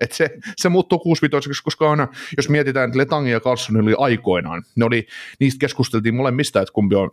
[0.00, 4.62] Et se, se muuttuu 65 koska on, jos mietitään, että Letang ja Carlson oli aikoinaan,
[4.76, 5.06] ne oli,
[5.40, 7.10] niistä keskusteltiin molemmista, että kumpi on,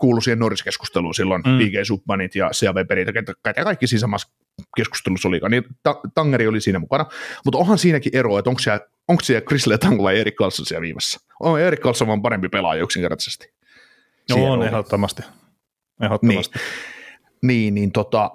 [0.00, 1.58] kuului siihen Norris-keskusteluun silloin, mm.
[1.58, 3.08] PG Subbanit ja CAV-perit,
[3.56, 4.28] ja kaikki siinä samassa
[4.76, 7.06] keskustelussa olikaan, niin ta- Tangeri oli siinä mukana,
[7.44, 10.82] mutta onhan siinäkin ero, että onko siellä, onko siellä Chris Letang vai Erik Carlson siellä
[10.82, 11.20] viimessä.
[11.40, 13.52] On Erik Carlson vaan parempi pelaaja yksinkertaisesti.
[14.30, 15.22] No on, ehdottomasti.
[16.02, 16.58] ehdottomasti.
[16.58, 16.64] Niin,
[17.42, 18.30] niin, niin tota,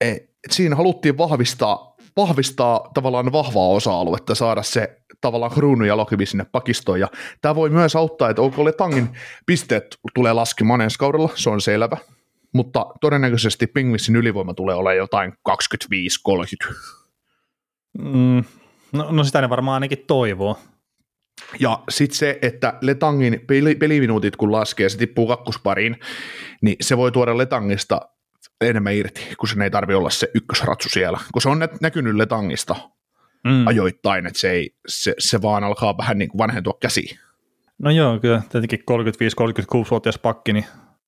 [0.00, 0.16] e,
[0.50, 7.00] siinä haluttiin vahvistaa, vahvistaa tavallaan vahvaa osa-aluetta, saada se tavallaan kruunu ja lokivi sinne pakistoon.
[7.00, 7.08] Ja
[7.40, 9.08] tämä voi myös auttaa, että OK Letangin
[9.46, 11.96] pisteet tulee laskemaan ensi kaudella, se on selvä
[12.54, 15.32] mutta todennäköisesti Pingvissin ylivoima tulee olemaan jotain
[16.70, 16.74] 25-30.
[17.98, 18.44] Mm,
[18.92, 20.58] no, no sitä ne varmaan ainakin toivoo.
[21.60, 25.96] Ja sitten se, että Letangin peli, peliminuutit kun laskee, se tippuu kakkospariin,
[26.62, 28.00] niin se voi tuoda Letangista
[28.60, 31.18] enemmän irti, kun sen ei tarvi olla se ykkösratsu siellä.
[31.32, 32.76] Kun se on nä- näkynyt Letangista
[33.44, 33.66] mm.
[33.66, 37.18] ajoittain, että se, ei, se, se vaan alkaa vähän niin kuin vanhentua käsiin.
[37.78, 40.64] No joo, kyllä tietenkin 35-36-vuotias pakki, niin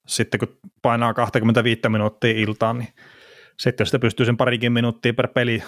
[0.06, 2.88] sitten kun painaa 25 minuuttia iltaan, niin
[3.58, 5.62] sitten jos sitä pystyy sen parikin minuuttia per peli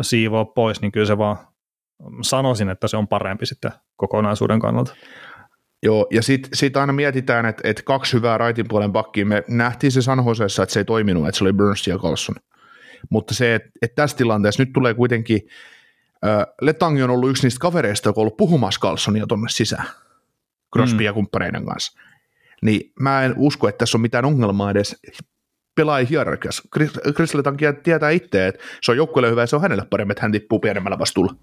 [0.00, 1.36] siivoa pois, niin kyllä se vaan
[2.22, 4.94] sanoisin, että se on parempi sitten kokonaisuuden kannalta.
[5.82, 9.92] Joo, ja sitten sit aina mietitään, että, että kaksi hyvää raitin puolen pakkia, me nähtiin
[9.92, 12.36] se San Joseessa, että se ei toiminut, että se oli Burns ja Carlson.
[13.10, 15.40] Mutta se, että, että tässä tilanteessa nyt tulee kuitenkin,
[16.26, 19.86] äh, Letangi on ollut yksi niistä kavereista, joka on ollut puhumassa Carlsonia tuonne sisään,
[20.74, 21.04] Crosby mm.
[21.04, 22.00] ja kumppaneiden kanssa
[22.62, 24.96] niin mä en usko, että tässä on mitään ongelmaa edes
[25.74, 26.62] pelaaja hierarkiassa.
[26.72, 27.32] Chris, Chris
[27.82, 30.58] tietää itse, että se on joukkueelle hyvä ja se on hänelle paremmin, että hän tippuu
[30.58, 31.34] pienemmällä vastuulla.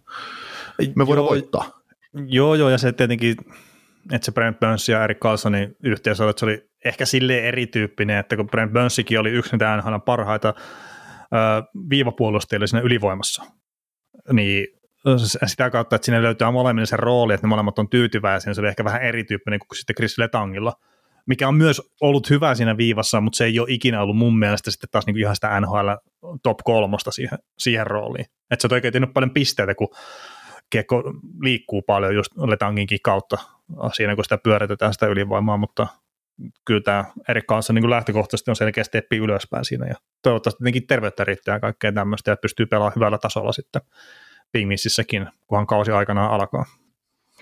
[0.95, 1.71] Me voidaan joo, voittaa.
[2.27, 3.35] Joo, joo, ja se tietenkin,
[4.11, 8.17] että se Brent Burns ja Eric Carlsonin yhteys oli, että se oli ehkä silleen erityyppinen,
[8.17, 13.43] että kun Brent Burnsikin oli yksi niitä parhaita äh, viivapuolustajia siinä ylivoimassa,
[14.33, 14.67] niin
[15.45, 18.67] sitä kautta, että sinne löytyy molemmille se rooli, että ne molemmat on tyytyväisiä, se oli
[18.67, 20.73] ehkä vähän erityyppinen kuin sitten Chris Letangilla,
[21.25, 24.71] mikä on myös ollut hyvä siinä viivassa, mutta se ei ole ikinä ollut mun mielestä
[24.71, 25.89] sitten taas niin ihan sitä NHL
[26.43, 28.25] top kolmosta siihen, siihen rooliin.
[28.51, 29.87] Että se on oikein tehnyt paljon pisteitä, kun
[30.69, 31.03] kiekko
[31.41, 33.37] liikkuu paljon just Letanginkin kautta
[33.93, 35.87] siinä, kun sitä pyöritetään sitä ylivoimaa, mutta
[36.65, 41.23] kyllä tämä Erik kanssa niin lähtökohtaisesti on selkeästi steppi ylöspäin siinä ja toivottavasti tietenkin terveyttä
[41.23, 43.81] riittää ja kaikkea tämmöistä ja pystyy pelaamaan hyvällä tasolla sitten
[44.51, 46.65] Pingvississäkin, kunhan kausi aikanaan alkaa.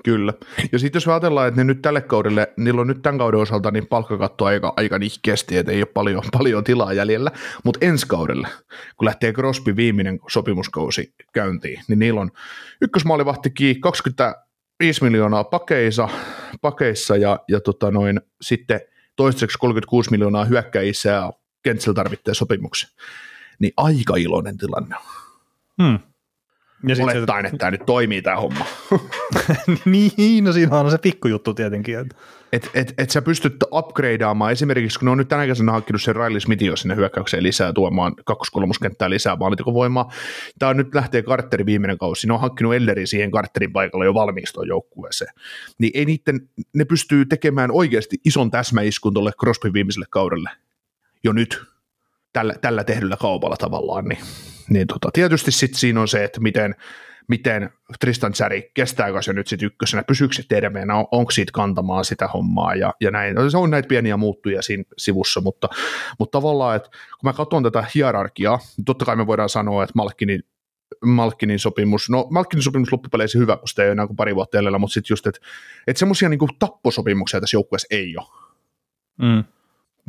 [0.04, 0.34] Kyllä.
[0.72, 3.72] Ja sitten jos ajatellaan, että ne nyt tälle kaudelle, niillä on nyt tämän kauden osalta
[3.72, 7.32] niin palkkakatto aika, aika nihkeästi, että ei ole paljon, paljon tilaa jäljellä,
[7.64, 8.48] mutta ensi kaudelle,
[8.98, 12.32] kun lähtee Crosby viimeinen sopimuskausi käyntiin, niin niillä on
[12.82, 16.10] ykkösmaalivahtikin 25 miljoonaa pakeissa,
[16.62, 18.82] pakeissa ja, ja tota noin, sitten
[19.16, 21.34] toistaiseksi 36 miljoonaa hyökkäjissä ja
[21.64, 22.90] Kentsel tarvitsee sopimuksen.
[23.60, 24.96] Niin aika iloinen tilanne
[25.82, 26.00] Hmm.
[26.88, 27.48] Ja Olettaen, se...
[27.48, 28.66] että tämä nyt toimii tämä homma.
[29.86, 32.00] niin, no siinä on se pikkujuttu tietenkin.
[32.00, 32.16] Että
[32.52, 36.16] et, et, et sä pystyt upgradeaamaan, esimerkiksi kun ne on nyt tänä kesänä hankkinut sen
[36.16, 40.12] Riley Smithin sinne hyökkäykseen lisää, tuomaan kakkoskolmuskenttää lisää maalintikovoimaa.
[40.60, 44.54] Tämä nyt lähtee Carterin viimeinen kausi, ne on hankkinut Ellerin siihen Carterin paikalla jo valmiiksi
[44.54, 45.34] tuon joukkueeseen.
[45.78, 50.50] Niin ei niiden, ne pystyy tekemään oikeasti ison täsmäiskun tuolle Crosby viimeiselle kaudelle
[51.24, 51.64] jo nyt
[52.34, 54.20] tällä, tällä tehdyllä kaupalla tavallaan, niin,
[54.70, 56.76] niin tota, tietysti sitten siinä on se, että miten,
[57.28, 62.06] miten Tristan Cherry, kestääkö se nyt sitten ykkösenä, pysyykö se terveenä, on, onko siitä kantamaan
[62.06, 63.36] sitä hommaa ja, ja näin.
[63.36, 65.70] No, se on näitä pieniä muuttuja siinä sivussa, mutta,
[66.20, 69.94] mutta tavallaan, että kun mä katson tätä hierarkiaa, niin totta kai me voidaan sanoa, että
[69.96, 70.44] Malkkinin
[71.06, 74.58] Malkkinin sopimus, no Malkkinin sopimus loppupeleissä hyvä, kun sitä ei ole enää kuin pari vuotta
[74.58, 75.40] jäljellä, mutta sitten just, että,
[75.88, 78.28] että semmoisia niin tapposopimuksia tässä joukkueessa ei ole.
[79.22, 79.44] Mm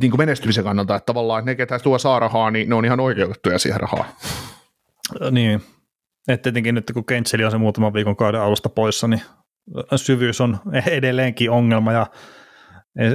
[0.01, 2.99] niin kuin menestymisen kannalta, että tavallaan ne, ketä tuo saa rahaa, niin ne on ihan
[2.99, 4.05] oikeutettuja siihen rahaa.
[5.31, 5.61] Niin,
[6.27, 9.21] että tietenkin nyt kun Kentseli on se muutaman viikon kauden alusta poissa, niin
[9.95, 12.07] syvyys on edelleenkin ongelma ja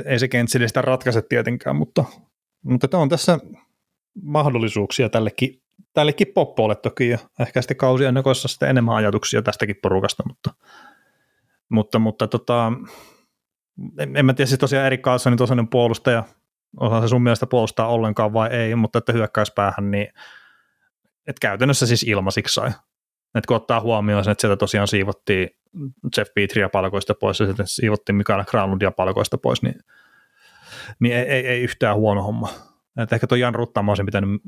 [0.04, 2.04] ei, se Kentseli sitä ratkaise tietenkään, mutta,
[2.62, 3.38] mutta on tässä
[4.22, 5.62] mahdollisuuksia tällekin,
[5.92, 10.54] tällekin poppoille toki ja ehkä sitten kausia ennakoissa sitten enemmän ajatuksia tästäkin porukasta, mutta,
[11.68, 12.72] mutta, mutta tota,
[13.98, 16.24] en, en mä tiedä, siis tosiaan Erik Karlssonin tosiaan puolustaja,
[16.80, 20.08] osaa se sun mielestä puolustaa ollenkaan vai ei, mutta että hyökkäyspäähän, niin
[21.26, 22.68] että käytännössä siis ilmasiksi sai.
[23.34, 25.50] Että kun ottaa huomioon sen, että sieltä tosiaan siivottiin
[26.16, 29.80] Jeff Petria palkoista pois ja sitten siivottiin Mikael Granlundia palkoista pois, niin,
[31.00, 32.48] niin ei, ei, ei, yhtään huono homma.
[33.02, 34.40] Että ehkä tuo Jan Ruttama olisi pitänyt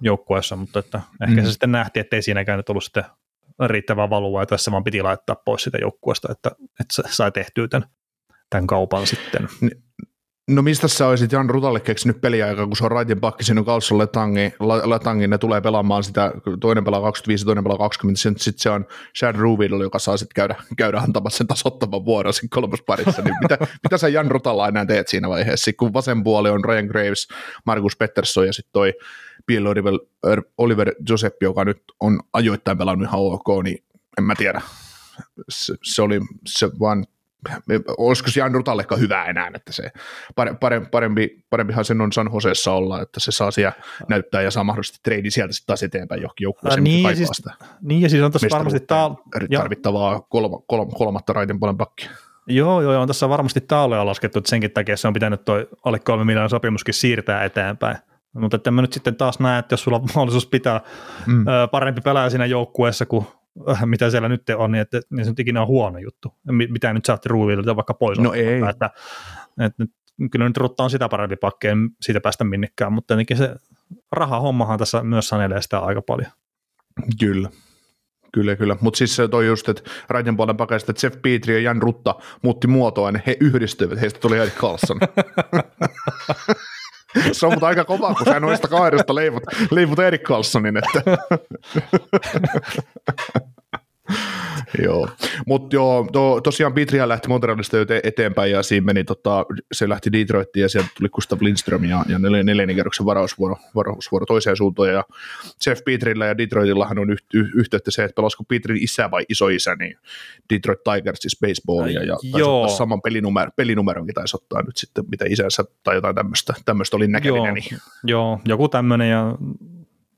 [0.00, 1.44] joukkueessa, mutta että ehkä mm.
[1.44, 3.04] se sitten nähtiin, että ei siinäkään nyt ollut sitten
[3.66, 7.88] riittävää valua, ja tässä vaan piti laittaa pois sitä joukkueesta, että, että sai tehtyä tämän,
[8.50, 9.48] tämän kaupan sitten.
[10.48, 13.98] No mistä sä olisit Jan Rutalle keksinyt peliaikaa, kun se on raitin pakki, on Carlson
[13.98, 14.52] Letangi,
[14.84, 18.86] Letangi, ne tulee pelaamaan sitä, toinen pelaa 25, toinen pelaa 20, sitten sit se on
[19.18, 23.58] Chad Ruvidl, joka saa sitten käydä, käydä antamassa sen tasottavan vuoron siinä kolmosparissa, niin mitä,
[23.84, 27.28] mitä sä Jan Rutalla enää teet siinä vaiheessa, kun vasen puoli on Ryan Graves,
[27.66, 28.92] Markus Pettersson ja sitten toi
[29.46, 29.94] Bill Oliver,
[30.58, 33.84] Oliver Joseph, joka nyt on ajoittain pelannut ihan ok, niin
[34.18, 34.62] en mä tiedä,
[35.48, 37.04] se, se oli se vaan
[37.98, 39.90] olisiko se Jan Rutallekaan hyvä enää, että se
[40.60, 43.72] parempi, parempi, parempihan sen on San Joseessa olla, että se saa siellä
[44.08, 47.42] näyttää ja saa mahdollisesti treidi sieltä sitten taas eteenpäin johonkin joukkueeseen, niin, ja siis,
[47.82, 49.14] niin ja siis on tässä varmasti taal...
[49.56, 52.10] tarvittavaa kolma, kolma, kolmatta raitin puolen pakkia.
[52.46, 55.98] Joo, joo, on tässä varmasti taaloja laskettu, että senkin takia se on pitänyt toi alle
[55.98, 57.96] kolme miljoonan sopimuskin siirtää eteenpäin.
[58.32, 60.80] Mutta että mä nyt sitten taas näen, että jos sulla on mahdollisuus pitää
[61.26, 61.44] mm.
[61.70, 63.43] parempi pelaaja siinä joukkueessa kuin Äh,
[63.84, 66.34] mitä siellä nyt on, niin, että, niin se nyt ikinä on huono juttu.
[66.68, 68.18] Mitä nyt saatte ruuvilta vaikka pois.
[68.18, 68.60] No ei.
[68.70, 68.90] Että,
[69.60, 69.84] että,
[70.30, 73.56] kyllä nyt Rutta on sitä parempi pakki, en siitä päästä minnekään, mutta tietenkin se
[74.12, 76.30] rahahommahan tässä myös sanelee sitä aika paljon.
[77.20, 77.48] Kyllä.
[78.32, 78.76] Kyllä, kyllä.
[78.80, 82.14] Mutta siis se toi just, että Raiden puolen pakeista, että Jeff Petri ja Jan Rutta
[82.42, 84.98] muutti muotoa, niin he yhdistyivät, heistä tuli Erik Carlson.
[87.32, 91.02] se on mutta aika kova, kun sä noista kahdesta leivot, leivot Erik Carlsonin, että
[94.84, 95.08] joo,
[95.46, 100.62] mutta joo, to, tosiaan Pitrihan lähti Montrealista eteenpäin ja siinä meni, tota, se lähti Detroittiin
[100.62, 105.04] ja sieltä tuli Gustav Lindström ja, ja nel, neljännen kerroksen varausvuoro, varausvuoro toiseen suuntaan ja
[105.66, 109.74] Jeff Petrillä ja Detroitillahan on yht, y, yhteyttä se, että pelasiko Petrin isä vai isoisä,
[109.74, 109.96] niin
[110.54, 112.68] Detroit Tigers siis baseballia ja joo.
[112.68, 117.46] saman pelinumer, pelinumeronkin taisi ottaa nyt sitten, mitä isänsä tai jotain tämmöistä, tämmöistä oli näkevinä.
[117.46, 117.78] Joo, niin.
[118.04, 119.34] joo, joku tämmöinen ja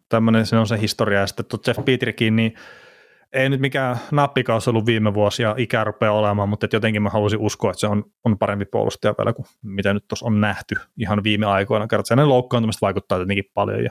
[0.08, 2.54] tämmöinen se on se historia ja sitten Jeff Petrikin, niin
[3.32, 7.39] ei nyt mikään nappikaus ollut viime vuosi ja ikä rupeaa olemaan, mutta jotenkin mä haluaisin
[7.39, 11.23] uskoa, että se on, on parempi puolustaja vielä kuin mitä nyt tuossa on nähty ihan
[11.24, 11.86] viime aikoina.
[11.86, 13.90] Kertaa hänen loukkaantumista vaikuttaa tietenkin paljon ja,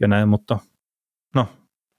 [0.00, 0.58] ja näin, mutta
[1.34, 1.46] no,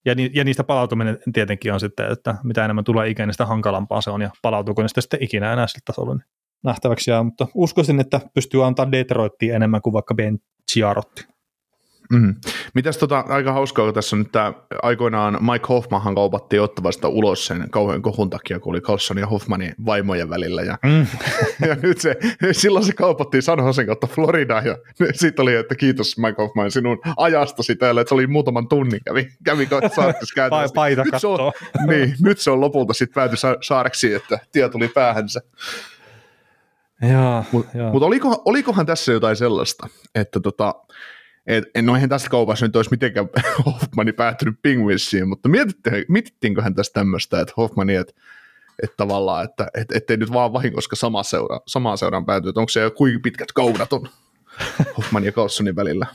[0.06, 3.46] ja, ni, ja niistä palautuminen tietenkin on sitten, että mitä enemmän tulee ikään, niin sitä
[3.46, 6.26] hankalampaa se on, ja palautuuko ne sitten ikinä enää sillä tasolla, niin
[6.64, 10.40] nähtäväksi jää, mutta uskoisin, että pystyy antaa Detroittiin enemmän kuin vaikka Ben
[10.72, 11.35] Chiarotti.
[12.12, 12.36] Mm.
[12.74, 14.54] Mitäs tota, aika hauskaa, kun tässä on nyt tämä,
[14.84, 19.76] aikoinaan Mike Hoffmanhan kaupattiin ottavasta ulos sen kauhean kohun takia, kun oli Carlson ja Hoffmanin
[19.86, 20.62] vaimojen välillä.
[20.62, 21.08] Ja, mm.
[21.68, 22.16] ja nyt se,
[22.52, 24.78] silloin se kaupattiin San Josen kautta Florida ja
[25.14, 29.30] sitten oli, että kiitos Mike Hoffman sinun ajastasi täällä, että se oli muutaman tunnin kävi,
[29.44, 31.52] kävi saaressa Paita nyt se, on,
[31.90, 35.42] niin, nyt se on lopulta sitten pääty saareksi, että tie tuli päähänsä.
[37.52, 40.76] Mutta mut olikohan, olikohan tässä jotain sellaista, että tota,
[41.48, 43.30] et, no eihän tässä kaupassa nyt olisi mitenkään
[43.66, 45.50] Hoffmani päättynyt Penguinsiin, mutta
[46.08, 48.14] mietittiinköhän tässä tämmöistä, että Hoffmani, että
[48.84, 52.70] että tavallaan, että et, ettei nyt vaan vahingossa sama seura, samaan seuraan pääty, että onko
[52.70, 54.10] se jo kuinka pitkät kaudat on
[54.98, 56.06] Hoffman ja Carlsonin välillä.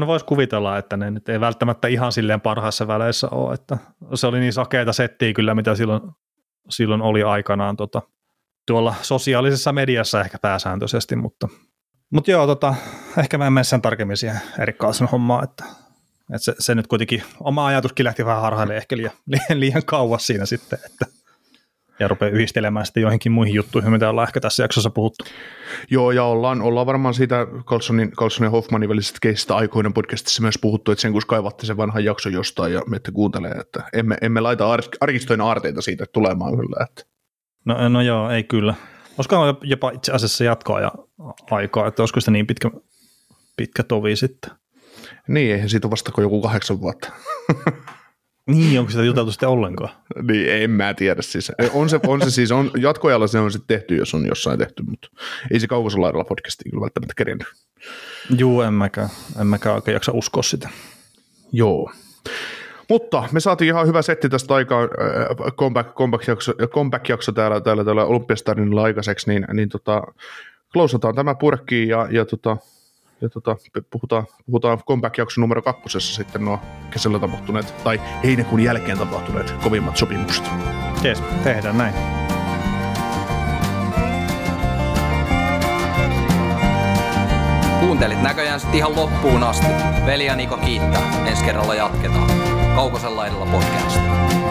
[0.00, 3.78] No voisi kuvitella, että ne nyt ei välttämättä ihan silleen parhaissa väleissä ole, että
[4.14, 6.00] se oli niin sakeita settiä kyllä, mitä silloin,
[6.70, 8.02] silloin oli aikanaan tota,
[8.66, 11.48] tuolla sosiaalisessa mediassa ehkä pääsääntöisesti, mutta
[12.12, 12.74] mutta joo, tota,
[13.18, 15.64] ehkä mä en mene sen tarkemmin siihen Erik Karlsson hommaan, että,
[16.20, 20.26] että se, se, nyt kuitenkin, oma ajatuskin lähti vähän harhaille ehkä liian, liian, liian kauas
[20.26, 21.06] siinä sitten, että
[22.00, 25.24] ja rupeaa yhdistelemään sitten joihinkin muihin juttuihin, mitä ollaan ehkä tässä jaksossa puhuttu.
[25.90, 30.58] Joo, ja ollaan, ollaan varmaan siitä Carlsonin, Carlsonin ja Hoffmanin välisestä keisistä aikoinen podcastissa myös
[30.60, 34.40] puhuttu, että sen kun kaivatti sen vanhan jakson jostain ja mette kuuntelee, että emme, emme
[34.40, 36.86] laita arkistojen aarteita siitä tulemaan kyllä.
[36.90, 37.04] Että.
[37.64, 38.74] No, no joo, ei kyllä.
[39.18, 40.92] Olisiko jopa itse asiassa jatkoa ja
[41.50, 42.70] aikaa, että olisiko se niin pitkä,
[43.56, 44.50] pitkä tovi sitten?
[45.28, 47.12] Niin, eihän siitä vasta kuin joku kahdeksan vuotta.
[48.46, 49.90] niin, onko sitä juteltu sitten ollenkaan?
[50.22, 51.52] niin, en mä tiedä siis.
[51.72, 54.82] On se, on se siis, on, jatkoajalla se on sitten tehty, jos on jossain tehty,
[54.82, 55.08] mutta
[55.50, 57.48] ei se kaukosolaidalla podcastiin kyllä välttämättä kerännyt.
[58.38, 59.08] Juu, en mäkään,
[59.40, 60.68] en mäkään oikein jaksa uskoa sitä.
[61.52, 61.92] Joo.
[62.88, 68.04] Mutta me saatiin ihan hyvä setti tästä aikaan, äh, comeback, comeback-jakso, comeback-jakso täällä, täällä, täällä
[68.04, 70.02] Olympiastarinilla aikaiseksi, niin, niin tota,
[70.72, 72.56] klousataan tämä purkkiin ja, ja, tota,
[73.20, 73.56] ja tota,
[73.90, 76.58] puhutaan, puhutaan comeback-jakso numero kakkosessa sitten nuo
[76.90, 80.44] kesällä tapahtuneet, tai heinäkuun jälkeen tapahtuneet kovimmat sopimukset.
[81.02, 81.94] Jes, tehdään näin.
[87.80, 89.66] Kuuntelit näköjään sitten ihan loppuun asti.
[90.06, 91.26] Veli ja Niko kiittää.
[91.26, 92.61] Ensi kerralla jatketaan.
[92.74, 94.41] Kaukosella edellä podcast.